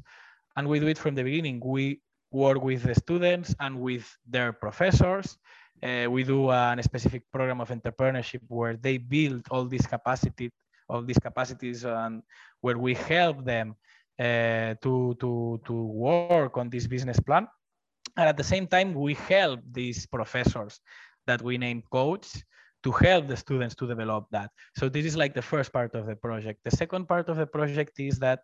And 0.56 0.68
we 0.68 0.80
do 0.80 0.88
it 0.88 0.98
from 0.98 1.14
the 1.14 1.22
beginning. 1.22 1.60
We 1.64 2.00
work 2.30 2.62
with 2.62 2.82
the 2.82 2.94
students 2.94 3.54
and 3.60 3.80
with 3.80 4.06
their 4.28 4.52
professors. 4.52 5.36
Uh, 5.82 6.10
we 6.10 6.24
do 6.24 6.50
a 6.50 6.76
specific 6.82 7.22
program 7.32 7.60
of 7.60 7.70
entrepreneurship 7.70 8.40
where 8.48 8.76
they 8.76 8.98
build 8.98 9.42
all 9.50 9.64
these 9.64 9.86
capacity, 9.86 10.50
all 10.88 11.02
these 11.02 11.18
capacities, 11.18 11.84
and 11.84 12.22
where 12.60 12.78
we 12.78 12.94
help 12.94 13.44
them 13.44 13.74
uh, 14.18 14.74
to, 14.82 15.16
to, 15.18 15.60
to 15.64 15.72
work 15.72 16.58
on 16.58 16.68
this 16.68 16.86
business 16.86 17.18
plan. 17.20 17.46
And 18.16 18.28
at 18.28 18.36
the 18.36 18.44
same 18.44 18.66
time, 18.66 18.92
we 18.94 19.14
help 19.14 19.60
these 19.72 20.06
professors 20.06 20.80
that 21.26 21.40
we 21.40 21.56
name 21.56 21.82
coaches 21.90 22.44
to 22.82 22.92
help 22.92 23.28
the 23.28 23.36
students 23.36 23.74
to 23.76 23.86
develop 23.86 24.26
that. 24.30 24.50
So 24.76 24.88
this 24.88 25.06
is 25.06 25.16
like 25.16 25.34
the 25.34 25.42
first 25.42 25.72
part 25.72 25.94
of 25.94 26.06
the 26.06 26.16
project. 26.16 26.60
The 26.64 26.70
second 26.70 27.06
part 27.06 27.28
of 27.28 27.36
the 27.36 27.46
project 27.46 28.00
is 28.00 28.18
that 28.18 28.40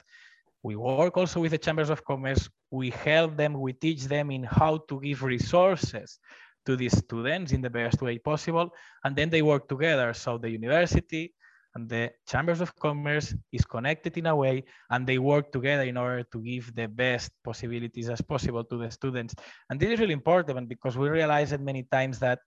we 0.62 0.77
work 0.77 1.16
also 1.16 1.40
with 1.40 1.53
the 1.53 1.59
chambers 1.59 1.90
of 1.90 2.05
commerce. 2.05 2.49
We 2.70 2.90
help 2.90 3.37
them, 3.37 3.61
we 3.61 3.72
teach 3.72 4.05
them 4.05 4.31
in 4.31 4.42
how 4.44 4.79
to 4.88 5.01
give 5.01 5.22
resources 5.22 6.18
to 6.66 6.76
these 6.76 6.96
students 6.96 7.52
in 7.52 7.62
the 7.62 7.70
best 7.70 8.02
way 8.02 8.18
possible. 8.18 8.70
And 9.05 9.16
then 9.16 9.31
they 9.31 9.42
work 9.42 9.68
together. 9.68 10.12
So 10.14 10.38
the 10.38 10.50
university, 10.50 11.35
and 11.76 11.90
the 11.90 12.11
chambers 12.26 12.62
of 12.62 12.74
commerce 12.76 13.35
is 13.52 13.64
connected 13.66 14.16
in 14.16 14.26
a 14.26 14.35
way 14.35 14.64
and 14.90 15.07
they 15.07 15.18
work 15.18 15.52
together 15.52 15.83
in 15.83 15.98
order 15.98 16.22
to 16.33 16.38
give 16.40 16.74
the 16.74 16.88
best 16.88 17.31
possibilities 17.44 18.09
as 18.09 18.22
possible 18.22 18.64
to 18.64 18.79
the 18.79 18.90
students 18.90 19.35
and 19.68 19.79
this 19.79 19.90
is 19.90 20.00
really 20.00 20.18
important 20.22 20.68
because 20.70 20.96
we 20.96 21.09
realize 21.11 21.50
that 21.50 21.61
many 21.61 21.83
times 21.96 22.18
that 22.18 22.38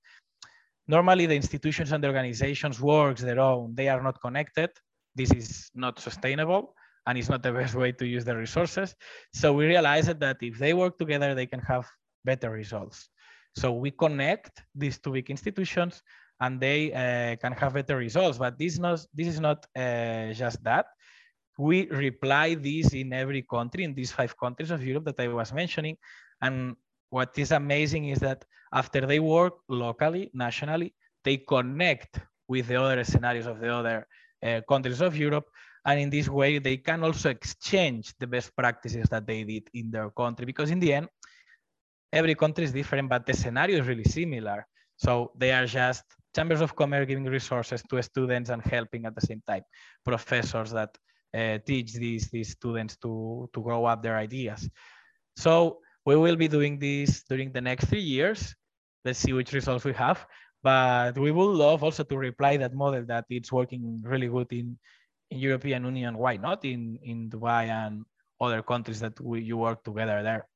normally 0.87 1.27
the 1.27 1.35
institutions 1.35 1.91
and 1.91 2.03
the 2.03 2.07
organizations 2.07 2.81
works 2.81 3.21
their 3.21 3.39
own 3.39 3.75
they 3.75 3.87
are 3.87 4.01
not 4.01 4.19
connected 4.19 4.71
this 5.13 5.31
is 5.31 5.69
not 5.75 5.99
sustainable 5.99 6.73
and 7.05 7.15
it's 7.15 7.29
not 7.29 7.43
the 7.43 7.53
best 7.53 7.75
way 7.75 7.91
to 7.91 8.07
use 8.07 8.25
the 8.25 8.35
resources 8.35 8.95
so 9.31 9.53
we 9.53 9.65
realized 9.65 10.19
that 10.19 10.37
if 10.41 10.57
they 10.57 10.73
work 10.73 10.97
together 10.97 11.35
they 11.35 11.45
can 11.45 11.59
have 11.59 11.85
better 12.25 12.49
results 12.49 13.09
so 13.59 13.73
we 13.73 13.91
connect 13.91 14.63
these 14.73 14.97
two 14.99 15.11
big 15.11 15.29
institutions 15.29 16.01
and 16.39 16.59
they 16.61 16.93
uh, 16.93 17.35
can 17.35 17.51
have 17.51 17.73
better 17.73 17.97
results. 17.97 18.37
But 18.37 18.57
this, 18.57 18.79
not, 18.79 19.05
this 19.13 19.27
is 19.27 19.39
not 19.39 19.65
uh, 19.75 20.31
just 20.33 20.63
that. 20.63 20.85
We 21.57 21.89
reply 21.89 22.55
this 22.55 22.93
in 22.93 23.11
every 23.11 23.41
country, 23.41 23.83
in 23.83 23.93
these 23.93 24.13
five 24.13 24.37
countries 24.37 24.71
of 24.71 24.81
Europe 24.83 25.05
that 25.05 25.19
I 25.19 25.27
was 25.27 25.51
mentioning. 25.51 25.97
And 26.41 26.77
what 27.09 27.37
is 27.37 27.51
amazing 27.51 28.05
is 28.05 28.19
that 28.19 28.45
after 28.71 29.05
they 29.05 29.19
work 29.19 29.55
locally, 29.67 30.31
nationally, 30.33 30.95
they 31.25 31.37
connect 31.37 32.21
with 32.47 32.67
the 32.67 32.81
other 32.81 33.03
scenarios 33.03 33.45
of 33.45 33.59
the 33.59 33.73
other 33.73 34.07
uh, 34.41 34.61
countries 34.69 35.01
of 35.01 35.17
Europe. 35.17 35.47
And 35.85 35.99
in 35.99 36.09
this 36.09 36.29
way, 36.29 36.59
they 36.59 36.77
can 36.77 37.03
also 37.03 37.29
exchange 37.29 38.13
the 38.19 38.27
best 38.27 38.55
practices 38.55 39.07
that 39.09 39.27
they 39.27 39.43
did 39.43 39.69
in 39.73 39.91
their 39.91 40.09
country. 40.11 40.45
Because 40.45 40.71
in 40.71 40.79
the 40.79 40.93
end, 40.93 41.09
every 42.11 42.35
country 42.35 42.63
is 42.63 42.71
different, 42.71 43.09
but 43.09 43.25
the 43.25 43.33
scenario 43.33 43.79
is 43.79 43.87
really 43.87 44.03
similar. 44.03 44.65
So 44.97 45.31
they 45.37 45.51
are 45.51 45.65
just 45.65 46.03
chambers 46.35 46.61
of 46.61 46.75
commerce 46.75 47.07
giving 47.07 47.25
resources 47.25 47.81
to 47.89 48.01
students 48.03 48.49
and 48.49 48.61
helping 48.61 49.05
at 49.05 49.15
the 49.15 49.21
same 49.21 49.41
time 49.47 49.63
professors 50.03 50.71
that 50.71 50.97
uh, 51.33 51.57
teach 51.65 51.93
these, 51.93 52.29
these 52.29 52.49
students 52.49 52.97
to, 52.97 53.49
to 53.53 53.61
grow 53.61 53.85
up 53.85 54.03
their 54.03 54.17
ideas. 54.17 54.69
So 55.37 55.79
we 56.05 56.15
will 56.15 56.35
be 56.35 56.47
doing 56.47 56.79
this 56.79 57.23
during 57.23 57.51
the 57.51 57.61
next 57.61 57.85
three 57.85 58.01
years. 58.01 58.55
Let's 59.05 59.19
see 59.19 59.33
which 59.33 59.53
results 59.53 59.85
we 59.85 59.93
have. 59.93 60.25
But 60.61 61.17
we 61.17 61.31
would 61.31 61.55
love 61.55 61.83
also 61.83 62.03
to 62.03 62.17
reply 62.17 62.57
that 62.57 62.73
model 62.73 63.05
that 63.05 63.25
it's 63.29 63.51
working 63.51 64.01
really 64.03 64.27
good 64.27 64.51
in, 64.51 64.77
in 65.31 65.39
European 65.39 65.85
Union. 65.85 66.17
Why 66.17 66.35
not 66.35 66.65
in, 66.65 66.99
in 67.01 67.29
Dubai 67.29 67.69
and 67.69 68.03
other 68.41 68.61
countries 68.61 68.99
that 68.99 69.19
we, 69.21 69.41
you 69.41 69.55
work 69.55 69.83
together 69.83 70.21
there? 70.21 70.48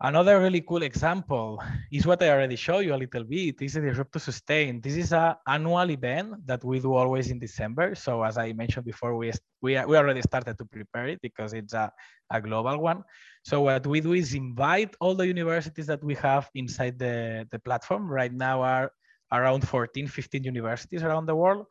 Another 0.00 0.38
really 0.38 0.60
cool 0.60 0.84
example 0.84 1.60
is 1.90 2.06
what 2.06 2.22
I 2.22 2.30
already 2.30 2.54
showed 2.54 2.86
you 2.86 2.94
a 2.94 3.02
little 3.02 3.24
bit. 3.24 3.58
This 3.58 3.74
is 3.74 3.82
Disrupt 3.82 4.12
to 4.12 4.20
Sustain. 4.20 4.80
This 4.80 4.96
is 4.96 5.12
an 5.12 5.34
annual 5.44 5.90
event 5.90 6.46
that 6.46 6.62
we 6.62 6.78
do 6.78 6.94
always 6.94 7.32
in 7.32 7.40
December. 7.40 7.96
So 7.96 8.22
as 8.22 8.38
I 8.38 8.52
mentioned 8.52 8.86
before, 8.86 9.16
we, 9.16 9.32
we, 9.60 9.72
we 9.84 9.96
already 9.96 10.22
started 10.22 10.56
to 10.58 10.64
prepare 10.64 11.08
it 11.08 11.20
because 11.20 11.52
it's 11.52 11.74
a, 11.74 11.90
a 12.30 12.40
global 12.40 12.78
one. 12.78 13.02
So 13.42 13.62
what 13.62 13.88
we 13.88 14.00
do 14.00 14.12
is 14.12 14.34
invite 14.34 14.94
all 15.00 15.16
the 15.16 15.26
universities 15.26 15.88
that 15.88 16.04
we 16.04 16.14
have 16.14 16.48
inside 16.54 16.96
the, 16.96 17.48
the 17.50 17.58
platform. 17.58 18.08
Right 18.08 18.32
now 18.32 18.62
are 18.62 18.92
around 19.32 19.66
14, 19.66 20.06
15 20.06 20.44
universities 20.44 21.02
around 21.02 21.26
the 21.26 21.34
world. 21.34 21.66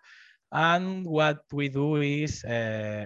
And 0.51 1.05
what 1.05 1.43
we 1.53 1.69
do 1.69 1.95
is 1.95 2.43
uh, 2.43 3.05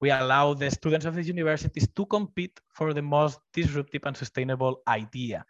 we 0.00 0.10
allow 0.10 0.54
the 0.54 0.70
students 0.70 1.06
of 1.06 1.14
these 1.14 1.28
universities 1.28 1.88
to 1.94 2.06
compete 2.06 2.58
for 2.72 2.94
the 2.94 3.02
most 3.02 3.40
disruptive 3.52 4.02
and 4.04 4.16
sustainable 4.16 4.80
idea. 4.86 5.44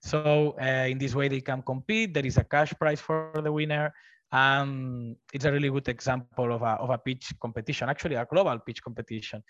So 0.00 0.56
uh, 0.60 0.88
in 0.88 0.98
this 0.98 1.14
way, 1.14 1.28
they 1.28 1.42
can 1.42 1.62
compete. 1.62 2.14
There 2.14 2.24
is 2.24 2.38
a 2.38 2.44
cash 2.44 2.72
prize 2.78 3.00
for 3.00 3.32
the 3.44 3.52
winner. 3.52 3.92
And 4.32 5.16
it's 5.34 5.44
a 5.44 5.52
really 5.52 5.68
good 5.68 5.88
example 5.88 6.54
of 6.54 6.62
a, 6.62 6.78
of 6.80 6.90
a 6.90 6.98
pitch 6.98 7.34
competition, 7.40 7.88
actually 7.88 8.14
a 8.14 8.24
global 8.24 8.58
pitch 8.60 8.82
competition. 8.82 9.42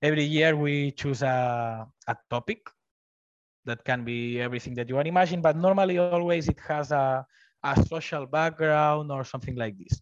Every 0.00 0.24
year 0.24 0.54
we 0.54 0.92
choose 0.92 1.22
a, 1.22 1.86
a 2.06 2.16
topic 2.30 2.68
that 3.64 3.82
can 3.84 4.04
be 4.04 4.40
everything 4.40 4.74
that 4.74 4.88
you 4.88 4.94
can 4.94 5.06
imagine, 5.06 5.40
but 5.40 5.56
normally 5.56 5.98
always 5.98 6.48
it 6.48 6.60
has 6.68 6.92
a, 6.92 7.26
a 7.64 7.86
social 7.86 8.26
background 8.26 9.10
or 9.10 9.24
something 9.24 9.56
like 9.56 9.76
this 9.78 10.00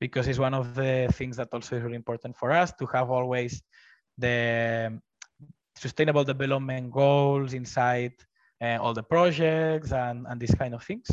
because 0.00 0.28
it's 0.28 0.38
one 0.38 0.54
of 0.54 0.74
the 0.74 1.08
things 1.12 1.36
that 1.36 1.48
also 1.52 1.76
is 1.76 1.82
really 1.82 1.96
important 1.96 2.36
for 2.36 2.52
us 2.52 2.72
to 2.78 2.86
have 2.86 3.10
always 3.10 3.62
the 4.16 4.98
sustainable 5.76 6.24
development 6.24 6.90
goals 6.90 7.54
inside 7.54 8.12
uh, 8.60 8.78
all 8.80 8.94
the 8.94 9.02
projects 9.02 9.92
and, 9.92 10.26
and 10.28 10.40
these 10.40 10.54
kind 10.54 10.74
of 10.74 10.82
things. 10.82 11.08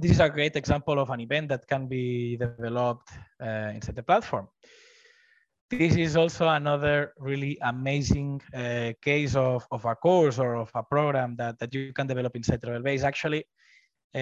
This 0.00 0.12
is 0.12 0.20
a 0.20 0.28
great 0.28 0.56
example 0.56 0.98
of 0.98 1.10
an 1.10 1.20
event 1.20 1.48
that 1.48 1.66
can 1.68 1.86
be 1.86 2.36
developed 2.36 3.10
uh, 3.40 3.70
inside 3.74 3.96
the 3.96 4.02
platform. 4.02 4.48
This 5.70 5.96
is 5.96 6.16
also 6.16 6.48
another 6.48 7.14
really 7.18 7.58
amazing 7.62 8.40
uh, 8.54 8.92
case 9.00 9.34
of, 9.34 9.66
of 9.70 9.84
a 9.84 9.94
course 9.94 10.38
or 10.38 10.56
of 10.56 10.70
a 10.74 10.82
program 10.82 11.36
that, 11.36 11.58
that 11.58 11.72
you 11.74 11.92
can 11.92 12.06
develop 12.06 12.36
inside 12.36 12.60
RebelBase. 12.60 13.02
Actually, 13.02 13.44
uh, 14.14 14.18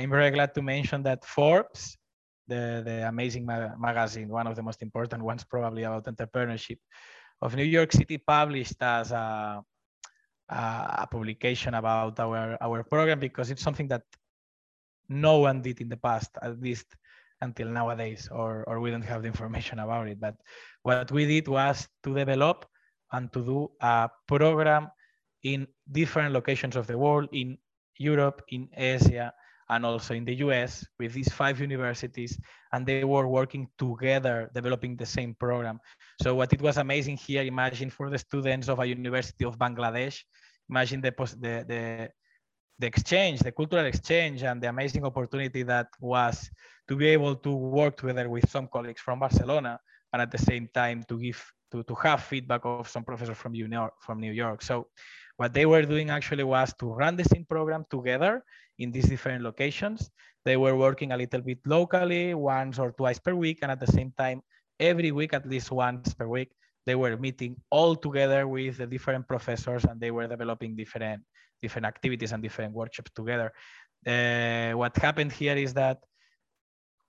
I'm 0.00 0.10
very 0.10 0.30
glad 0.30 0.54
to 0.54 0.62
mention 0.62 1.02
that 1.04 1.24
Forbes, 1.24 1.96
the, 2.46 2.82
the 2.84 3.08
amazing 3.08 3.44
ma 3.46 3.70
magazine, 3.78 4.28
one 4.28 4.46
of 4.46 4.56
the 4.56 4.62
most 4.62 4.82
important 4.82 5.22
ones 5.22 5.44
probably 5.44 5.82
about 5.84 6.04
entrepreneurship 6.04 6.78
of 7.40 7.54
New 7.56 7.64
York 7.64 7.92
City 7.92 8.18
published 8.18 8.80
as 8.80 9.12
a, 9.12 9.62
a 10.48 11.06
publication 11.10 11.74
about 11.74 12.18
our, 12.20 12.56
our 12.60 12.82
program 12.84 13.18
because 13.18 13.50
it's 13.50 13.62
something 13.62 13.88
that 13.88 14.02
no 15.08 15.38
one 15.38 15.62
did 15.62 15.80
in 15.80 15.88
the 15.88 15.96
past, 15.96 16.30
at 16.42 16.60
least 16.60 16.86
until 17.40 17.68
nowadays, 17.68 18.28
or, 18.30 18.64
or 18.66 18.80
we 18.80 18.90
don't 18.90 19.02
have 19.02 19.22
the 19.22 19.28
information 19.28 19.78
about 19.78 20.08
it. 20.08 20.18
But 20.20 20.36
what 20.82 21.10
we 21.12 21.26
did 21.26 21.48
was 21.48 21.86
to 22.04 22.14
develop 22.14 22.66
and 23.12 23.32
to 23.32 23.44
do 23.44 23.70
a 23.80 24.08
program 24.26 24.88
in 25.42 25.66
different 25.90 26.32
locations 26.32 26.76
of 26.76 26.86
the 26.86 26.96
world, 26.96 27.28
in 27.32 27.58
Europe, 27.98 28.42
in 28.48 28.68
Asia, 28.74 29.32
and 29.70 29.86
also 29.86 30.14
in 30.14 30.24
the 30.24 30.36
US 30.36 30.86
with 30.98 31.12
these 31.12 31.32
five 31.32 31.60
universities, 31.60 32.38
and 32.72 32.86
they 32.86 33.04
were 33.04 33.26
working 33.28 33.68
together 33.78 34.50
developing 34.54 34.96
the 34.96 35.06
same 35.06 35.34
program. 35.34 35.80
So 36.22 36.34
what 36.34 36.52
it 36.52 36.60
was 36.60 36.76
amazing 36.76 37.16
here, 37.16 37.42
imagine 37.42 37.90
for 37.90 38.10
the 38.10 38.18
students 38.18 38.68
of 38.68 38.78
a 38.78 38.86
university 38.86 39.44
of 39.44 39.58
Bangladesh, 39.58 40.20
imagine 40.68 41.00
the, 41.00 41.12
the, 41.40 41.64
the, 41.66 42.10
the 42.78 42.86
exchange, 42.86 43.40
the 43.40 43.52
cultural 43.52 43.86
exchange, 43.86 44.42
and 44.42 44.62
the 44.62 44.68
amazing 44.68 45.04
opportunity 45.04 45.62
that 45.62 45.88
was 46.00 46.50
to 46.88 46.96
be 46.96 47.06
able 47.08 47.34
to 47.36 47.50
work 47.50 47.96
together 47.96 48.28
with 48.28 48.48
some 48.50 48.68
colleagues 48.68 49.00
from 49.00 49.20
Barcelona, 49.20 49.78
and 50.12 50.22
at 50.22 50.30
the 50.30 50.38
same 50.38 50.68
time 50.74 51.02
to 51.08 51.18
give 51.18 51.42
to, 51.72 51.82
to 51.82 51.94
have 51.94 52.22
feedback 52.22 52.60
of 52.64 52.88
some 52.88 53.02
professors 53.02 53.36
from 53.36 53.52
New 53.52 53.66
York. 53.66 53.94
From 54.00 54.20
New 54.20 54.32
York. 54.32 54.62
So 54.62 54.88
what 55.36 55.52
they 55.52 55.66
were 55.66 55.82
doing 55.82 56.10
actually 56.10 56.44
was 56.44 56.72
to 56.78 56.92
run 56.92 57.16
the 57.16 57.24
same 57.24 57.44
program 57.44 57.84
together 57.90 58.44
in 58.78 58.90
these 58.90 59.08
different 59.08 59.42
locations. 59.42 60.10
They 60.44 60.56
were 60.56 60.76
working 60.76 61.12
a 61.12 61.16
little 61.16 61.40
bit 61.40 61.58
locally, 61.66 62.34
once 62.34 62.78
or 62.78 62.92
twice 62.92 63.18
per 63.18 63.34
week, 63.34 63.60
and 63.62 63.72
at 63.72 63.80
the 63.80 63.86
same 63.86 64.12
time, 64.16 64.42
every 64.78 65.10
week, 65.10 65.32
at 65.32 65.48
least 65.48 65.70
once 65.70 66.14
per 66.14 66.28
week, 66.28 66.50
they 66.86 66.94
were 66.94 67.16
meeting 67.16 67.56
all 67.70 67.96
together 67.96 68.46
with 68.46 68.78
the 68.78 68.86
different 68.86 69.26
professors 69.26 69.84
and 69.84 70.00
they 70.00 70.10
were 70.10 70.26
developing 70.26 70.76
different 70.76 71.22
different 71.62 71.86
activities 71.86 72.32
and 72.32 72.42
different 72.42 72.74
workshops 72.74 73.10
together. 73.14 73.50
Uh, 74.06 74.72
what 74.76 74.94
happened 74.98 75.32
here 75.32 75.56
is 75.56 75.72
that 75.72 75.98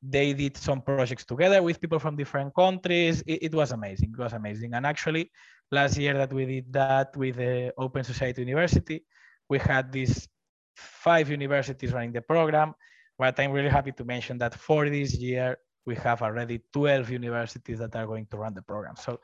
they 0.10 0.34
did 0.34 0.58
some 0.58 0.82
projects 0.82 1.26
together 1.26 1.62
with 1.62 1.80
people 1.80 2.00
from 2.00 2.16
different 2.16 2.54
countries. 2.56 3.24
It, 3.26 3.44
it, 3.44 3.56
was 3.56 3.72
amazing. 3.72 4.14
It 4.18 4.22
was 4.22 4.34
amazing. 4.34 4.74
And 4.74 4.86
actually, 4.86 5.32
last 5.72 5.98
year 5.98 6.14
that 6.16 6.32
we 6.32 6.46
did 6.46 6.74
that 6.74 7.16
with 7.16 7.38
the 7.38 7.74
Open 7.78 8.04
Society 8.04 8.42
University, 8.42 9.04
we 9.50 9.60
had 9.60 9.92
these 9.92 10.28
five 10.76 11.30
universities 11.30 11.92
running 11.94 12.12
the 12.12 12.22
program. 12.22 12.74
But 13.18 13.40
I'm 13.40 13.52
really 13.52 13.70
happy 13.70 13.94
to 13.94 14.04
mention 14.04 14.38
that 14.40 14.54
for 14.54 14.90
this 14.90 15.16
year, 15.16 15.58
we 15.86 15.96
have 15.96 16.22
already 16.22 16.62
12 16.74 17.10
universities 17.12 17.80
that 17.80 17.96
are 17.96 18.06
going 18.06 18.26
to 18.28 18.38
run 18.38 18.54
the 18.54 18.62
program. 18.62 18.96
So 18.96 19.20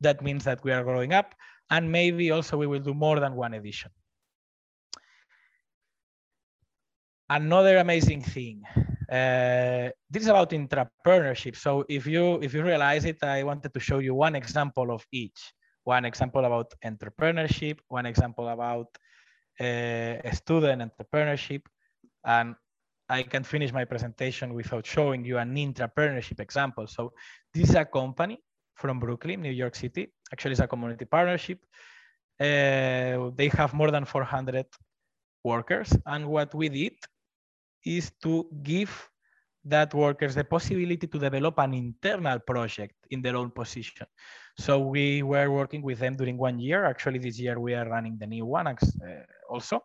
that 0.00 0.22
means 0.22 0.44
that 0.44 0.62
we 0.64 0.72
are 0.72 0.82
growing 0.82 1.12
up 1.12 1.34
and 1.70 1.90
maybe 1.90 2.30
also 2.30 2.56
we 2.56 2.66
will 2.66 2.80
do 2.80 2.94
more 2.94 3.20
than 3.20 3.34
one 3.34 3.54
edition. 3.54 3.90
Another 7.28 7.78
amazing 7.78 8.22
thing, 8.22 8.62
uh, 9.10 9.90
this 10.10 10.22
is 10.22 10.28
about 10.28 10.50
entrepreneurship. 10.50 11.56
So 11.56 11.84
if 11.88 12.06
you 12.06 12.40
if 12.42 12.54
you 12.54 12.62
realize 12.62 13.04
it, 13.04 13.22
I 13.22 13.44
wanted 13.44 13.72
to 13.72 13.80
show 13.80 13.98
you 13.98 14.14
one 14.14 14.34
example 14.34 14.90
of 14.90 15.04
each. 15.12 15.52
One 15.84 16.04
example 16.04 16.44
about 16.44 16.74
entrepreneurship, 16.84 17.78
one 17.88 18.06
example 18.06 18.48
about 18.48 18.88
uh, 19.60 20.30
student 20.32 20.82
entrepreneurship, 20.82 21.62
and 22.24 22.56
I 23.08 23.22
can 23.22 23.44
finish 23.44 23.72
my 23.72 23.84
presentation 23.84 24.52
without 24.52 24.84
showing 24.84 25.24
you 25.24 25.38
an 25.38 25.54
entrepreneurship 25.54 26.40
example. 26.40 26.88
So 26.88 27.12
this 27.54 27.70
is 27.70 27.76
a 27.76 27.84
company 27.84 28.40
from 28.74 28.98
Brooklyn, 28.98 29.42
New 29.42 29.52
York 29.52 29.76
City. 29.76 30.12
Actually, 30.32 30.52
it's 30.52 30.60
a 30.60 30.66
community 30.66 31.04
partnership. 31.04 31.60
Uh, 32.38 33.30
they 33.36 33.48
have 33.54 33.72
more 33.72 33.92
than 33.92 34.04
400 34.04 34.66
workers. 35.44 35.96
And 36.04 36.26
what 36.26 36.52
we 36.52 36.68
did 36.68 36.94
is 37.86 38.12
to 38.22 38.46
give 38.62 39.08
that 39.64 39.94
workers 39.94 40.34
the 40.34 40.44
possibility 40.44 41.06
to 41.06 41.18
develop 41.18 41.58
an 41.58 41.74
internal 41.74 42.38
project 42.38 42.94
in 43.10 43.22
their 43.22 43.36
own 43.36 43.50
position. 43.50 44.06
So 44.58 44.78
we 44.78 45.22
were 45.22 45.50
working 45.50 45.82
with 45.82 45.98
them 45.98 46.14
during 46.14 46.36
one 46.38 46.58
year. 46.58 46.84
Actually, 46.84 47.18
this 47.18 47.38
year 47.38 47.58
we 47.58 47.74
are 47.74 47.88
running 47.88 48.16
the 48.18 48.26
new 48.26 48.46
one 48.46 48.68
uh, 48.68 48.74
also. 49.50 49.80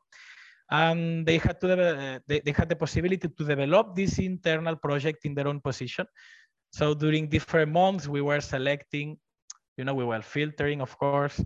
And 0.70 1.26
they 1.26 1.38
had 1.38 1.60
to 1.62 1.68
uh, 1.74 2.20
they, 2.28 2.40
they 2.40 2.52
had 2.52 2.70
the 2.70 2.76
possibility 2.76 3.28
to 3.28 3.44
develop 3.44 3.96
this 3.96 4.20
internal 4.20 4.78
project 4.78 5.26
in 5.26 5.34
their 5.34 5.48
own 5.48 5.60
position. 5.60 6.06
So 6.72 6.94
during 6.94 7.28
different 7.28 7.72
months, 7.72 8.08
we 8.08 8.22
were 8.22 8.40
selecting, 8.40 9.18
you 9.76 9.84
know, 9.84 9.94
we 9.94 10.06
were 10.06 10.22
filtering, 10.22 10.80
of 10.80 10.98
course. 10.98 11.44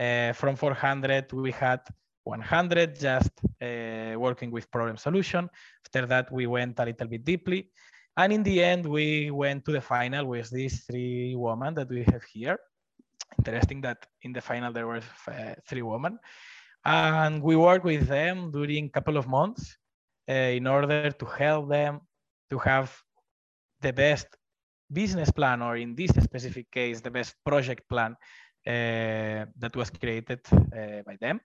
Uh, 0.00 0.32
from 0.32 0.56
400, 0.56 1.30
we 1.32 1.50
had 1.50 1.80
100 2.24 2.98
just 2.98 3.30
uh, 3.60 4.18
working 4.18 4.50
with 4.50 4.70
problem 4.70 4.96
solution. 4.96 5.48
After 5.86 6.06
that, 6.06 6.32
we 6.32 6.46
went 6.46 6.78
a 6.78 6.84
little 6.84 7.08
bit 7.08 7.24
deeply. 7.24 7.70
And 8.16 8.32
in 8.32 8.42
the 8.42 8.62
end, 8.62 8.84
we 8.86 9.30
went 9.30 9.64
to 9.64 9.72
the 9.72 9.80
final 9.80 10.26
with 10.26 10.50
these 10.50 10.84
three 10.84 11.34
women 11.34 11.74
that 11.74 11.88
we 11.88 12.04
have 12.04 12.22
here. 12.24 12.58
Interesting 13.38 13.80
that 13.80 14.06
in 14.22 14.32
the 14.32 14.40
final 14.40 14.72
there 14.72 14.86
were 14.86 15.00
uh, 15.28 15.54
three 15.66 15.82
women. 15.82 16.18
And 16.84 17.42
we 17.42 17.56
worked 17.56 17.84
with 17.84 18.06
them 18.08 18.50
during 18.50 18.86
a 18.86 18.90
couple 18.90 19.16
of 19.16 19.26
months 19.26 19.76
uh, 20.28 20.32
in 20.32 20.66
order 20.66 21.10
to 21.10 21.26
help 21.26 21.68
them 21.68 22.00
to 22.50 22.58
have 22.58 22.94
the 23.80 23.92
best 23.92 24.26
business 24.92 25.30
plan, 25.30 25.62
or 25.62 25.76
in 25.76 25.94
this 25.94 26.10
specific 26.10 26.70
case, 26.70 27.00
the 27.00 27.10
best 27.10 27.34
project 27.44 27.88
plan 27.88 28.12
uh, 28.66 29.46
that 29.58 29.74
was 29.74 29.90
created 29.90 30.40
uh, 30.52 31.02
by 31.06 31.16
them. 31.20 31.40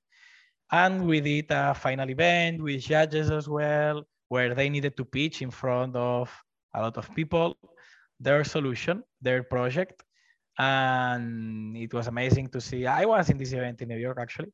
And 0.71 1.07
we 1.07 1.21
did 1.21 1.49
a 1.49 1.73
final 1.73 2.09
event 2.09 2.61
with 2.61 2.81
judges 2.81 3.31
as 3.31 3.47
well, 3.47 4.03
where 4.27 4.53
they 4.53 4.69
needed 4.69 4.97
to 4.97 5.05
pitch 5.05 5.41
in 5.41 5.51
front 5.51 5.95
of 5.95 6.29
a 6.73 6.81
lot 6.81 6.97
of 6.97 7.13
people 7.15 7.57
their 8.19 8.43
solution, 8.43 9.03
their 9.21 9.43
project. 9.43 10.03
And 10.57 11.77
it 11.77 11.93
was 11.93 12.07
amazing 12.07 12.49
to 12.49 12.59
see. 12.61 12.87
I 12.87 13.05
was 13.05 13.29
in 13.29 13.37
this 13.37 13.53
event 13.53 13.81
in 13.81 13.89
New 13.89 13.97
York, 13.97 14.17
actually. 14.19 14.51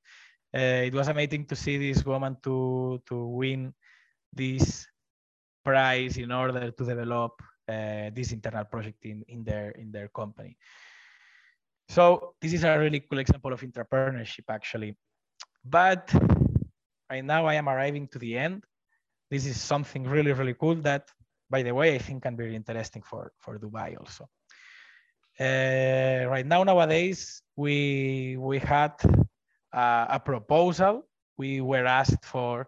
Uh, 0.53 0.85
it 0.85 0.93
was 0.93 1.07
amazing 1.07 1.45
to 1.47 1.55
see 1.55 1.77
this 1.77 2.05
woman 2.05 2.37
to, 2.43 3.01
to 3.07 3.25
win 3.25 3.73
this 4.31 4.85
prize 5.63 6.17
in 6.17 6.31
order 6.31 6.71
to 6.71 6.85
develop 6.85 7.41
uh, 7.67 8.09
this 8.13 8.33
internal 8.33 8.65
project 8.65 9.05
in, 9.05 9.23
in, 9.29 9.43
their, 9.43 9.71
in 9.71 9.91
their 9.91 10.09
company. 10.09 10.57
So 11.87 12.35
this 12.41 12.53
is 12.53 12.63
a 12.63 12.77
really 12.77 12.99
cool 12.99 13.19
example 13.19 13.53
of 13.53 13.61
entrepreneurship, 13.61 14.45
actually. 14.49 14.97
But 15.63 16.13
right 17.09 17.23
now 17.23 17.45
I 17.45 17.55
am 17.55 17.69
arriving 17.69 18.07
to 18.09 18.19
the 18.19 18.37
end. 18.37 18.63
This 19.29 19.45
is 19.45 19.59
something 19.59 20.03
really, 20.03 20.33
really 20.33 20.53
cool 20.53 20.75
that, 20.81 21.09
by 21.49 21.63
the 21.63 21.73
way, 21.73 21.95
I 21.95 21.97
think 21.97 22.23
can 22.23 22.35
be 22.35 22.55
interesting 22.55 23.01
for, 23.01 23.31
for 23.39 23.57
Dubai 23.57 23.97
also. 23.97 24.29
Uh, 25.39 26.29
right 26.29 26.45
now, 26.45 26.63
nowadays, 26.63 27.41
we, 27.55 28.37
we 28.37 28.59
had 28.59 28.93
uh, 29.73 30.05
a 30.09 30.19
proposal. 30.19 31.07
We 31.37 31.61
were 31.61 31.85
asked 31.85 32.25
for 32.25 32.67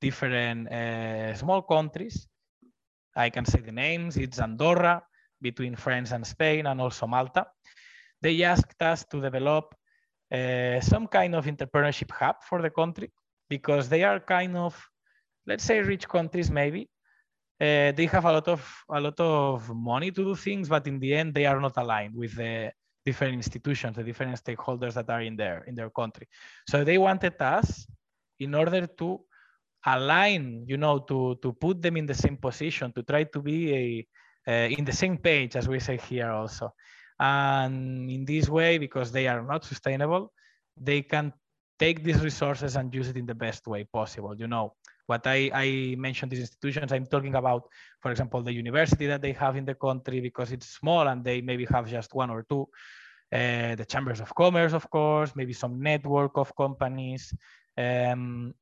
different 0.00 0.72
uh, 0.72 1.34
small 1.34 1.62
countries. 1.62 2.26
I 3.14 3.30
can 3.30 3.44
say 3.44 3.60
the 3.60 3.72
names. 3.72 4.16
It's 4.16 4.40
Andorra, 4.40 5.02
between 5.40 5.76
France 5.76 6.12
and 6.12 6.26
Spain, 6.26 6.66
and 6.66 6.80
also 6.80 7.06
Malta. 7.06 7.46
They 8.20 8.42
asked 8.42 8.80
us 8.82 9.04
to 9.10 9.20
develop 9.20 9.74
uh, 10.32 10.80
some 10.80 11.06
kind 11.06 11.34
of 11.34 11.46
entrepreneurship 11.46 12.10
hub 12.10 12.36
for 12.48 12.62
the 12.62 12.70
country 12.70 13.10
because 13.48 13.88
they 13.88 14.04
are 14.04 14.20
kind 14.20 14.56
of, 14.56 14.80
let's 15.46 15.64
say, 15.64 15.80
rich 15.80 16.08
countries 16.08 16.50
maybe. 16.50 16.88
Uh, 17.60 17.92
they 17.92 18.06
have 18.06 18.24
a 18.24 18.32
lot 18.32 18.48
of 18.48 18.62
a 18.90 19.00
lot 19.00 19.20
of 19.20 19.68
money 19.74 20.10
to 20.10 20.24
do 20.24 20.34
things, 20.34 20.68
but 20.68 20.86
in 20.86 20.98
the 20.98 21.14
end, 21.14 21.34
they 21.34 21.44
are 21.44 21.60
not 21.60 21.76
aligned 21.76 22.14
with 22.14 22.34
the 22.36 22.72
different 23.04 23.34
institutions, 23.34 23.96
the 23.96 24.02
different 24.02 24.34
stakeholders 24.42 24.94
that 24.94 25.10
are 25.10 25.20
in 25.20 25.36
their 25.36 25.64
in 25.64 25.74
their 25.74 25.90
country. 25.90 26.26
So 26.68 26.84
they 26.84 26.96
wanted 26.96 27.34
us, 27.40 27.86
in 28.38 28.54
order 28.54 28.86
to 28.86 29.20
align, 29.84 30.64
you 30.66 30.78
know, 30.78 31.00
to 31.00 31.36
to 31.42 31.52
put 31.52 31.82
them 31.82 31.96
in 31.98 32.06
the 32.06 32.14
same 32.14 32.38
position, 32.38 32.92
to 32.94 33.02
try 33.02 33.24
to 33.24 33.40
be 33.42 33.74
a 33.74 34.06
uh, 34.48 34.68
in 34.78 34.84
the 34.84 34.92
same 34.92 35.18
page 35.18 35.56
as 35.56 35.68
we 35.68 35.78
say 35.80 35.98
here 35.98 36.30
also 36.30 36.72
And 37.20 38.10
in 38.10 38.24
this 38.24 38.48
way, 38.48 38.78
because 38.78 39.12
they 39.12 39.28
are 39.28 39.42
not 39.42 39.64
sustainable, 39.64 40.32
they 40.76 41.02
can 41.02 41.32
take 41.78 42.02
these 42.02 42.20
resources 42.22 42.76
and 42.76 42.94
use 42.94 43.08
it 43.08 43.16
in 43.16 43.26
the 43.26 43.34
best 43.34 43.66
way 43.66 43.84
possible. 43.84 44.34
You 44.34 44.46
know, 44.46 44.74
what 45.06 45.26
I, 45.26 45.50
I 45.52 45.94
mentioned 45.98 46.32
these 46.32 46.40
institutions, 46.40 46.92
I'm 46.92 47.06
talking 47.06 47.34
about, 47.34 47.68
for 48.00 48.10
example, 48.10 48.42
the 48.42 48.52
university 48.52 49.06
that 49.06 49.20
they 49.20 49.32
have 49.32 49.56
in 49.56 49.66
the 49.66 49.74
country 49.74 50.20
because 50.20 50.50
it's 50.50 50.68
small 50.68 51.08
and 51.08 51.22
they 51.22 51.40
maybe 51.42 51.66
have 51.66 51.86
just 51.88 52.14
one 52.14 52.30
or 52.30 52.46
two. 52.48 52.66
Uh, 53.32 53.74
the 53.76 53.86
chambers 53.86 54.20
of 54.20 54.34
commerce, 54.34 54.72
of 54.72 54.88
course, 54.90 55.36
maybe 55.36 55.52
some 55.52 55.80
network 55.80 56.36
of 56.36 56.54
companies, 56.56 57.32
um, 57.78 58.52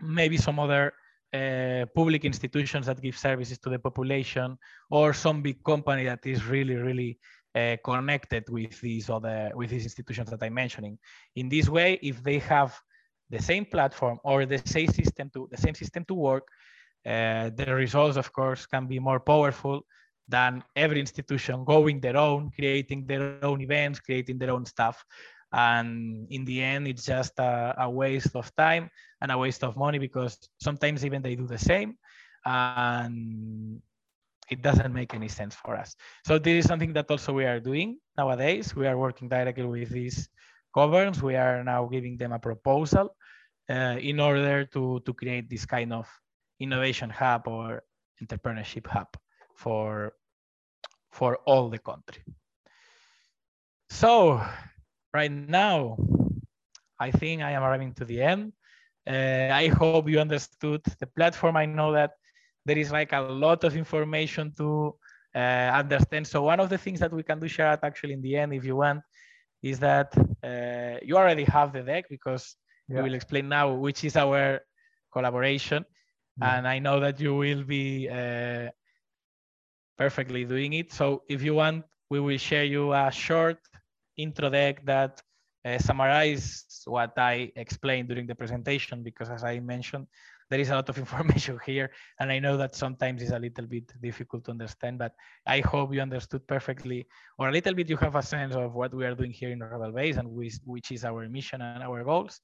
maybe 0.00 0.36
some 0.36 0.58
other 0.58 0.92
uh, 1.32 1.84
public 1.94 2.24
institutions 2.24 2.86
that 2.86 3.00
give 3.00 3.18
services 3.18 3.58
to 3.58 3.70
the 3.70 3.78
population, 3.78 4.56
or 4.90 5.12
some 5.12 5.42
big 5.42 5.64
company 5.64 6.04
that 6.04 6.24
is 6.26 6.44
really, 6.46 6.76
really 6.76 7.18
uh, 7.54 7.76
connected 7.84 8.48
with 8.48 8.80
these 8.80 9.08
other 9.10 9.50
with 9.54 9.70
these 9.70 9.84
institutions 9.84 10.30
that 10.30 10.42
I'm 10.42 10.54
mentioning. 10.54 10.98
In 11.36 11.48
this 11.48 11.68
way, 11.68 11.98
if 12.02 12.22
they 12.22 12.38
have 12.40 12.78
the 13.30 13.40
same 13.40 13.64
platform 13.64 14.18
or 14.24 14.46
the 14.46 14.58
same 14.58 14.88
system 14.88 15.30
to 15.34 15.48
the 15.50 15.56
same 15.56 15.74
system 15.74 16.04
to 16.06 16.14
work, 16.14 16.48
uh, 17.06 17.50
the 17.54 17.74
results, 17.74 18.16
of 18.16 18.32
course, 18.32 18.66
can 18.66 18.86
be 18.86 18.98
more 18.98 19.20
powerful 19.20 19.82
than 20.28 20.64
every 20.74 21.00
institution 21.00 21.64
going 21.64 22.00
their 22.00 22.16
own, 22.16 22.50
creating 22.50 23.06
their 23.06 23.44
own 23.44 23.60
events, 23.60 24.00
creating 24.00 24.38
their 24.38 24.50
own 24.50 24.64
stuff. 24.64 25.04
And 25.52 26.26
in 26.30 26.44
the 26.44 26.62
end, 26.62 26.88
it's 26.88 27.04
just 27.04 27.38
a, 27.38 27.74
a 27.78 27.88
waste 27.88 28.34
of 28.34 28.54
time 28.56 28.90
and 29.20 29.30
a 29.30 29.38
waste 29.38 29.62
of 29.62 29.76
money 29.76 29.98
because 29.98 30.38
sometimes 30.60 31.04
even 31.04 31.22
they 31.22 31.36
do 31.36 31.46
the 31.46 31.58
same. 31.58 31.98
And 32.44 33.80
it 34.50 34.62
doesn't 34.62 34.92
make 34.92 35.14
any 35.14 35.28
sense 35.28 35.54
for 35.54 35.76
us. 35.76 35.96
So 36.26 36.38
this 36.38 36.64
is 36.64 36.68
something 36.68 36.92
that 36.94 37.10
also 37.10 37.32
we 37.32 37.44
are 37.44 37.60
doing 37.60 37.98
nowadays. 38.16 38.74
We 38.74 38.86
are 38.86 38.98
working 38.98 39.28
directly 39.28 39.64
with 39.64 39.90
these 39.90 40.28
governs. 40.74 41.22
We 41.22 41.36
are 41.36 41.64
now 41.64 41.86
giving 41.86 42.16
them 42.16 42.32
a 42.32 42.38
proposal 42.38 43.16
uh, 43.70 43.96
in 44.00 44.20
order 44.20 44.64
to, 44.66 45.00
to 45.04 45.12
create 45.14 45.48
this 45.48 45.66
kind 45.66 45.92
of 45.92 46.08
innovation 46.60 47.10
hub 47.10 47.48
or 47.48 47.82
entrepreneurship 48.22 48.86
hub 48.86 49.08
for, 49.54 50.12
for 51.10 51.38
all 51.46 51.68
the 51.68 51.78
country. 51.78 52.22
So 53.90 54.42
right 55.12 55.30
now, 55.30 55.96
I 56.98 57.10
think 57.10 57.42
I 57.42 57.52
am 57.52 57.62
arriving 57.62 57.94
to 57.94 58.04
the 58.04 58.22
end. 58.22 58.52
Uh, 59.06 59.50
I 59.52 59.68
hope 59.68 60.08
you 60.08 60.18
understood 60.18 60.82
the 60.98 61.06
platform. 61.06 61.56
I 61.56 61.66
know 61.66 61.92
that 61.92 62.12
there 62.64 62.78
is 62.78 62.90
like 62.90 63.12
a 63.12 63.20
lot 63.20 63.64
of 63.64 63.76
information 63.76 64.52
to 64.56 64.94
uh, 65.34 65.38
understand. 65.82 66.26
So 66.26 66.42
one 66.42 66.60
of 66.60 66.68
the 66.68 66.78
things 66.78 67.00
that 67.00 67.12
we 67.12 67.22
can 67.22 67.40
do, 67.40 67.46
Sharad, 67.46 67.80
actually 67.82 68.14
in 68.14 68.22
the 68.22 68.36
end, 68.36 68.54
if 68.54 68.64
you 68.64 68.76
want, 68.76 69.02
is 69.62 69.78
that 69.80 70.14
uh, 70.42 70.98
you 71.02 71.16
already 71.16 71.44
have 71.44 71.72
the 71.72 71.82
deck 71.82 72.04
because 72.08 72.56
yeah. 72.88 72.96
we 72.96 73.02
will 73.04 73.14
explain 73.14 73.48
now 73.48 73.72
which 73.72 74.04
is 74.04 74.16
our 74.16 74.60
collaboration. 75.12 75.84
Yeah. 76.40 76.58
And 76.58 76.68
I 76.68 76.78
know 76.78 77.00
that 77.00 77.20
you 77.20 77.34
will 77.34 77.64
be 77.64 78.08
uh, 78.08 78.68
perfectly 79.96 80.44
doing 80.44 80.72
it. 80.74 80.92
So 80.92 81.22
if 81.28 81.42
you 81.42 81.54
want, 81.54 81.84
we 82.10 82.20
will 82.20 82.38
share 82.38 82.64
you 82.64 82.92
a 82.92 83.10
short 83.10 83.58
intro 84.16 84.50
deck 84.50 84.84
that 84.84 85.22
uh, 85.64 85.78
summarize 85.78 86.64
what 86.84 87.12
I 87.16 87.50
explained 87.56 88.08
during 88.08 88.26
the 88.26 88.34
presentation, 88.34 89.02
because 89.02 89.30
as 89.30 89.44
I 89.44 89.60
mentioned, 89.60 90.06
there 90.50 90.60
is 90.60 90.70
a 90.70 90.74
lot 90.74 90.88
of 90.88 90.98
information 91.04 91.58
here 91.64 91.90
and 92.20 92.30
i 92.30 92.38
know 92.38 92.56
that 92.56 92.74
sometimes 92.74 93.22
it's 93.22 93.32
a 93.32 93.38
little 93.38 93.66
bit 93.66 93.92
difficult 94.00 94.44
to 94.44 94.50
understand 94.50 94.98
but 94.98 95.12
i 95.46 95.60
hope 95.60 95.92
you 95.94 96.00
understood 96.00 96.46
perfectly 96.46 97.06
or 97.38 97.48
a 97.48 97.52
little 97.52 97.74
bit 97.74 97.88
you 97.88 97.96
have 97.96 98.16
a 98.16 98.22
sense 98.22 98.54
of 98.54 98.74
what 98.74 98.92
we 98.94 99.04
are 99.04 99.14
doing 99.14 99.30
here 99.30 99.50
in 99.50 99.58
RebelBase 99.58 100.16
and 100.18 100.28
which, 100.28 100.54
which 100.64 100.90
is 100.90 101.04
our 101.04 101.28
mission 101.28 101.60
and 101.60 101.82
our 101.82 102.04
goals 102.04 102.40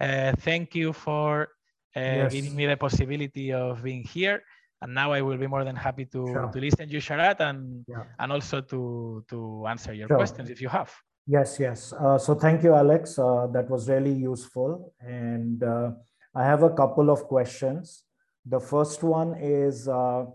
uh, 0.00 0.32
thank 0.40 0.74
you 0.74 0.92
for 0.92 1.48
uh, 1.96 2.00
yes. 2.00 2.32
giving 2.32 2.54
me 2.54 2.66
the 2.66 2.76
possibility 2.76 3.52
of 3.52 3.82
being 3.82 4.02
here 4.02 4.42
and 4.82 4.94
now 4.94 5.12
I 5.12 5.20
will 5.22 5.36
be 5.36 5.46
more 5.46 5.64
than 5.64 5.76
happy 5.76 6.04
to, 6.06 6.26
sure. 6.26 6.50
to 6.52 6.60
listen 6.60 6.86
to 6.86 6.94
you, 6.94 7.00
Sharad, 7.00 7.40
and 7.40 7.84
yeah. 7.88 8.04
and 8.18 8.32
also 8.32 8.60
to 8.60 9.24
to 9.28 9.66
answer 9.66 9.92
your 9.92 10.08
sure. 10.08 10.16
questions 10.16 10.50
if 10.50 10.60
you 10.60 10.68
have. 10.68 10.94
Yes, 11.26 11.58
yes. 11.60 11.92
Uh, 11.92 12.16
so 12.16 12.34
thank 12.34 12.62
you, 12.62 12.74
Alex. 12.74 13.18
Uh, 13.18 13.48
that 13.52 13.68
was 13.68 13.88
really 13.88 14.12
useful, 14.12 14.94
and 15.00 15.62
uh, 15.62 15.90
I 16.38 16.44
have 16.44 16.62
a 16.62 16.70
couple 16.70 17.10
of 17.10 17.24
questions. 17.24 18.04
The 18.46 18.60
first 18.60 19.02
one 19.02 19.34
is, 19.34 19.88
uh, 19.88 20.26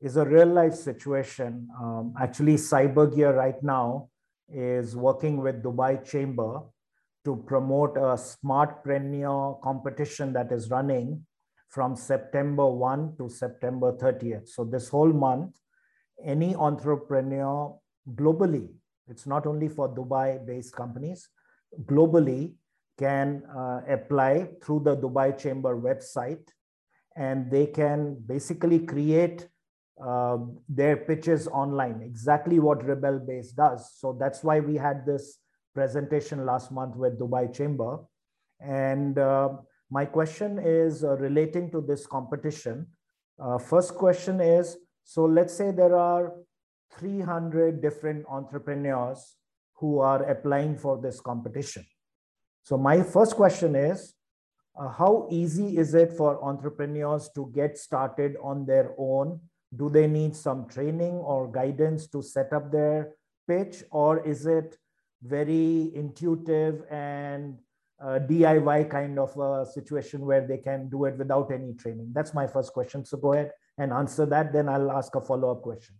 is 0.00 0.16
a 0.16 0.24
real 0.24 0.48
life 0.48 0.74
situation. 0.74 1.68
Um, 1.80 2.14
actually, 2.20 2.54
Cyber 2.54 3.14
Gear 3.14 3.32
right 3.32 3.62
now 3.62 4.08
is 4.48 4.96
working 4.96 5.36
with 5.36 5.62
Dubai 5.62 6.04
Chamber 6.04 6.62
to 7.24 7.36
promote 7.46 7.96
a 7.96 8.18
smart 8.18 8.84
smartpreneur 8.84 9.62
competition 9.62 10.32
that 10.32 10.50
is 10.50 10.68
running 10.68 11.24
from 11.68 11.94
September 11.94 12.66
1 12.66 13.14
to 13.18 13.28
September 13.28 13.92
30th. 13.92 14.48
So 14.48 14.64
this 14.64 14.88
whole 14.88 15.12
month, 15.12 15.56
any 16.24 16.56
entrepreneur 16.56 17.78
globally, 18.16 18.68
it's 19.06 19.28
not 19.28 19.46
only 19.46 19.68
for 19.68 19.88
Dubai 19.88 20.44
based 20.44 20.74
companies, 20.74 21.28
globally 21.84 22.54
can 23.02 23.42
uh, 23.60 23.80
apply 23.96 24.48
through 24.62 24.80
the 24.88 24.96
Dubai 24.96 25.28
Chamber 25.42 25.74
website 25.88 26.46
and 27.16 27.50
they 27.50 27.66
can 27.66 28.16
basically 28.26 28.80
create 28.92 29.48
uh, 30.02 30.38
their 30.68 30.96
pitches 30.96 31.48
online, 31.48 32.00
exactly 32.02 32.58
what 32.58 32.80
RebelBase 32.80 33.54
does. 33.54 33.92
So 34.00 34.16
that's 34.18 34.42
why 34.42 34.60
we 34.60 34.76
had 34.76 35.04
this 35.04 35.38
presentation 35.74 36.46
last 36.46 36.72
month 36.72 36.96
with 36.96 37.18
Dubai 37.18 37.52
Chamber. 37.52 37.98
And 38.60 39.18
uh, 39.18 39.50
my 39.90 40.04
question 40.04 40.58
is 40.58 41.04
uh, 41.04 41.16
relating 41.16 41.70
to 41.72 41.80
this 41.80 42.06
competition. 42.06 42.86
Uh, 43.38 43.58
first 43.58 43.94
question 43.94 44.40
is, 44.40 44.76
so 45.04 45.24
let's 45.24 45.54
say 45.54 45.70
there 45.72 45.96
are 45.96 46.32
300 46.98 47.82
different 47.82 48.24
entrepreneurs 48.28 49.36
who 49.74 49.98
are 49.98 50.22
applying 50.30 50.76
for 50.78 51.00
this 51.00 51.20
competition. 51.20 51.84
So 52.62 52.76
my 52.76 53.02
first 53.02 53.34
question 53.34 53.74
is, 53.74 54.14
uh, 54.78 54.88
how 54.88 55.28
easy 55.30 55.76
is 55.76 55.94
it 55.94 56.12
for 56.12 56.42
entrepreneurs 56.42 57.28
to 57.34 57.50
get 57.54 57.76
started 57.76 58.36
on 58.42 58.64
their 58.64 58.94
own? 58.96 59.40
Do 59.76 59.90
they 59.90 60.06
need 60.06 60.34
some 60.36 60.68
training 60.68 61.14
or 61.14 61.50
guidance 61.50 62.06
to 62.08 62.22
set 62.22 62.52
up 62.52 62.70
their 62.70 63.14
pitch 63.48 63.82
or 63.90 64.26
is 64.26 64.46
it 64.46 64.76
very 65.22 65.90
intuitive 65.94 66.84
and 66.90 67.58
uh, 68.00 68.18
DIY 68.18 68.90
kind 68.90 69.18
of 69.18 69.36
a 69.38 69.66
situation 69.66 70.24
where 70.24 70.46
they 70.46 70.58
can 70.58 70.88
do 70.88 71.04
it 71.04 71.16
without 71.16 71.52
any 71.52 71.74
training? 71.74 72.12
That's 72.12 72.34
my 72.34 72.46
first 72.46 72.72
question. 72.72 73.04
So 73.04 73.16
go 73.16 73.32
ahead 73.32 73.52
and 73.78 73.92
answer 73.92 74.26
that. 74.26 74.52
Then 74.52 74.68
I'll 74.68 74.90
ask 74.90 75.14
a 75.14 75.20
follow-up 75.20 75.62
question. 75.62 75.96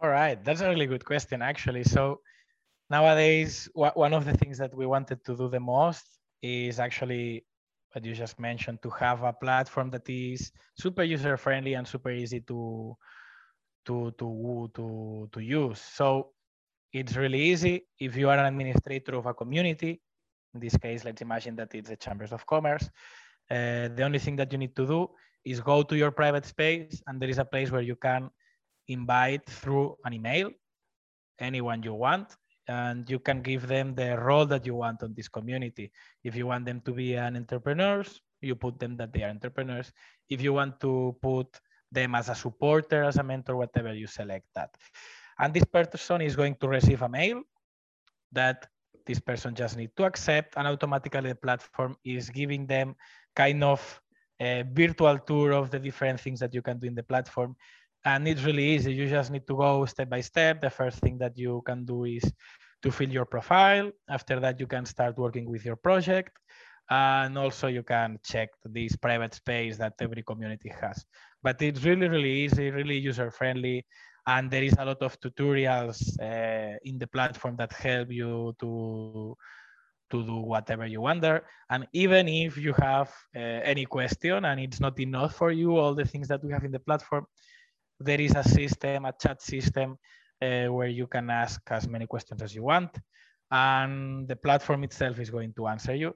All 0.00 0.08
right, 0.10 0.42
that's 0.42 0.62
a 0.62 0.68
really 0.68 0.86
good 0.86 1.04
question, 1.04 1.42
actually. 1.42 1.84
So 1.84 2.20
nowadays 2.90 3.68
one 3.74 4.12
of 4.12 4.24
the 4.24 4.36
things 4.36 4.58
that 4.58 4.74
we 4.74 4.84
wanted 4.84 5.24
to 5.24 5.36
do 5.36 5.48
the 5.48 5.60
most 5.60 6.04
is 6.42 6.80
actually 6.80 7.44
what 7.92 8.04
you 8.04 8.14
just 8.14 8.38
mentioned 8.38 8.82
to 8.82 8.90
have 8.90 9.22
a 9.22 9.32
platform 9.32 9.90
that 9.90 10.08
is 10.08 10.52
super 10.78 11.02
user 11.02 11.36
friendly 11.36 11.74
and 11.74 11.86
super 11.86 12.10
easy 12.10 12.40
to 12.40 12.96
to 13.86 14.10
to 14.18 14.70
to 14.74 15.28
to 15.32 15.40
use. 15.40 15.80
So 15.80 16.32
it's 16.92 17.16
really 17.16 17.40
easy 17.40 17.86
if 17.98 18.16
you 18.16 18.28
are 18.28 18.38
an 18.38 18.46
administrator 18.46 19.14
of 19.14 19.26
a 19.26 19.34
community. 19.34 20.00
In 20.54 20.60
this 20.60 20.76
case 20.76 21.04
let's 21.04 21.22
imagine 21.22 21.56
that 21.56 21.74
it's 21.74 21.88
the 21.88 21.96
chambers 21.96 22.32
of 22.32 22.44
commerce. 22.46 22.88
Uh, 23.50 23.88
the 23.88 24.02
only 24.02 24.18
thing 24.18 24.36
that 24.36 24.52
you 24.52 24.58
need 24.58 24.74
to 24.76 24.86
do 24.86 25.08
is 25.44 25.60
go 25.60 25.82
to 25.82 25.96
your 25.96 26.10
private 26.10 26.44
space 26.44 27.02
and 27.06 27.20
there 27.20 27.28
is 27.28 27.38
a 27.38 27.44
place 27.44 27.70
where 27.70 27.82
you 27.82 27.96
can 27.96 28.30
invite 28.88 29.44
through 29.46 29.96
an 30.04 30.12
email 30.12 30.50
anyone 31.40 31.82
you 31.82 31.94
want 31.94 32.36
and 32.68 33.08
you 33.08 33.18
can 33.18 33.42
give 33.42 33.66
them 33.66 33.94
the 33.94 34.16
role 34.18 34.46
that 34.46 34.66
you 34.66 34.74
want 34.74 35.02
on 35.02 35.14
this 35.14 35.28
community. 35.28 35.90
If 36.24 36.36
you 36.36 36.46
want 36.46 36.64
them 36.64 36.80
to 36.82 36.92
be 36.92 37.14
an 37.14 37.36
entrepreneurs, 37.36 38.20
you 38.40 38.54
put 38.54 38.78
them 38.78 38.96
that 38.96 39.12
they 39.12 39.22
are 39.22 39.30
entrepreneurs. 39.30 39.92
If 40.28 40.40
you 40.40 40.52
want 40.52 40.80
to 40.80 41.16
put 41.20 41.60
them 41.90 42.14
as 42.14 42.28
a 42.28 42.34
supporter, 42.34 43.04
as 43.04 43.16
a 43.16 43.22
mentor, 43.22 43.56
whatever, 43.56 43.92
you 43.94 44.06
select 44.06 44.46
that. 44.54 44.76
And 45.38 45.52
this 45.52 45.64
person 45.64 46.20
is 46.20 46.36
going 46.36 46.56
to 46.60 46.68
receive 46.68 47.02
a 47.02 47.08
mail 47.08 47.42
that 48.32 48.66
this 49.06 49.18
person 49.18 49.54
just 49.54 49.76
need 49.76 49.90
to 49.96 50.04
accept 50.04 50.54
and 50.56 50.68
automatically 50.68 51.30
the 51.30 51.34
platform 51.34 51.96
is 52.04 52.30
giving 52.30 52.66
them 52.66 52.94
kind 53.34 53.64
of 53.64 54.00
a 54.40 54.64
virtual 54.72 55.18
tour 55.18 55.52
of 55.52 55.70
the 55.70 55.78
different 55.78 56.20
things 56.20 56.40
that 56.40 56.54
you 56.54 56.62
can 56.62 56.78
do 56.78 56.86
in 56.86 56.94
the 56.94 57.02
platform 57.02 57.56
and 58.04 58.26
it's 58.26 58.42
really 58.42 58.64
easy 58.64 58.92
you 58.92 59.08
just 59.08 59.30
need 59.30 59.46
to 59.46 59.56
go 59.56 59.84
step 59.84 60.08
by 60.08 60.20
step 60.20 60.60
the 60.60 60.70
first 60.70 60.98
thing 61.00 61.18
that 61.18 61.36
you 61.36 61.62
can 61.66 61.84
do 61.84 62.04
is 62.04 62.32
to 62.82 62.90
fill 62.90 63.10
your 63.10 63.24
profile. 63.24 63.90
After 64.08 64.40
that, 64.40 64.58
you 64.58 64.66
can 64.66 64.86
start 64.86 65.18
working 65.18 65.48
with 65.48 65.64
your 65.64 65.76
project. 65.76 66.36
And 66.88 67.38
also 67.38 67.68
you 67.68 67.84
can 67.84 68.18
check 68.24 68.48
this 68.64 68.96
private 68.96 69.34
space 69.34 69.76
that 69.78 69.94
every 70.00 70.22
community 70.22 70.72
has. 70.80 71.04
But 71.42 71.62
it's 71.62 71.84
really, 71.84 72.08
really 72.08 72.32
easy, 72.32 72.70
really 72.70 72.98
user 72.98 73.30
friendly. 73.30 73.86
and 74.26 74.50
there 74.50 74.62
is 74.62 74.76
a 74.78 74.84
lot 74.84 75.00
of 75.02 75.18
tutorials 75.18 75.98
uh, 76.20 76.76
in 76.84 76.98
the 76.98 77.06
platform 77.06 77.56
that 77.56 77.72
help 77.72 78.12
you 78.12 78.54
to 78.60 79.34
to 80.10 80.22
do 80.26 80.36
whatever 80.52 80.86
you 80.86 81.00
want 81.00 81.20
there. 81.22 81.40
And 81.70 81.86
even 81.92 82.28
if 82.28 82.56
you 82.58 82.74
have 82.74 83.08
uh, 83.34 83.72
any 83.72 83.86
question 83.86 84.44
and 84.44 84.60
it's 84.60 84.80
not 84.80 84.98
enough 85.00 85.34
for 85.36 85.50
you, 85.52 85.76
all 85.78 85.94
the 85.94 86.04
things 86.04 86.28
that 86.28 86.42
we 86.44 86.52
have 86.52 86.64
in 86.64 86.72
the 86.72 86.80
platform, 86.80 87.24
there 88.00 88.20
is 88.20 88.34
a 88.34 88.42
system, 88.42 89.04
a 89.04 89.12
chat 89.12 89.42
system 89.42 89.98
uh, 90.42 90.66
where 90.66 90.88
you 90.88 91.06
can 91.06 91.30
ask 91.30 91.60
as 91.70 91.86
many 91.86 92.06
questions 92.06 92.42
as 92.42 92.54
you 92.54 92.64
want. 92.64 92.90
And 93.50 94.26
the 94.26 94.36
platform 94.36 94.84
itself 94.84 95.18
is 95.18 95.30
going 95.30 95.52
to 95.54 95.66
answer 95.68 95.94
you. 95.94 96.14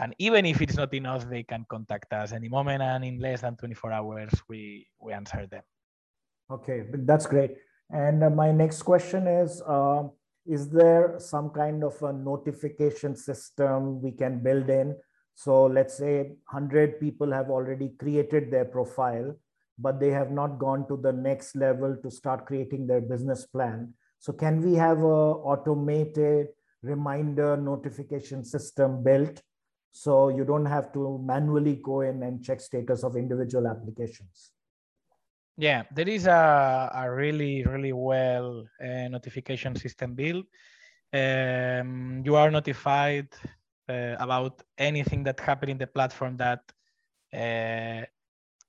And 0.00 0.14
even 0.18 0.46
if 0.46 0.62
it's 0.62 0.76
not 0.76 0.94
enough, 0.94 1.28
they 1.28 1.42
can 1.42 1.66
contact 1.68 2.12
us 2.12 2.32
any 2.32 2.48
moment. 2.48 2.82
And 2.82 3.04
in 3.04 3.18
less 3.18 3.40
than 3.40 3.56
24 3.56 3.92
hours, 3.92 4.30
we, 4.48 4.86
we 5.00 5.12
answer 5.12 5.46
them. 5.46 5.62
Okay, 6.50 6.84
that's 6.92 7.26
great. 7.26 7.56
And 7.90 8.22
uh, 8.22 8.30
my 8.30 8.52
next 8.52 8.82
question 8.82 9.26
is, 9.26 9.60
uh, 9.66 10.04
is 10.46 10.70
there 10.70 11.16
some 11.18 11.50
kind 11.50 11.82
of 11.84 12.00
a 12.02 12.12
notification 12.12 13.16
system 13.16 14.00
we 14.00 14.12
can 14.12 14.42
build 14.42 14.70
in? 14.70 14.96
So 15.34 15.66
let's 15.66 15.98
say 15.98 16.36
100 16.50 17.00
people 17.00 17.32
have 17.32 17.50
already 17.50 17.90
created 17.98 18.50
their 18.50 18.64
profile, 18.64 19.36
but 19.78 20.00
they 20.00 20.10
have 20.10 20.30
not 20.30 20.58
gone 20.58 20.86
to 20.88 20.96
the 20.96 21.12
next 21.12 21.54
level 21.54 21.96
to 22.02 22.10
start 22.10 22.46
creating 22.46 22.86
their 22.86 23.00
business 23.00 23.46
plan. 23.46 23.94
So 24.18 24.32
can 24.32 24.60
we 24.60 24.74
have 24.74 24.98
a 24.98 25.20
automated 25.52 26.48
reminder 26.82 27.56
notification 27.56 28.44
system 28.44 29.02
built 29.02 29.42
so 29.92 30.28
you 30.28 30.44
don't 30.44 30.66
have 30.66 30.92
to 30.92 31.20
manually 31.24 31.76
go 31.76 32.00
in 32.02 32.22
and 32.22 32.42
check 32.42 32.60
status 32.60 33.04
of 33.04 33.16
individual 33.16 33.66
applications? 33.68 34.50
Yeah, 35.56 35.84
there 35.92 36.08
is 36.08 36.26
a, 36.26 36.90
a 36.94 37.10
really, 37.10 37.64
really 37.64 37.92
well 37.92 38.64
uh, 38.80 39.08
notification 39.08 39.74
system 39.74 40.14
built. 40.14 40.46
Um, 41.12 42.22
you 42.24 42.36
are 42.36 42.50
notified 42.50 43.28
uh, 43.88 44.14
about 44.20 44.62
anything 44.76 45.24
that 45.24 45.40
happened 45.40 45.70
in 45.70 45.78
the 45.78 45.86
platform 45.86 46.36
that 46.36 46.60
uh, 47.32 48.06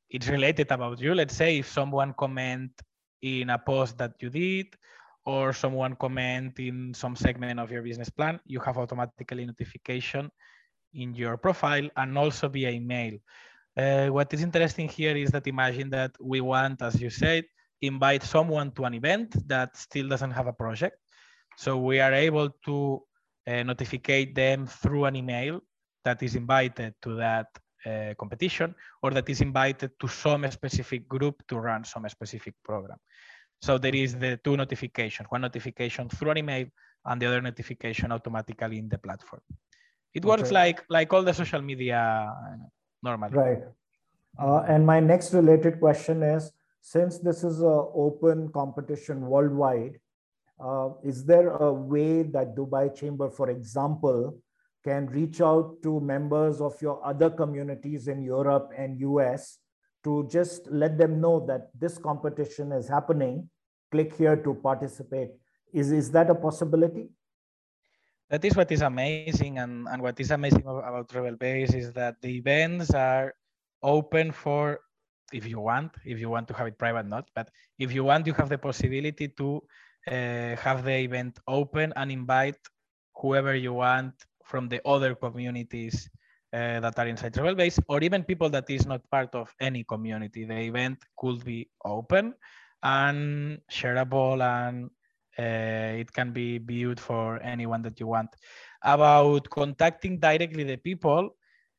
it's 0.10 0.28
related 0.28 0.72
about 0.72 0.99
you. 0.99 1.14
Let's 1.14 1.36
say 1.36 1.60
if 1.60 1.68
someone 1.68 2.14
comment 2.14 2.72
in 3.22 3.49
a 3.49 3.57
post 3.60 3.97
that 3.97 4.14
you 4.20 4.30
did, 4.30 4.68
or 5.26 5.53
someone 5.53 5.95
comment 5.95 6.57
in 6.60 6.93
some 6.93 7.16
segment 7.16 7.60
of 7.60 7.72
your 7.72 7.84
business 7.84 8.10
plan, 8.10 8.39
you 8.45 8.60
have 8.60 8.78
automatically 8.78 9.45
notification 9.45 10.32
in 10.93 11.14
your 11.14 11.38
profile 11.38 11.88
and 11.97 12.18
also 12.18 12.47
via 12.49 12.72
email. 12.72 13.14
Uh, 13.78 14.07
what 14.07 14.34
is 14.34 14.41
interesting 14.41 14.89
here 14.89 15.16
is 15.16 15.30
that 15.30 15.45
imagine 15.45 15.89
that 15.89 16.12
we 16.20 16.41
want, 16.41 16.82
as 16.82 16.99
you 16.99 17.10
said, 17.10 17.43
invite 17.82 18.24
someone 18.24 18.72
to 18.72 18.86
an 18.86 18.93
event 18.93 19.36
that 19.47 19.76
still 19.78 20.07
doesn't 20.07 20.32
have 20.32 20.47
a 20.47 20.53
project. 20.53 20.97
So 21.57 21.78
we 21.78 21.99
are 21.99 22.14
able 22.14 22.49
to 22.66 23.03
uh, 23.45 23.64
notify 23.64 24.26
them 24.34 24.66
through 24.66 25.05
an 25.05 25.16
email 25.16 25.62
that 26.05 26.24
is 26.24 26.36
invited 26.36 26.95
to 27.03 27.16
that 27.16 27.47
uh, 27.86 28.13
competition 28.17 28.75
or 29.01 29.11
that 29.11 29.30
is 29.30 29.41
invited 29.41 29.91
to 29.99 30.07
some 30.07 30.49
specific 30.51 31.07
group 31.07 31.41
to 31.47 31.57
run 31.59 31.84
some 31.84 32.07
specific 32.09 32.55
program. 32.63 32.97
So 33.61 33.77
there 33.77 33.95
is 33.95 34.15
the 34.17 34.39
two 34.43 34.55
notifications, 34.55 35.27
one 35.30 35.41
notification 35.41 36.09
through 36.09 36.32
an 36.32 36.38
email 36.38 36.65
and 37.05 37.21
the 37.21 37.27
other 37.27 37.41
notification 37.41 38.11
automatically 38.11 38.80
in 38.80 38.89
the 38.89 38.97
platform. 38.97 39.41
It 40.13 40.25
works 40.25 40.49
okay. 40.49 40.53
like 40.53 40.86
like 40.89 41.13
all 41.13 41.23
the 41.23 41.34
social 41.34 41.61
media 41.61 42.34
normally. 43.03 43.34
Right. 43.34 43.63
Uh, 44.38 44.63
and 44.67 44.86
my 44.86 44.99
next 44.99 45.34
related 45.34 45.80
question 45.80 46.23
is, 46.23 46.51
since 46.82 47.19
this 47.19 47.43
is 47.43 47.59
an 47.59 47.86
open 47.93 48.49
competition 48.51 49.21
worldwide, 49.21 49.99
uh, 50.59 50.89
is 51.03 51.25
there 51.25 51.49
a 51.49 51.73
way 51.73 52.23
that 52.23 52.55
Dubai 52.55 52.95
Chamber, 52.95 53.30
for 53.30 53.49
example, 53.49 54.38
can 54.84 55.07
reach 55.07 55.41
out 55.41 55.77
to 55.84 55.99
members 55.99 56.61
of 56.61 56.82
your 56.82 57.05
other 57.05 57.30
communities 57.30 58.07
in 58.07 58.21
Europe 58.21 58.71
and 58.77 58.99
US 58.99 59.59
to 60.03 60.27
just 60.32 60.67
let 60.71 60.97
them 60.97 61.19
know 61.19 61.45
that 61.45 61.69
this 61.77 61.97
competition 61.97 62.71
is 62.71 62.88
happening? 62.88 63.49
Click 63.91 64.15
here 64.15 64.36
to 64.36 64.53
participate. 64.53 65.30
Is, 65.73 65.91
is 65.91 66.11
that 66.11 66.30
a 66.30 66.36
possibility? 66.36 67.09
that 68.30 68.45
is 68.45 68.55
what 68.55 68.71
is 68.71 68.82
amazing 68.82 69.57
and, 69.57 69.88
and 69.88 70.01
what 70.01 70.19
is 70.19 70.32
amazing 70.32 70.61
about 70.61 71.09
RebelBase 71.09 71.73
is 71.73 71.91
that 71.93 72.21
the 72.21 72.38
events 72.38 72.91
are 72.91 73.34
open 73.82 74.32
for 74.32 74.80
if 75.34 75.47
you 75.47 75.59
want 75.59 75.91
if 76.05 76.19
you 76.19 76.30
want 76.30 76.47
to 76.47 76.53
have 76.53 76.67
it 76.67 76.77
private 76.77 77.05
not 77.07 77.27
but 77.36 77.49
if 77.77 77.91
you 77.91 78.03
want 78.03 78.27
you 78.27 78.34
have 78.34 78.49
the 78.49 78.57
possibility 78.57 79.27
to 79.27 79.61
uh, 80.07 80.55
have 80.55 80.84
the 80.84 80.97
event 80.97 81.39
open 81.47 81.93
and 81.95 82.11
invite 82.11 82.57
whoever 83.15 83.55
you 83.55 83.73
want 83.73 84.13
from 84.49 84.67
the 84.67 84.81
other 84.85 85.15
communities 85.15 86.09
uh, 86.53 86.79
that 86.79 86.97
are 86.97 87.07
inside 87.07 87.33
RebelBase 87.33 87.79
or 87.87 88.01
even 88.01 88.23
people 88.23 88.49
that 88.49 88.69
is 88.69 88.85
not 88.85 89.01
part 89.11 89.33
of 89.35 89.53
any 89.61 89.83
community 89.83 90.45
the 90.45 90.59
event 90.71 90.97
could 91.17 91.45
be 91.45 91.69
open 91.85 92.33
and 92.81 93.59
shareable 93.71 94.41
and 94.41 94.89
uh, 95.37 95.99
it 96.01 96.11
can 96.11 96.31
be 96.33 96.57
viewed 96.57 96.99
for 96.99 97.41
anyone 97.41 97.81
that 97.81 97.99
you 97.99 98.07
want. 98.07 98.29
About 98.83 99.49
contacting 99.49 100.19
directly 100.19 100.63
the 100.63 100.75
people, 100.77 101.29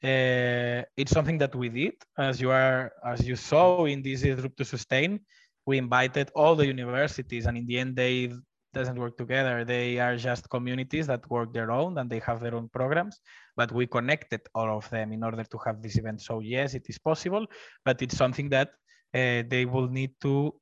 uh, 0.02 0.80
it's 0.96 1.10
something 1.10 1.36
that 1.38 1.54
we 1.54 1.68
did. 1.68 1.94
As 2.16 2.40
you 2.40 2.50
are, 2.50 2.92
as 3.04 3.26
you 3.26 3.36
saw 3.36 3.84
in 3.84 4.02
this 4.02 4.22
group 4.22 4.56
to 4.56 4.64
sustain, 4.64 5.20
we 5.66 5.76
invited 5.76 6.30
all 6.34 6.54
the 6.54 6.66
universities, 6.66 7.44
and 7.44 7.58
in 7.58 7.66
the 7.66 7.78
end, 7.78 7.96
they 7.96 8.32
doesn't 8.72 8.98
work 8.98 9.16
together. 9.16 9.64
They 9.64 9.98
are 9.98 10.16
just 10.16 10.48
communities 10.50 11.06
that 11.06 11.28
work 11.30 11.52
their 11.52 11.70
own 11.70 11.98
and 11.98 12.08
they 12.08 12.20
have 12.20 12.40
their 12.40 12.54
own 12.54 12.68
programs. 12.68 13.20
But 13.56 13.72
we 13.72 13.86
connected 13.86 14.40
all 14.54 14.76
of 14.76 14.88
them 14.90 15.12
in 15.12 15.24
order 15.24 15.44
to 15.44 15.58
have 15.64 15.82
this 15.82 15.96
event. 15.96 16.20
So 16.22 16.40
yes, 16.40 16.74
it 16.74 16.86
is 16.88 16.98
possible, 16.98 17.46
but 17.84 18.00
it's 18.02 18.16
something 18.16 18.48
that 18.50 18.70
uh, 19.14 19.42
they 19.48 19.66
will 19.66 19.88
need 19.88 20.12
to 20.22 20.54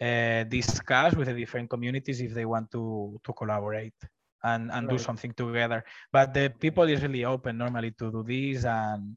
uh, 0.00 0.44
discuss 0.44 1.14
with 1.14 1.28
the 1.28 1.34
different 1.34 1.70
communities 1.70 2.20
if 2.20 2.34
they 2.34 2.44
want 2.44 2.70
to 2.70 3.18
to 3.24 3.32
collaborate 3.32 3.94
and 4.42 4.70
and 4.70 4.86
right. 4.86 4.96
do 4.96 4.98
something 4.98 5.32
together 5.32 5.84
but 6.12 6.34
the 6.34 6.52
people 6.60 6.84
is 6.84 7.00
really 7.00 7.24
open 7.24 7.56
normally 7.56 7.92
to 7.92 8.10
do 8.10 8.22
this 8.22 8.64
and 8.64 9.16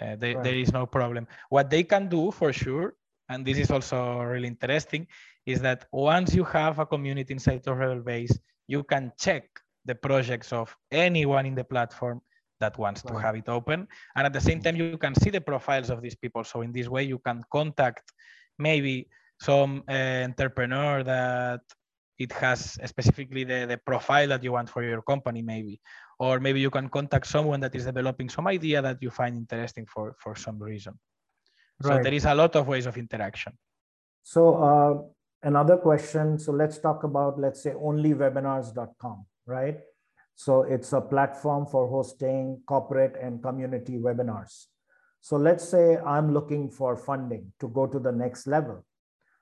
uh, 0.00 0.16
they, 0.16 0.34
right. 0.34 0.44
there 0.44 0.54
is 0.54 0.72
no 0.72 0.86
problem 0.86 1.26
what 1.50 1.68
they 1.68 1.82
can 1.82 2.08
do 2.08 2.30
for 2.30 2.52
sure 2.52 2.94
and 3.28 3.44
this 3.44 3.58
is 3.58 3.70
also 3.70 4.22
really 4.22 4.48
interesting 4.48 5.06
is 5.46 5.60
that 5.60 5.86
once 5.92 6.34
you 6.34 6.44
have 6.44 6.78
a 6.78 6.86
community 6.86 7.32
inside 7.32 7.62
the 7.62 7.70
RebelBase 7.70 8.36
you 8.66 8.82
can 8.82 9.12
check 9.18 9.44
the 9.84 9.94
projects 9.94 10.52
of 10.52 10.76
anyone 10.90 11.46
in 11.46 11.54
the 11.54 11.64
platform 11.64 12.20
that 12.60 12.76
wants 12.78 13.04
right. 13.04 13.14
to 13.14 13.20
have 13.20 13.36
it 13.36 13.48
open. 13.48 13.86
And 14.16 14.26
at 14.26 14.32
the 14.32 14.40
same 14.40 14.60
time 14.60 14.76
you 14.76 14.98
can 14.98 15.14
see 15.14 15.30
the 15.30 15.40
profiles 15.40 15.90
of 15.90 16.02
these 16.02 16.16
people. 16.16 16.42
So 16.44 16.62
in 16.62 16.72
this 16.72 16.88
way 16.88 17.04
you 17.04 17.18
can 17.18 17.42
contact 17.52 18.12
maybe 18.58 19.08
some 19.40 19.84
uh, 19.88 19.92
entrepreneur 19.92 21.02
that 21.04 21.60
it 22.18 22.32
has 22.32 22.78
specifically 22.84 23.44
the, 23.44 23.66
the 23.66 23.76
profile 23.76 24.28
that 24.28 24.42
you 24.42 24.52
want 24.52 24.70
for 24.70 24.82
your 24.82 25.02
company 25.02 25.42
maybe. 25.42 25.80
Or 26.18 26.40
maybe 26.40 26.60
you 26.60 26.70
can 26.70 26.88
contact 26.88 27.26
someone 27.26 27.60
that 27.60 27.74
is 27.74 27.84
developing 27.84 28.30
some 28.30 28.46
idea 28.46 28.80
that 28.80 28.98
you 29.02 29.10
find 29.10 29.36
interesting 29.36 29.86
for 29.86 30.16
for 30.18 30.34
some 30.34 30.58
reason. 30.58 30.98
Right. 31.82 31.98
so 31.98 32.02
there 32.02 32.14
is 32.14 32.24
a 32.24 32.34
lot 32.34 32.56
of 32.56 32.66
ways 32.66 32.86
of 32.86 32.96
interaction. 32.96 33.52
So 34.22 34.56
uh, 34.56 34.94
another 35.42 35.76
question 35.76 36.38
so 36.38 36.52
let's 36.52 36.78
talk 36.78 37.04
about 37.04 37.38
let's 37.38 37.62
say 37.62 37.70
onlywebinars.com 37.70 39.24
right 39.46 39.78
so 40.34 40.62
it's 40.62 40.92
a 40.92 41.00
platform 41.00 41.66
for 41.66 41.88
hosting 41.88 42.60
corporate 42.66 43.16
and 43.20 43.42
community 43.42 43.98
webinars 43.98 44.66
so 45.20 45.36
let's 45.36 45.68
say 45.68 45.98
i'm 45.98 46.32
looking 46.32 46.70
for 46.70 46.96
funding 46.96 47.52
to 47.60 47.68
go 47.68 47.86
to 47.86 47.98
the 47.98 48.12
next 48.12 48.46
level 48.46 48.84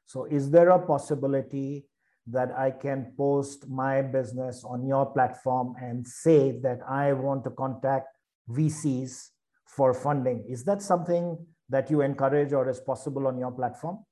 so 0.07 0.25
is 0.25 0.51
there 0.51 0.71
a 0.71 0.79
possibility 0.79 1.87
that 2.27 2.51
I 2.57 2.71
can 2.71 3.13
post 3.17 3.69
my 3.69 4.01
business 4.01 4.65
on 4.65 4.87
your 4.87 5.07
platform 5.07 5.75
and 5.81 6.07
say 6.07 6.59
that 6.63 6.79
I 6.89 7.13
want 7.13 7.45
to 7.45 7.51
contact 7.51 8.09
VCs 8.51 9.31
for 9.67 9.93
funding? 9.93 10.45
Is 10.49 10.65
that 10.65 10.81
something 10.81 11.39
that 11.69 11.91
you 11.91 12.01
encourage 12.01 12.53
or 12.53 12.69
is 12.69 12.81
possible 12.81 13.27
on 13.27 13.39
your 13.39 13.53
platform? 13.53 14.05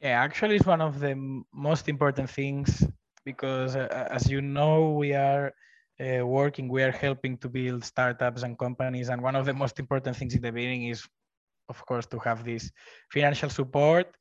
Yeah, 0.00 0.20
actually, 0.22 0.56
it's 0.56 0.66
one 0.66 0.80
of 0.80 1.00
the 1.00 1.14
most 1.52 1.88
important 1.88 2.28
things 2.30 2.84
because, 3.24 3.76
uh, 3.76 4.08
as 4.10 4.28
you 4.30 4.40
know, 4.42 4.90
we 4.92 5.14
are 5.14 5.52
uh, 6.00 6.26
working, 6.26 6.68
we 6.68 6.82
are 6.82 6.90
helping 6.90 7.38
to 7.38 7.48
build 7.48 7.84
startups 7.84 8.42
and 8.42 8.58
companies. 8.58 9.08
And 9.08 9.22
one 9.22 9.34
of 9.36 9.46
the 9.46 9.54
most 9.54 9.78
important 9.78 10.16
things 10.16 10.34
in 10.34 10.42
the 10.42 10.52
beginning 10.52 10.84
is, 10.88 11.06
of 11.68 11.84
course, 11.86 12.06
to 12.06 12.18
have 12.20 12.44
this 12.44 12.70
financial 13.10 13.48
support 13.50 14.14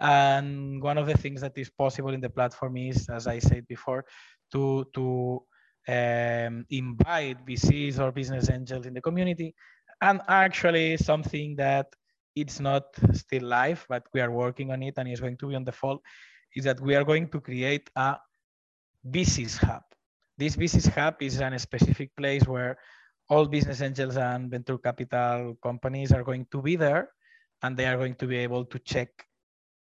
and 0.00 0.82
one 0.82 0.98
of 0.98 1.06
the 1.06 1.16
things 1.16 1.40
that 1.40 1.56
is 1.56 1.70
possible 1.70 2.10
in 2.12 2.20
the 2.20 2.30
platform 2.30 2.76
is, 2.76 3.08
as 3.08 3.26
I 3.26 3.38
said 3.38 3.66
before, 3.66 4.04
to 4.52 4.86
to 4.94 5.42
um, 5.88 6.66
invite 6.70 7.44
VCs 7.46 7.98
or 7.98 8.12
business 8.12 8.50
angels 8.50 8.86
in 8.86 8.94
the 8.94 9.00
community. 9.00 9.54
And 10.00 10.20
actually, 10.28 10.96
something 10.98 11.56
that 11.56 11.86
it's 12.36 12.60
not 12.60 12.84
still 13.14 13.44
live, 13.44 13.84
but 13.88 14.04
we 14.12 14.20
are 14.20 14.30
working 14.30 14.70
on 14.70 14.82
it 14.82 14.94
and 14.98 15.08
it's 15.08 15.20
going 15.20 15.38
to 15.38 15.48
be 15.48 15.54
on 15.56 15.64
the 15.64 15.72
fall, 15.72 16.02
is 16.54 16.64
that 16.64 16.80
we 16.80 16.94
are 16.94 17.04
going 17.04 17.28
to 17.28 17.40
create 17.40 17.90
a 17.96 18.16
business 19.10 19.56
hub. 19.56 19.82
This 20.38 20.54
business 20.54 20.86
hub 20.86 21.16
is 21.20 21.40
a 21.40 21.58
specific 21.58 22.14
place 22.14 22.46
where 22.46 22.76
all 23.28 23.46
business 23.46 23.80
angels 23.80 24.16
and 24.16 24.50
venture 24.50 24.78
capital 24.78 25.56
companies 25.62 26.12
are 26.12 26.22
going 26.22 26.46
to 26.52 26.62
be 26.62 26.76
there 26.76 27.08
and 27.62 27.76
they 27.76 27.86
are 27.86 27.96
going 27.96 28.14
to 28.14 28.26
be 28.26 28.36
able 28.36 28.64
to 28.66 28.78
check 28.80 29.08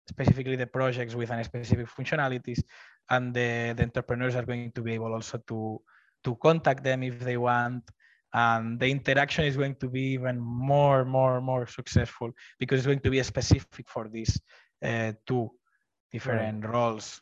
specifically 0.09 0.57
the 0.57 0.67
projects 0.67 1.15
with 1.15 1.31
a 1.31 1.43
specific 1.43 1.89
functionalities 1.89 2.63
and 3.11 3.35
the, 3.35 3.73
the 3.77 3.83
entrepreneurs 3.83 4.35
are 4.37 4.45
going 4.45 4.71
to 4.73 4.83
be 4.83 4.93
able 4.93 5.13
also 5.13 5.39
to 5.49 5.81
to 6.23 6.37
contact 6.37 6.85
them 6.85 7.03
if 7.03 7.19
they 7.21 7.37
want 7.37 7.83
and 8.35 8.81
the 8.81 8.89
interaction 8.89 9.45
is 9.45 9.57
going 9.57 9.77
to 9.77 9.89
be 9.89 10.03
even 10.17 10.39
more 10.41 11.05
more 11.05 11.41
more 11.41 11.67
successful 11.67 12.31
because 12.59 12.79
it's 12.79 12.87
going 12.87 13.01
to 13.01 13.11
be 13.11 13.23
specific 13.23 13.89
for 13.89 14.09
these 14.09 14.41
uh, 14.85 15.13
two 15.27 15.51
different 16.11 16.65
right. 16.65 16.75
roles. 16.75 17.21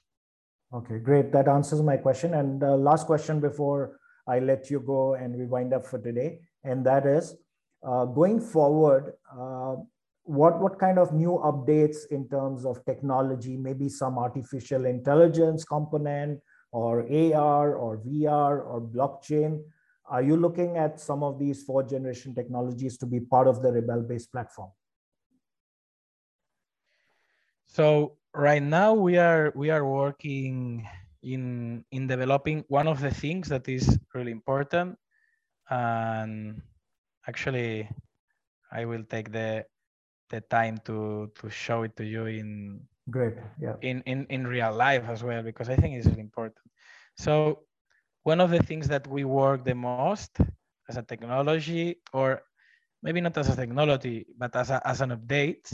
Okay 0.72 0.98
great. 0.98 1.32
That 1.32 1.48
answers 1.48 1.82
my 1.82 1.96
question. 1.96 2.34
And 2.34 2.62
uh, 2.62 2.76
last 2.76 3.06
question 3.06 3.40
before 3.40 4.00
i 4.30 4.38
let 4.38 4.70
you 4.70 4.80
go 4.80 5.14
and 5.14 5.36
we 5.36 5.46
wind 5.46 5.72
up 5.72 5.86
for 5.86 5.98
today 5.98 6.38
and 6.64 6.84
that 6.84 7.06
is 7.06 7.36
uh, 7.86 8.04
going 8.04 8.40
forward 8.40 9.14
uh, 9.38 9.74
what 10.24 10.61
what 10.61 10.78
kind 10.78 10.98
of 10.98 11.12
new 11.12 11.40
updates 11.50 11.98
in 12.11 12.28
terms 12.28 12.64
of 12.64 12.84
technology 12.84 13.56
maybe 13.56 13.88
some 13.88 14.18
artificial 14.18 14.84
intelligence 14.84 15.64
component 15.64 16.38
or 16.72 17.00
ar 17.34 17.74
or 17.74 17.98
vr 17.98 18.64
or 18.64 18.80
blockchain 18.80 19.61
are 20.11 20.22
you 20.22 20.36
looking 20.36 20.76
at 20.76 20.98
some 20.98 21.22
of 21.22 21.38
these 21.38 21.62
fourth 21.62 21.88
generation 21.88 22.34
technologies 22.34 22.98
to 22.98 23.06
be 23.06 23.20
part 23.20 23.46
of 23.46 23.62
the 23.62 23.72
Rebel 23.72 24.02
based 24.02 24.32
platform? 24.32 24.70
So 27.66 28.18
right 28.34 28.62
now 28.62 28.92
we 28.94 29.16
are 29.18 29.52
we 29.54 29.70
are 29.70 29.86
working 29.86 30.86
in 31.22 31.84
in 31.92 32.08
developing 32.08 32.64
one 32.66 32.88
of 32.88 33.00
the 33.00 33.14
things 33.14 33.48
that 33.48 33.68
is 33.68 33.98
really 34.12 34.32
important 34.32 34.98
and 35.70 36.61
actually 37.28 37.88
I 38.72 38.84
will 38.86 39.04
take 39.04 39.30
the 39.30 39.64
the 40.30 40.40
time 40.40 40.78
to 40.86 41.30
to 41.38 41.50
show 41.50 41.82
it 41.82 41.94
to 41.96 42.04
you 42.04 42.26
in 42.26 42.80
great 43.11 43.34
yeah 43.61 43.74
in 43.82 44.02
in 44.06 44.26
in 44.30 44.46
real 44.46 44.74
life 44.74 45.06
as 45.06 45.22
well 45.22 45.42
because 45.42 45.70
I 45.70 45.76
think 45.76 45.94
it's 45.94 46.06
really 46.06 46.26
important. 46.26 46.66
So 47.14 47.66
one 48.22 48.40
of 48.40 48.50
the 48.50 48.62
things 48.62 48.88
that 48.88 49.06
we 49.06 49.24
work 49.24 49.64
the 49.64 49.74
most 49.74 50.38
as 50.88 50.96
a 50.96 51.02
technology, 51.02 51.96
or 52.12 52.42
maybe 53.02 53.20
not 53.20 53.36
as 53.38 53.48
a 53.48 53.56
technology, 53.56 54.26
but 54.36 54.54
as, 54.56 54.70
a, 54.70 54.86
as 54.86 55.00
an 55.00 55.10
update. 55.10 55.72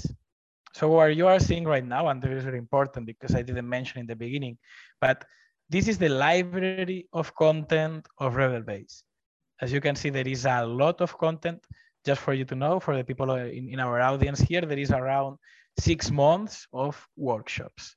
So 0.74 0.88
what 0.90 1.16
you 1.16 1.26
are 1.26 1.40
seeing 1.40 1.64
right 1.64 1.84
now, 1.84 2.09
and 2.09 2.22
this 2.22 2.30
is 2.30 2.44
very 2.44 2.59
important 2.59 3.07
because 3.07 3.34
I 3.34 3.42
didn't 3.42 3.68
mention 3.68 4.01
in 4.01 4.07
the 4.07 4.16
beginning, 4.16 4.59
but 5.01 5.24
this 5.68 5.88
is 5.88 5.99
the 5.99 6.09
library 6.09 7.09
of 7.12 7.34
content 7.34 8.07
of 8.18 8.34
RebelBase. 8.34 9.03
As 9.61 9.72
you 9.72 9.80
can 9.80 9.97
see, 9.97 10.11
there 10.11 10.28
is 10.28 10.44
a 10.44 10.64
lot 10.64 11.01
of 11.01 11.16
content. 11.18 11.64
Just 12.05 12.20
for 12.20 12.34
you 12.34 12.44
to 12.44 12.55
know, 12.55 12.78
for 12.78 12.97
the 12.97 13.03
people 13.03 13.32
in, 13.32 13.68
in 13.70 13.80
our 13.80 14.01
audience 14.01 14.38
here, 14.38 14.61
there 14.61 14.78
is 14.78 14.92
around 14.92 15.38
six 15.80 16.11
months 16.11 16.68
of 16.72 17.05
workshops. 17.16 17.97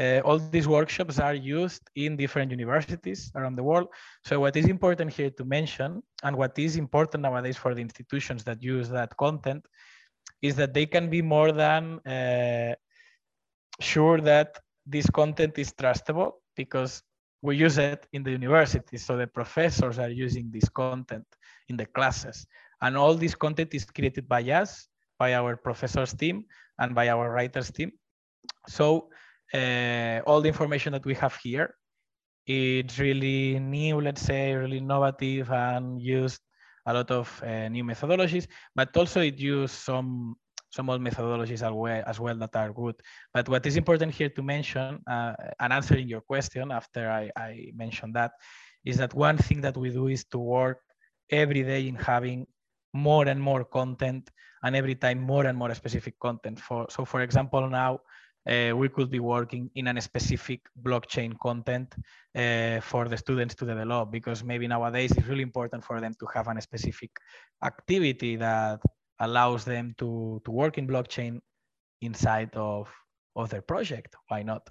Uh, 0.00 0.20
all 0.24 0.38
these 0.38 0.66
workshops 0.66 1.18
are 1.18 1.34
used 1.34 1.82
in 1.94 2.16
different 2.16 2.50
universities 2.50 3.30
around 3.36 3.54
the 3.54 3.62
world. 3.62 3.88
So 4.24 4.40
what 4.40 4.56
is 4.56 4.66
important 4.66 5.12
here 5.12 5.30
to 5.30 5.44
mention, 5.44 6.02
and 6.22 6.36
what 6.36 6.58
is 6.58 6.76
important 6.76 7.22
nowadays 7.22 7.56
for 7.56 7.74
the 7.74 7.80
institutions 7.80 8.42
that 8.44 8.62
use 8.62 8.88
that 8.88 9.16
content, 9.16 9.64
is 10.42 10.56
that 10.56 10.74
they 10.74 10.86
can 10.86 11.08
be 11.08 11.22
more 11.22 11.52
than 11.52 12.00
uh, 12.06 12.74
sure 13.80 14.20
that 14.20 14.58
this 14.86 15.08
content 15.10 15.58
is 15.58 15.72
trustable 15.72 16.32
because 16.56 17.02
we 17.42 17.56
use 17.56 17.78
it 17.78 18.06
in 18.12 18.22
the 18.22 18.30
university. 18.30 18.96
So 18.96 19.16
the 19.16 19.26
professors 19.26 19.98
are 19.98 20.10
using 20.10 20.50
this 20.50 20.68
content 20.68 21.26
in 21.68 21.76
the 21.76 21.86
classes. 21.86 22.46
And 22.80 22.96
all 22.96 23.14
this 23.14 23.34
content 23.34 23.74
is 23.74 23.84
created 23.84 24.28
by 24.28 24.42
us, 24.42 24.88
by 25.18 25.34
our 25.34 25.56
professors 25.56 26.14
team, 26.14 26.44
and 26.78 26.94
by 26.94 27.08
our 27.08 27.30
writers 27.30 27.70
team. 27.70 27.92
So 28.66 29.08
uh, 29.52 30.20
all 30.26 30.40
the 30.40 30.48
information 30.48 30.92
that 30.92 31.04
we 31.04 31.14
have 31.14 31.36
here. 31.42 31.74
It's 32.46 32.98
really 32.98 33.58
new, 33.58 34.00
let's 34.00 34.20
say, 34.20 34.54
really 34.54 34.78
innovative 34.78 35.50
and 35.50 36.00
used 36.00 36.40
a 36.86 36.92
lot 36.92 37.10
of 37.10 37.42
uh, 37.42 37.68
new 37.68 37.84
methodologies, 37.84 38.46
but 38.74 38.94
also 38.96 39.20
it 39.20 39.38
used 39.38 39.74
some 39.74 40.36
some 40.70 40.90
old 40.90 41.00
methodologies 41.00 41.62
as 41.62 41.72
well, 41.72 42.02
as 42.04 42.18
well 42.18 42.36
that 42.36 42.56
are 42.56 42.72
good. 42.72 42.96
But 43.32 43.48
what 43.48 43.64
is 43.64 43.76
important 43.76 44.12
here 44.12 44.28
to 44.30 44.42
mention, 44.42 44.98
uh, 45.06 45.32
and 45.60 45.72
answering 45.72 46.08
your 46.08 46.20
question 46.20 46.72
after 46.72 47.08
I, 47.08 47.30
I 47.36 47.70
mentioned 47.76 48.14
that, 48.14 48.32
is 48.84 48.96
that 48.96 49.14
one 49.14 49.38
thing 49.38 49.60
that 49.60 49.76
we 49.76 49.90
do 49.90 50.08
is 50.08 50.24
to 50.32 50.38
work 50.38 50.80
every 51.30 51.62
day 51.62 51.86
in 51.86 51.94
having 51.94 52.46
more 52.92 53.26
and 53.28 53.40
more 53.40 53.64
content 53.64 54.30
and 54.64 54.74
every 54.74 54.96
time 54.96 55.20
more 55.20 55.46
and 55.46 55.56
more 55.56 55.72
specific 55.74 56.18
content. 56.18 56.58
For 56.58 56.86
So 56.90 57.04
for 57.04 57.20
example, 57.22 57.68
now 57.70 58.00
uh, 58.46 58.76
we 58.76 58.88
could 58.88 59.10
be 59.10 59.20
working 59.20 59.70
in 59.74 59.88
a 59.88 60.00
specific 60.00 60.60
blockchain 60.82 61.38
content 61.38 61.94
uh, 62.36 62.80
for 62.80 63.08
the 63.08 63.16
students 63.16 63.54
to 63.54 63.64
develop 63.64 64.10
because 64.10 64.44
maybe 64.44 64.66
nowadays 64.66 65.12
it's 65.12 65.26
really 65.26 65.42
important 65.42 65.82
for 65.82 66.00
them 66.00 66.12
to 66.18 66.26
have 66.34 66.46
a 66.48 66.60
specific 66.60 67.10
activity 67.62 68.36
that 68.36 68.80
allows 69.20 69.64
them 69.64 69.94
to, 69.98 70.42
to 70.44 70.50
work 70.50 70.76
in 70.76 70.86
blockchain 70.86 71.40
inside 72.02 72.50
of, 72.54 72.88
of 73.34 73.48
their 73.48 73.62
project. 73.62 74.14
Why 74.28 74.42
not? 74.42 74.68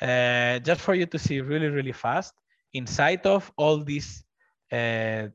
Uh, 0.00 0.58
just 0.60 0.80
for 0.80 0.94
you 0.94 1.06
to 1.06 1.18
see 1.18 1.40
really, 1.40 1.68
really 1.68 1.92
fast, 1.92 2.34
inside 2.72 3.26
of 3.26 3.50
all 3.56 3.78
these 3.78 4.24
uh, 4.70 5.26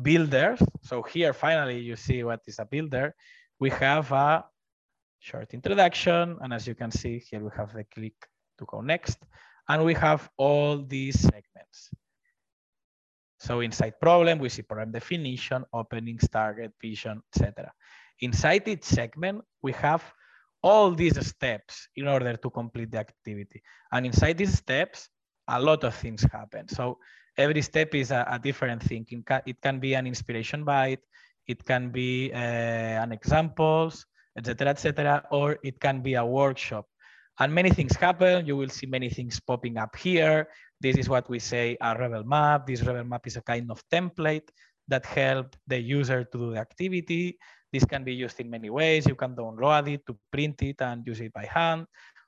builders, 0.00 0.60
so 0.82 1.02
here 1.02 1.32
finally 1.32 1.78
you 1.78 1.96
see 1.96 2.24
what 2.24 2.40
is 2.46 2.58
a 2.58 2.64
builder, 2.64 3.14
we 3.60 3.70
have 3.70 4.10
a 4.12 4.44
short 5.22 5.54
introduction. 5.54 6.36
And 6.40 6.52
as 6.52 6.66
you 6.66 6.74
can 6.74 6.90
see 6.90 7.18
here, 7.18 7.40
we 7.40 7.50
have 7.56 7.72
the 7.72 7.84
click 7.84 8.14
to 8.58 8.64
go 8.66 8.80
next. 8.80 9.18
And 9.68 9.84
we 9.84 9.94
have 9.94 10.28
all 10.36 10.82
these 10.82 11.20
segments. 11.20 11.90
So 13.38 13.60
inside 13.60 14.00
problem, 14.00 14.38
we 14.38 14.48
see 14.48 14.62
problem 14.62 14.92
definition, 14.92 15.64
openings, 15.72 16.28
target, 16.28 16.72
vision, 16.80 17.22
etc. 17.34 17.72
Inside 18.20 18.68
each 18.68 18.84
segment, 18.84 19.42
we 19.62 19.72
have 19.72 20.02
all 20.62 20.92
these 20.92 21.24
steps 21.26 21.88
in 21.96 22.06
order 22.06 22.36
to 22.36 22.50
complete 22.50 22.90
the 22.90 22.98
activity. 22.98 23.62
And 23.92 24.06
inside 24.06 24.38
these 24.38 24.56
steps, 24.58 25.08
a 25.48 25.60
lot 25.60 25.82
of 25.84 25.94
things 25.94 26.22
happen. 26.22 26.68
So 26.68 26.98
every 27.36 27.62
step 27.62 27.94
is 27.94 28.10
a, 28.10 28.24
a 28.28 28.38
different 28.38 28.82
thing. 28.82 29.06
It 29.46 29.60
can, 29.60 29.80
be 29.80 29.94
an 29.94 30.06
inspiration 30.06 30.62
bite, 30.64 31.02
it 31.46 31.64
can 31.64 31.90
be 31.90 32.30
uh, 32.32 32.36
an 32.36 33.10
examples, 33.10 34.06
etc., 34.36 34.68
etc., 34.68 35.22
or 35.30 35.58
it 35.62 35.80
can 35.80 36.00
be 36.00 36.14
a 36.14 36.24
workshop. 36.24 36.86
And 37.38 37.52
many 37.52 37.70
things 37.70 37.96
happen. 37.96 38.46
You 38.46 38.56
will 38.56 38.68
see 38.68 38.86
many 38.86 39.08
things 39.08 39.40
popping 39.40 39.78
up 39.78 39.96
here. 39.96 40.48
This 40.80 40.96
is 40.96 41.08
what 41.08 41.28
we 41.30 41.38
say 41.38 41.76
a 41.80 41.96
rebel 41.96 42.24
map. 42.24 42.66
This 42.66 42.82
rebel 42.82 43.04
map 43.04 43.26
is 43.26 43.36
a 43.36 43.42
kind 43.42 43.70
of 43.70 43.82
template 43.88 44.48
that 44.88 45.06
help 45.06 45.56
the 45.66 45.78
user 45.78 46.24
to 46.24 46.38
do 46.38 46.52
the 46.52 46.60
activity. 46.60 47.38
This 47.72 47.84
can 47.84 48.04
be 48.04 48.14
used 48.14 48.38
in 48.40 48.50
many 48.50 48.68
ways. 48.68 49.06
You 49.06 49.14
can 49.14 49.34
download 49.34 49.88
it 49.88 50.06
to 50.06 50.16
print 50.30 50.62
it 50.62 50.82
and 50.82 51.06
use 51.06 51.20
it 51.20 51.32
by 51.32 51.46
hand. 51.46 51.86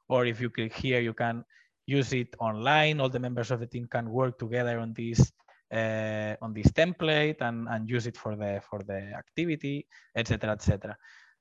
Or 0.08 0.24
if 0.24 0.40
you 0.40 0.48
click 0.48 0.72
here, 0.72 1.00
you 1.00 1.12
can 1.12 1.44
use 1.86 2.14
it 2.14 2.34
online. 2.38 3.00
All 3.00 3.10
the 3.10 3.18
members 3.18 3.50
of 3.50 3.60
the 3.60 3.66
team 3.66 3.86
can 3.90 4.08
work 4.08 4.38
together 4.38 4.78
on 4.78 4.94
this 4.94 5.32
uh, 5.72 6.36
on 6.40 6.54
this 6.54 6.68
template 6.68 7.40
and, 7.40 7.68
and 7.68 7.90
use 7.90 8.06
it 8.06 8.16
for 8.16 8.36
the 8.36 8.62
for 8.70 8.80
the 8.86 9.12
activity, 9.14 9.86
etc., 10.16 10.52
etc 10.52 10.96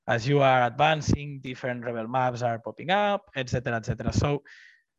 as 0.08 0.28
you 0.28 0.42
are 0.42 0.64
advancing, 0.64 1.40
different 1.40 1.84
rebel 1.84 2.08
maps 2.08 2.42
are 2.42 2.60
popping 2.60 2.92
up, 2.92 3.30
etc., 3.36 3.76
etc. 3.76 4.12
So 4.12 4.44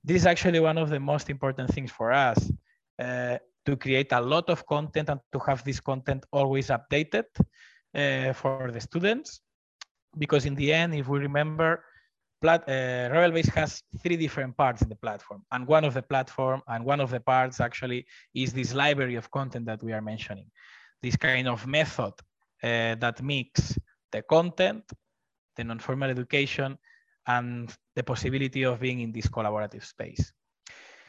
this 0.02 0.16
is 0.16 0.26
actually 0.26 0.60
one 0.60 0.78
of 0.78 0.90
the 0.90 1.00
most 1.00 1.30
important 1.30 1.70
things 1.70 1.90
for 1.90 2.12
us 2.12 2.50
uh, 2.98 3.38
to 3.66 3.76
create 3.76 4.12
a 4.12 4.20
lot 4.20 4.48
of 4.50 4.66
content 4.66 5.08
and 5.08 5.20
to 5.32 5.38
have 5.40 5.64
this 5.64 5.80
content 5.80 6.24
always 6.32 6.68
updated 6.68 7.24
uh, 7.94 8.32
for 8.32 8.70
the 8.70 8.80
students. 8.80 9.40
Because 10.16 10.46
in 10.46 10.54
the 10.54 10.72
end, 10.72 10.94
if 10.94 11.08
we 11.08 11.18
remember, 11.18 11.84
plat, 12.40 12.62
uh, 12.68 13.10
RebelBase 13.10 13.52
has 13.54 13.82
three 14.02 14.16
different 14.16 14.56
parts 14.56 14.82
in 14.82 14.88
the 14.88 14.96
platform. 14.96 15.42
And 15.50 15.66
one 15.66 15.84
of 15.84 15.94
the 15.94 16.02
platform 16.02 16.62
and 16.68 16.84
one 16.84 17.00
of 17.00 17.10
the 17.10 17.20
parts 17.20 17.60
actually 17.60 18.06
is 18.34 18.52
this 18.52 18.74
library 18.74 19.16
of 19.16 19.30
content 19.30 19.66
that 19.66 19.82
we 19.82 19.92
are 19.92 20.02
mentioning. 20.02 20.50
This 21.02 21.16
kind 21.16 21.48
of 21.48 21.66
method 21.66 22.12
uh, 22.62 22.94
that 22.94 23.22
mix 23.22 23.76
the 24.14 24.22
content, 24.22 24.84
the 25.56 25.64
non-formal 25.64 26.08
education, 26.16 26.78
and 27.26 27.74
the 27.96 28.04
possibility 28.12 28.62
of 28.70 28.78
being 28.78 29.00
in 29.00 29.10
this 29.12 29.26
collaborative 29.26 29.84
space. 29.84 30.32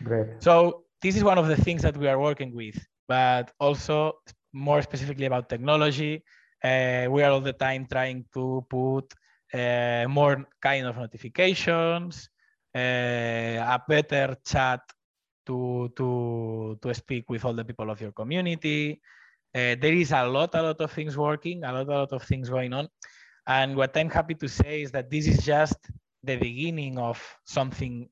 Great. 0.03 0.28
So 0.39 0.86
this 1.01 1.16
is 1.16 1.24
one 1.24 1.38
of 1.38 1.47
the 1.47 1.60
things 1.66 1.82
that 1.84 1.95
we 2.01 2.08
are 2.08 2.20
working 2.20 2.51
with, 2.62 2.78
but 3.08 3.51
also 3.60 3.97
more 4.53 4.82
specifically 4.82 5.26
about 5.26 5.49
technology. 5.49 6.24
Uh, 6.64 7.06
we 7.14 7.22
are 7.24 7.32
all 7.32 7.45
the 7.51 7.53
time 7.68 7.86
trying 7.86 8.26
to 8.34 8.66
put 8.70 9.06
uh, 9.53 10.06
more 10.10 10.36
kind 10.62 10.88
of 10.88 10.97
notifications, 10.97 12.30
a 12.74 13.80
better 13.88 14.36
chat 14.43 14.82
to 15.45 15.93
to 15.95 16.80
to 16.82 16.93
speak 16.93 17.30
with 17.30 17.45
all 17.45 17.53
the 17.53 17.64
people 17.64 17.89
of 17.91 18.01
your 18.01 18.12
community. 18.12 18.99
Uh, 19.56 19.76
there 19.80 19.93
is 19.93 20.12
a 20.12 20.26
lot, 20.26 20.53
a 20.53 20.62
lot 20.62 20.82
of 20.82 20.91
things 20.91 21.16
working, 21.16 21.64
a 21.64 21.72
lot, 21.72 21.88
a 21.88 21.99
lot 22.03 22.12
of 22.12 22.24
things 22.24 22.49
going 22.49 22.74
on. 22.74 22.89
And 23.47 23.76
what 23.76 23.95
I'm 23.95 24.10
happy 24.10 24.36
to 24.36 24.49
say 24.49 24.82
is 24.82 24.91
that 24.91 25.10
this 25.10 25.28
is 25.28 25.45
just 25.45 25.78
the 26.24 26.36
beginning 26.36 26.99
of 26.99 27.22
something 27.45 28.10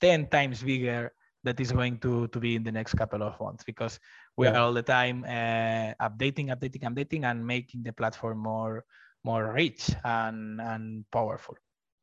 10 0.00 0.26
times 0.26 0.62
bigger 0.62 1.12
that 1.44 1.60
is 1.60 1.70
going 1.70 1.98
to, 1.98 2.26
to 2.28 2.40
be 2.40 2.56
in 2.56 2.64
the 2.64 2.72
next 2.72 2.94
couple 2.94 3.22
of 3.22 3.38
months 3.40 3.62
because 3.62 4.00
we 4.36 4.46
yeah. 4.46 4.54
are 4.54 4.58
all 4.58 4.72
the 4.72 4.82
time 4.82 5.22
uh, 5.24 5.94
updating, 6.02 6.48
updating, 6.48 6.82
updating, 6.82 7.24
and 7.24 7.46
making 7.46 7.84
the 7.84 7.92
platform 7.92 8.38
more 8.38 8.84
more 9.24 9.52
rich 9.52 9.90
and, 10.04 10.60
and 10.60 11.04
powerful. 11.10 11.56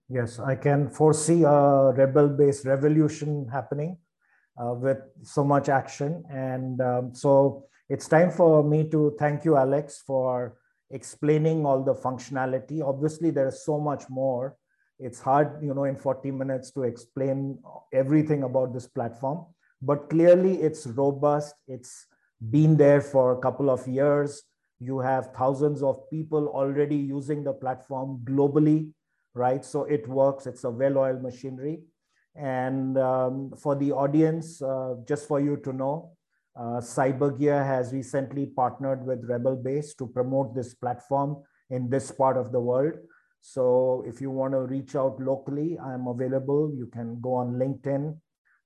Yes, 0.10 0.38
I 0.40 0.56
can 0.56 0.90
foresee 0.90 1.44
a 1.44 1.92
rebel-based 1.92 2.66
revolution 2.66 3.48
happening 3.52 3.98
uh, 4.62 4.74
with 4.74 5.00
so 5.24 5.44
much 5.44 5.70
action. 5.70 6.24
And 6.30 6.80
um, 6.82 7.16
so 7.16 7.66
it's 7.90 8.08
time 8.08 8.32
for 8.32 8.64
me 8.64 8.90
to 8.90 9.16
thank 9.20 9.46
you, 9.46 9.56
Alex, 9.58 10.04
for 10.06 10.58
explaining 10.92 11.66
all 11.66 11.84
the 11.84 11.94
functionality. 11.94 12.82
Obviously, 12.82 13.32
there's 13.32 13.64
so 13.66 13.80
much 13.80 14.04
more. 14.10 14.58
It's 15.00 15.20
hard, 15.20 15.62
you 15.62 15.74
know, 15.74 15.84
in 15.84 15.96
40 15.96 16.32
minutes 16.32 16.72
to 16.72 16.84
explain 16.84 17.60
everything 17.94 18.44
about 18.44 18.74
this 18.74 18.88
platform, 18.88 19.46
but 19.82 20.10
clearly 20.10 20.62
it's 20.62 20.88
robust. 20.88 21.56
It's 21.68 22.08
been 22.50 22.78
there 22.78 23.02
for 23.02 23.34
a 23.34 23.40
couple 23.40 23.70
of 23.70 23.86
years. 23.88 24.44
You 24.80 25.00
have 25.00 25.34
thousands 25.34 25.84
of 25.84 26.10
people 26.10 26.48
already 26.48 26.96
using 26.96 27.44
the 27.44 27.54
platform 27.54 28.22
globally 28.24 28.94
right? 29.36 29.64
So 29.64 29.84
it 29.84 30.08
works, 30.08 30.48
it's 30.48 30.64
a 30.64 30.70
well-oiled 30.72 31.22
machinery. 31.22 31.82
And 32.36 32.98
um, 32.98 33.52
for 33.58 33.76
the 33.76 33.92
audience, 33.92 34.62
uh, 34.62 34.96
just 35.08 35.28
for 35.28 35.40
you 35.40 35.58
to 35.58 35.72
know, 35.74 36.15
uh, 36.56 36.80
Cyber 36.80 37.38
Gear 37.38 37.64
has 37.64 37.92
recently 37.92 38.46
partnered 38.46 39.06
with 39.06 39.28
RebelBase 39.28 39.98
to 39.98 40.08
promote 40.08 40.56
this 40.56 40.74
platform 40.74 41.44
in 41.70 41.90
this 41.90 42.12
part 42.12 42.38
of 42.38 42.52
the 42.52 42.60
world. 42.60 42.94
So 43.42 44.04
if 44.08 44.22
you 44.22 44.32
want 44.32 44.54
to 44.54 44.60
reach 44.60 44.96
out 44.96 45.20
locally, 45.20 45.78
I'm 45.78 46.08
available. 46.08 46.74
You 46.76 46.88
can 46.88 47.20
go 47.22 47.36
on 47.36 47.54
LinkedIn, 47.54 48.18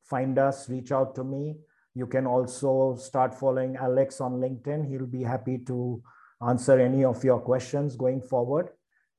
find 0.03 0.37
us, 0.37 0.69
reach 0.69 0.91
out 0.91 1.15
to 1.15 1.23
me. 1.23 1.55
You 1.95 2.05
can 2.05 2.27
also 2.27 2.95
start 2.95 3.33
following 3.33 3.75
Alex 3.75 4.21
on 4.21 4.33
LinkedIn. 4.33 4.87
He'll 4.87 5.07
be 5.07 5.23
happy 5.23 5.57
to 5.67 6.01
answer 6.47 6.79
any 6.79 7.03
of 7.03 7.23
your 7.23 7.39
questions 7.39 7.95
going 7.95 8.21
forward. 8.21 8.69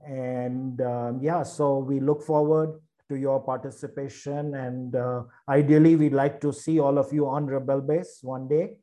And 0.01 0.81
um, 0.81 1.19
yeah, 1.21 1.43
so 1.43 1.79
we 1.79 2.01
look 2.01 2.23
forward 2.23 2.81
to 3.11 3.17
your 3.17 3.39
participation. 3.41 4.55
And 4.55 4.97
uh, 4.97 5.25
ideally, 5.49 5.97
we'd 5.97 6.15
like 6.15 6.41
to 6.41 6.53
see 6.53 6.81
all 6.81 6.97
of 6.97 7.13
you 7.13 7.29
on 7.29 7.47
RebelBase 7.47 8.25
one 8.25 8.49
day, 8.49 8.77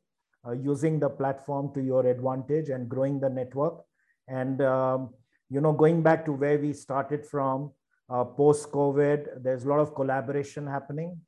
uh, 0.46 0.52
using 0.52 1.00
the 1.00 1.08
platform 1.08 1.74
to 1.74 1.82
your 1.82 2.06
advantage 2.06 2.68
and 2.68 2.88
growing 2.88 3.18
the 3.18 3.30
network. 3.30 3.82
And, 4.28 4.62
um, 4.62 5.14
you 5.50 5.60
know, 5.60 5.72
going 5.72 6.02
back 6.02 6.24
to 6.26 6.32
where 6.32 6.58
we 6.58 6.72
started 6.72 7.26
from 7.26 7.72
uh, 8.08 8.24
post 8.24 8.70
COVID, 8.70 9.42
there's 9.42 9.64
a 9.64 9.68
lot 9.68 9.80
of 9.80 9.94
collaboration 9.94 10.66
happening, 10.66 11.18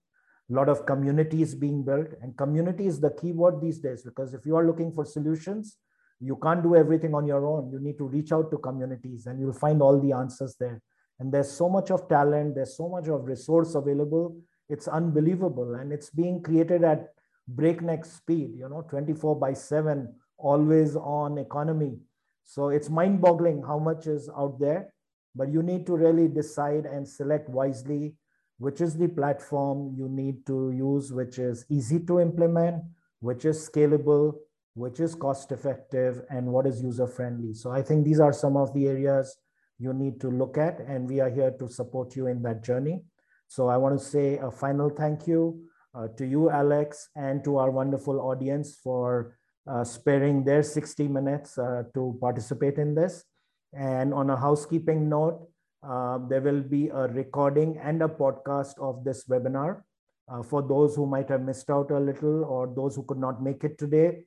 a 0.50 0.54
lot 0.54 0.68
of 0.68 0.84
communities 0.86 1.54
being 1.54 1.82
built. 1.82 2.08
And 2.22 2.36
community 2.36 2.86
is 2.86 3.00
the 3.00 3.10
key 3.10 3.32
word 3.32 3.60
these 3.60 3.80
days, 3.80 4.02
because 4.04 4.34
if 4.34 4.46
you 4.46 4.56
are 4.56 4.66
looking 4.66 4.92
for 4.92 5.04
solutions, 5.04 5.78
you 6.20 6.36
can't 6.36 6.62
do 6.62 6.76
everything 6.76 7.14
on 7.14 7.26
your 7.26 7.46
own. 7.46 7.72
You 7.72 7.80
need 7.80 7.96
to 7.96 8.06
reach 8.06 8.30
out 8.30 8.50
to 8.50 8.58
communities 8.58 9.26
and 9.26 9.40
you'll 9.40 9.54
find 9.54 9.80
all 9.80 9.98
the 9.98 10.12
answers 10.12 10.54
there. 10.60 10.82
And 11.20 11.32
there's 11.32 11.50
so 11.50 11.68
much 11.68 11.90
of 11.90 12.08
talent, 12.08 12.56
there's 12.56 12.76
so 12.76 12.88
much 12.88 13.06
of 13.08 13.26
resource 13.26 13.74
available. 13.74 14.36
It's 14.68 14.88
unbelievable. 14.88 15.74
And 15.74 15.92
it's 15.92 16.10
being 16.10 16.42
created 16.42 16.82
at 16.82 17.08
breakneck 17.46 18.04
speed, 18.04 18.54
you 18.56 18.68
know, 18.68 18.82
24 18.90 19.36
by 19.36 19.52
7, 19.52 20.12
always 20.38 20.96
on 20.96 21.38
economy. 21.38 21.98
So 22.44 22.70
it's 22.70 22.90
mind 22.90 23.20
boggling 23.20 23.62
how 23.62 23.78
much 23.78 24.06
is 24.06 24.28
out 24.36 24.58
there. 24.58 24.92
But 25.36 25.52
you 25.52 25.62
need 25.62 25.86
to 25.86 25.96
really 25.96 26.26
decide 26.26 26.86
and 26.86 27.06
select 27.06 27.48
wisely 27.48 28.14
which 28.60 28.82
is 28.82 28.94
the 28.94 29.08
platform 29.08 29.94
you 29.96 30.06
need 30.06 30.44
to 30.46 30.70
use, 30.70 31.10
which 31.14 31.38
is 31.38 31.64
easy 31.70 31.98
to 31.98 32.20
implement, 32.20 32.82
which 33.20 33.46
is 33.46 33.56
scalable, 33.66 34.34
which 34.74 35.00
is 35.00 35.14
cost 35.14 35.50
effective 35.50 36.20
and 36.28 36.46
what 36.46 36.66
is 36.66 36.82
user 36.82 37.06
friendly. 37.06 37.54
So 37.54 37.70
I 37.70 37.80
think 37.80 38.04
these 38.04 38.20
are 38.20 38.34
some 38.34 38.58
of 38.58 38.74
the 38.74 38.86
areas 38.86 39.34
you 39.80 39.92
need 39.94 40.20
to 40.20 40.28
look 40.28 40.58
at 40.58 40.80
and 40.80 41.08
we 41.08 41.20
are 41.20 41.30
here 41.30 41.52
to 41.58 41.68
support 41.68 42.14
you 42.14 42.26
in 42.26 42.42
that 42.42 42.62
journey. 42.62 43.02
So 43.48 43.68
I 43.68 43.76
want 43.78 43.98
to 43.98 44.04
say 44.04 44.38
a 44.38 44.50
final 44.50 44.90
thank 44.90 45.26
you 45.26 45.64
uh, 45.94 46.08
to 46.18 46.26
you, 46.26 46.50
Alex, 46.50 47.08
and 47.16 47.42
to 47.44 47.56
our 47.56 47.70
wonderful 47.70 48.20
audience 48.20 48.78
for 48.84 49.38
uh, 49.66 49.82
sparing 49.84 50.44
their 50.44 50.62
60 50.62 51.08
minutes 51.08 51.58
uh, 51.58 51.84
to 51.94 52.16
participate 52.20 52.78
in 52.78 52.94
this. 52.94 53.24
And 53.72 54.12
on 54.12 54.30
a 54.30 54.36
housekeeping 54.36 55.08
note, 55.08 55.48
uh, 55.82 56.18
there 56.28 56.42
will 56.42 56.62
be 56.62 56.88
a 56.88 57.08
recording 57.08 57.78
and 57.78 58.02
a 58.02 58.08
podcast 58.08 58.78
of 58.78 59.02
this 59.02 59.24
webinar. 59.28 59.82
Uh, 60.30 60.42
for 60.42 60.62
those 60.62 60.94
who 60.94 61.06
might 61.06 61.28
have 61.28 61.40
missed 61.42 61.70
out 61.70 61.90
a 61.90 61.98
little 61.98 62.44
or 62.44 62.72
those 62.76 62.94
who 62.94 63.02
could 63.04 63.18
not 63.18 63.42
make 63.42 63.64
it 63.64 63.78
today, 63.78 64.24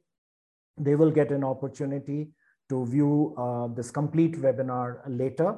they 0.78 0.96
will 0.96 1.12
get 1.12 1.32
an 1.32 1.44
opportunity 1.44 2.30
to 2.70 2.86
view 2.86 3.36
uh, 3.38 3.68
this 3.68 3.92
complete 3.92 4.36
webinar 4.42 5.02
later. 5.08 5.58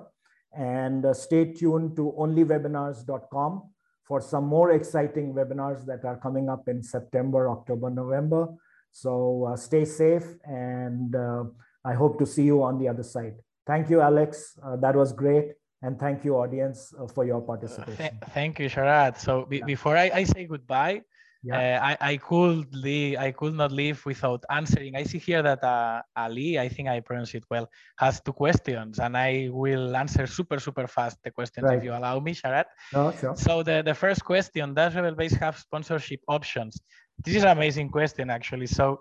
And 0.57 1.05
uh, 1.05 1.13
stay 1.13 1.51
tuned 1.51 1.95
to 1.97 2.13
onlywebinars.com 2.17 3.63
for 4.03 4.21
some 4.21 4.45
more 4.45 4.71
exciting 4.71 5.33
webinars 5.33 5.85
that 5.85 6.05
are 6.05 6.17
coming 6.17 6.49
up 6.49 6.67
in 6.67 6.81
September, 6.81 7.49
October, 7.49 7.89
November. 7.89 8.47
So 8.91 9.49
uh, 9.49 9.57
stay 9.57 9.83
safe 9.83 10.23
and 10.45 11.15
uh, 11.15 11.43
I 11.83 11.93
hope 11.93 12.17
to 12.19 12.25
see 12.25 12.43
you 12.43 12.63
on 12.63 12.79
the 12.79 12.87
other 12.87 13.03
side. 13.03 13.35
Thank 13.67 13.89
you, 13.89 13.99
Alex. 13.99 14.57
Uh, 14.63 14.75
that 14.77 14.95
was 14.95 15.11
great. 15.11 15.53
And 15.81 15.99
thank 15.99 16.23
you, 16.23 16.35
audience, 16.37 16.93
uh, 16.97 17.07
for 17.07 17.25
your 17.25 17.41
participation. 17.41 17.97
Th 17.97 18.13
thank 18.33 18.59
you, 18.59 18.69
Sharad. 18.69 19.19
So 19.19 19.33
yeah. 19.51 19.65
before 19.65 19.97
I, 19.97 20.07
I 20.21 20.23
say 20.23 20.45
goodbye, 20.45 21.01
yeah. 21.45 21.79
Uh, 21.79 21.85
I, 21.85 22.11
I 22.11 22.17
could 22.17 22.73
leave, 22.73 23.17
I 23.19 23.31
could 23.31 23.53
not 23.53 23.71
leave 23.71 24.03
without 24.05 24.43
answering. 24.49 24.95
I 24.95 25.03
see 25.03 25.19
here 25.19 25.43
that 25.43 25.63
uh, 25.63 26.01
Ali, 26.15 26.59
I 26.59 26.67
think 26.69 26.89
I 26.89 26.99
pronounced 26.99 27.35
it 27.35 27.45
well, 27.49 27.69
has 27.97 28.19
two 28.19 28.33
questions, 28.33 28.99
and 28.99 29.15
I 29.15 29.49
will 29.51 29.95
answer 29.95 30.25
super 30.25 30.59
super 30.59 30.87
fast 30.87 31.17
the 31.23 31.31
questions 31.31 31.65
right. 31.65 31.77
if 31.77 31.83
you 31.83 31.93
allow 31.93 32.19
me, 32.19 32.33
Sharad. 32.33 32.65
No, 32.93 33.11
sure. 33.11 33.35
So 33.35 33.63
the, 33.63 33.83
the 33.85 33.93
first 33.93 34.25
question: 34.25 34.73
Does 34.73 34.93
RebelBase 34.93 35.37
have 35.39 35.57
sponsorship 35.57 36.21
options? 36.27 36.81
This 37.23 37.35
is 37.35 37.43
an 37.43 37.57
amazing 37.57 37.89
question, 37.89 38.29
actually. 38.29 38.67
So 38.67 38.99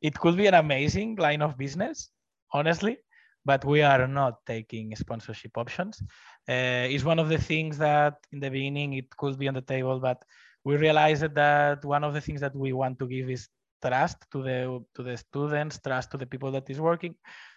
it 0.00 0.18
could 0.18 0.36
be 0.36 0.46
an 0.46 0.54
amazing 0.54 1.16
line 1.16 1.42
of 1.42 1.56
business, 1.56 2.10
honestly, 2.52 2.98
but 3.44 3.64
we 3.64 3.82
are 3.82 4.06
not 4.06 4.44
taking 4.46 4.94
sponsorship 4.96 5.56
options. 5.56 6.02
Uh, 6.48 6.86
it's 6.90 7.04
one 7.04 7.18
of 7.18 7.28
the 7.28 7.38
things 7.38 7.78
that 7.78 8.14
in 8.32 8.40
the 8.40 8.50
beginning 8.50 8.94
it 8.94 9.08
could 9.16 9.38
be 9.38 9.48
on 9.48 9.54
the 9.54 9.60
table, 9.60 10.00
but 10.00 10.22
we 10.64 10.76
realized 10.76 11.34
that 11.34 11.84
one 11.84 12.04
of 12.04 12.14
the 12.14 12.20
things 12.20 12.40
that 12.40 12.54
we 12.54 12.72
want 12.72 12.98
to 12.98 13.06
give 13.06 13.30
is 13.30 13.48
trust 13.84 14.18
to 14.30 14.42
the 14.42 14.84
to 14.94 15.02
the 15.02 15.16
students, 15.16 15.80
trust 15.84 16.10
to 16.12 16.16
the 16.16 16.26
people 16.26 16.50
that 16.52 16.70
is 16.70 16.80
working. 16.80 17.14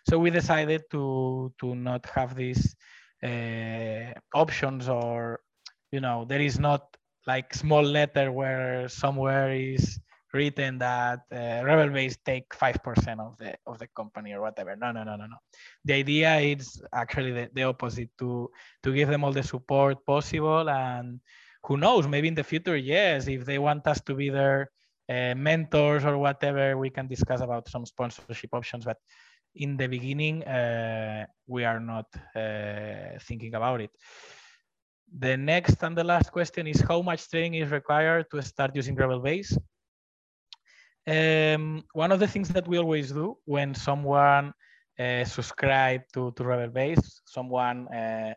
So 0.09 0.17
we 0.17 0.29
decided 0.29 0.83
to 0.91 1.53
to 1.59 1.75
not 1.75 2.05
have 2.15 2.35
these 2.35 2.75
uh, 3.23 4.13
options 4.33 4.89
or 4.89 5.39
you 5.91 6.01
know 6.01 6.25
there 6.25 6.41
is 6.41 6.59
not 6.59 6.81
like 7.27 7.53
small 7.53 7.83
letter 7.83 8.31
where 8.31 8.87
somewhere 8.89 9.53
is 9.53 9.99
written 10.33 10.77
that 10.79 11.21
uh, 11.31 11.63
RebelBase 11.63 12.17
take 12.25 12.49
5% 12.49 13.19
of 13.19 13.37
the 13.37 13.55
of 13.65 13.79
the 13.79 13.87
company 13.95 14.33
or 14.33 14.41
whatever 14.41 14.75
no 14.75 14.91
no 14.91 15.03
no 15.03 15.15
no 15.15 15.25
no 15.25 15.37
the 15.85 15.93
idea 15.93 16.37
is 16.37 16.81
actually 16.93 17.31
the, 17.31 17.49
the 17.53 17.63
opposite 17.63 18.09
to 18.19 18.51
to 18.83 18.93
give 18.93 19.07
them 19.09 19.23
all 19.23 19.31
the 19.31 19.43
support 19.43 20.05
possible 20.05 20.69
and 20.69 21.21
who 21.65 21.77
knows? 21.77 22.07
Maybe 22.07 22.27
in 22.27 22.35
the 22.35 22.43
future 22.43 22.77
yes 22.77 23.27
if 23.27 23.45
they 23.45 23.59
want 23.59 23.87
us 23.87 24.01
to 24.01 24.13
be 24.15 24.29
their 24.29 24.69
uh, 25.09 25.35
mentors 25.35 26.03
or 26.05 26.17
whatever 26.17 26.77
we 26.77 26.89
can 26.89 27.07
discuss 27.07 27.41
about 27.41 27.69
some 27.69 27.85
sponsorship 27.85 28.51
options 28.53 28.85
but 28.85 28.97
in 29.55 29.77
the 29.77 29.87
beginning 29.87 30.43
uh, 30.43 31.25
we 31.47 31.63
are 31.63 31.79
not 31.79 32.07
uh, 32.35 33.17
thinking 33.21 33.53
about 33.55 33.81
it. 33.81 33.91
The 35.17 35.37
next 35.37 35.81
and 35.83 35.95
the 35.95 36.03
last 36.03 36.31
question 36.31 36.67
is 36.67 36.81
how 36.81 37.01
much 37.01 37.29
training 37.29 37.55
is 37.55 37.71
required 37.71 38.25
to 38.31 38.41
start 38.41 38.75
using 38.75 38.95
RebelBase? 38.95 39.57
Um, 41.07 41.83
one 41.93 42.11
of 42.11 42.19
the 42.19 42.27
things 42.27 42.49
that 42.49 42.67
we 42.67 42.79
always 42.79 43.11
do 43.11 43.37
when 43.45 43.75
someone 43.75 44.51
uh, 44.99 45.23
subscribe 45.23 46.01
to, 46.13 46.31
to 46.31 46.43
RebelBase 46.43 47.21
someone 47.25 47.87
uh, 47.89 48.33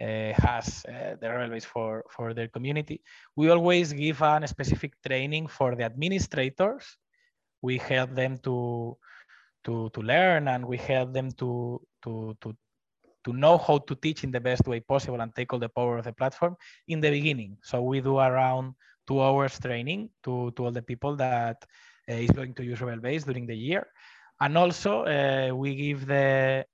has 0.00 0.84
uh, 0.88 1.16
the 1.20 1.48
base 1.50 1.64
for, 1.64 2.04
for 2.10 2.32
their 2.32 2.48
community. 2.48 3.02
We 3.36 3.50
always 3.50 3.92
give 3.92 4.22
a 4.22 4.46
specific 4.46 4.94
training 5.06 5.48
for 5.48 5.74
the 5.74 5.84
administrators. 5.84 6.84
We 7.62 7.78
help 7.78 8.14
them 8.14 8.38
to, 8.44 8.96
to, 9.64 9.90
to 9.90 10.00
learn 10.00 10.48
and 10.48 10.64
we 10.64 10.78
help 10.78 11.12
them 11.12 11.30
to, 11.32 11.80
to, 12.04 12.36
to 12.40 12.56
to 13.24 13.32
know 13.32 13.58
how 13.58 13.78
to 13.78 13.94
teach 13.94 14.24
in 14.24 14.30
the 14.30 14.40
best 14.40 14.66
way 14.66 14.80
possible 14.80 15.20
and 15.20 15.34
take 15.34 15.52
all 15.52 15.58
the 15.58 15.68
power 15.68 15.98
of 15.98 16.04
the 16.04 16.12
platform 16.12 16.56
in 16.88 17.00
the 17.00 17.10
beginning. 17.10 17.58
So 17.62 17.82
we 17.82 18.00
do 18.00 18.18
around 18.18 18.74
two 19.06 19.20
hours 19.20 19.58
training 19.58 20.10
to, 20.24 20.52
to 20.52 20.64
all 20.64 20.72
the 20.72 20.82
people 20.82 21.16
that 21.16 21.64
uh, 22.08 22.14
is 22.14 22.30
going 22.30 22.54
to 22.54 22.64
use 22.64 22.78
RebelBase 22.78 23.24
during 23.24 23.46
the 23.46 23.56
year. 23.56 23.86
And 24.40 24.56
also 24.56 25.04
uh, 25.04 25.54
we 25.54 25.74
give 25.74 26.06
the 26.06 26.64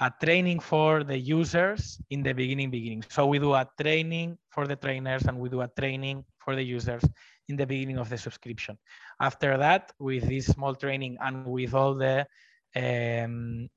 a 0.00 0.12
training 0.22 0.60
for 0.60 1.04
the 1.04 1.16
users 1.16 2.00
in 2.10 2.22
the 2.22 2.32
beginning 2.32 2.70
beginning. 2.70 3.02
So 3.08 3.26
we 3.26 3.38
do 3.38 3.54
a 3.54 3.68
training 3.80 4.38
for 4.50 4.66
the 4.66 4.76
trainers 4.76 5.24
and 5.24 5.38
we 5.38 5.48
do 5.48 5.62
a 5.62 5.68
training 5.68 6.24
for 6.38 6.54
the 6.54 6.62
users 6.62 7.02
in 7.48 7.56
the 7.56 7.66
beginning 7.66 7.98
of 7.98 8.08
the 8.08 8.18
subscription. 8.18 8.76
After 9.20 9.56
that, 9.56 9.92
with 9.98 10.28
this 10.28 10.46
small 10.46 10.74
training 10.74 11.16
and 11.20 11.46
with 11.46 11.72
all 11.74 11.94
the 11.94 12.26
um, 12.74 13.68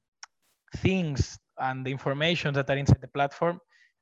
things 0.77 1.39
and 1.57 1.85
the 1.85 1.91
information 1.91 2.53
that 2.53 2.69
are 2.69 2.77
inside 2.77 3.01
the 3.01 3.07
platform, 3.07 3.59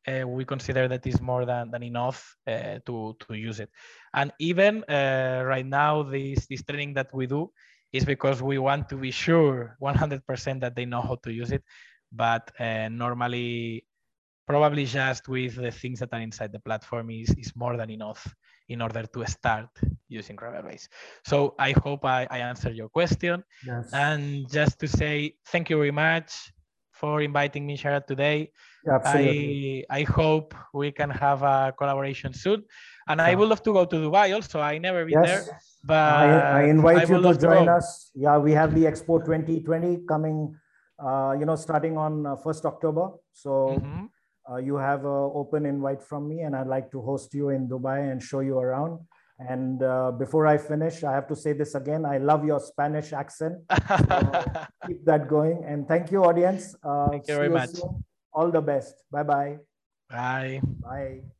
uh, 0.07 0.25
we 0.25 0.45
consider 0.45 0.87
that 0.87 1.05
is 1.05 1.21
more 1.21 1.45
than, 1.45 1.69
than 1.69 1.83
enough 1.83 2.35
uh, 2.47 2.79
to, 2.85 3.15
to 3.19 3.33
use 3.33 3.59
it. 3.59 3.69
And 4.13 4.31
even 4.39 4.83
uh, 4.85 5.43
right 5.45 5.65
now, 5.65 6.03
this, 6.03 6.47
this 6.47 6.63
training 6.63 6.93
that 6.95 7.13
we 7.13 7.27
do 7.27 7.51
is 7.91 8.05
because 8.05 8.41
we 8.41 8.57
want 8.57 8.89
to 8.89 8.95
be 8.95 9.11
sure 9.11 9.77
100% 9.81 10.61
that 10.61 10.75
they 10.75 10.85
know 10.85 11.01
how 11.01 11.15
to 11.23 11.31
use 11.31 11.51
it. 11.51 11.63
But 12.11 12.51
uh, 12.59 12.89
normally, 12.89 13.85
probably 14.47 14.85
just 14.85 15.27
with 15.27 15.55
the 15.55 15.71
things 15.71 15.99
that 15.99 16.13
are 16.13 16.21
inside 16.21 16.51
the 16.51 16.59
platform 16.59 17.09
is, 17.11 17.29
is 17.37 17.55
more 17.55 17.75
than 17.77 17.89
enough 17.89 18.33
in 18.69 18.81
order 18.81 19.03
to 19.03 19.25
start 19.27 19.69
using 20.07 20.37
Base. 20.37 20.87
So 21.25 21.55
I 21.59 21.71
hope 21.71 22.05
I, 22.05 22.27
I 22.29 22.39
answered 22.39 22.75
your 22.75 22.89
question. 22.89 23.43
Yes. 23.65 23.89
And 23.93 24.49
just 24.49 24.79
to 24.79 24.87
say 24.87 25.35
thank 25.45 25.69
you 25.69 25.77
very 25.77 25.91
much 25.91 26.51
for 26.91 27.21
inviting 27.21 27.65
me, 27.65 27.77
Sharad, 27.77 28.07
today. 28.07 28.51
Absolutely. 28.89 29.85
I, 29.89 29.99
I 29.99 30.03
hope 30.03 30.55
we 30.73 30.91
can 30.91 31.09
have 31.09 31.43
a 31.43 31.73
collaboration 31.77 32.33
soon. 32.33 32.63
And 33.07 33.21
I 33.21 33.35
would 33.35 33.47
love 33.47 33.63
to 33.63 33.73
go 33.73 33.85
to 33.85 33.95
Dubai 33.95 34.33
also. 34.33 34.59
I 34.59 34.77
never 34.79 35.05
been 35.05 35.21
yes. 35.23 35.45
there. 35.45 35.59
But 35.83 35.95
I, 35.95 36.61
I 36.61 36.63
invite 36.63 36.97
I 36.97 37.13
you 37.13 37.21
to 37.21 37.37
join 37.37 37.65
to 37.65 37.73
us. 37.73 38.11
Yeah, 38.15 38.37
we 38.37 38.51
have 38.51 38.73
the 38.73 38.83
Expo 38.83 39.23
2020 39.23 40.03
coming, 40.07 40.55
you 41.39 41.45
know, 41.45 41.55
starting 41.55 41.97
on 41.97 42.25
uh, 42.25 42.35
1st 42.35 42.65
October. 42.65 43.11
So 43.33 43.79
mm-hmm. 43.79 44.05
uh, 44.49 44.57
you 44.57 44.75
have 44.75 45.05
an 45.05 45.31
open 45.33 45.65
invite 45.65 46.01
from 46.01 46.27
me, 46.27 46.41
and 46.41 46.55
I'd 46.55 46.67
like 46.67 46.91
to 46.91 47.01
host 47.01 47.33
you 47.33 47.49
in 47.49 47.67
Dubai 47.67 48.11
and 48.11 48.21
show 48.21 48.39
you 48.39 48.57
around. 48.57 48.99
And 49.39 49.83
uh, 49.83 50.11
before 50.11 50.47
I 50.47 50.57
finish, 50.57 51.03
I 51.03 51.13
have 51.13 51.27
to 51.27 51.35
say 51.35 51.53
this 51.53 51.75
again. 51.75 52.05
I 52.05 52.17
love 52.17 52.43
your 52.45 52.59
Spanish 52.59 53.13
accent. 53.13 53.61
So 54.87 54.87
keep 54.87 55.05
that 55.05 55.27
going. 55.27 55.63
And 55.65 55.87
thank 55.87 56.11
you, 56.11 56.23
audience. 56.23 56.75
Uh, 56.83 57.09
thank 57.09 57.27
you 57.27 57.35
very 57.35 57.47
you 57.47 57.53
much. 57.53 57.69
Soon. 57.69 58.03
All 58.33 58.49
the 58.49 58.61
best. 58.61 58.95
Bye-bye. 59.11 59.57
Bye. 60.09 60.61
Bye. 60.81 61.36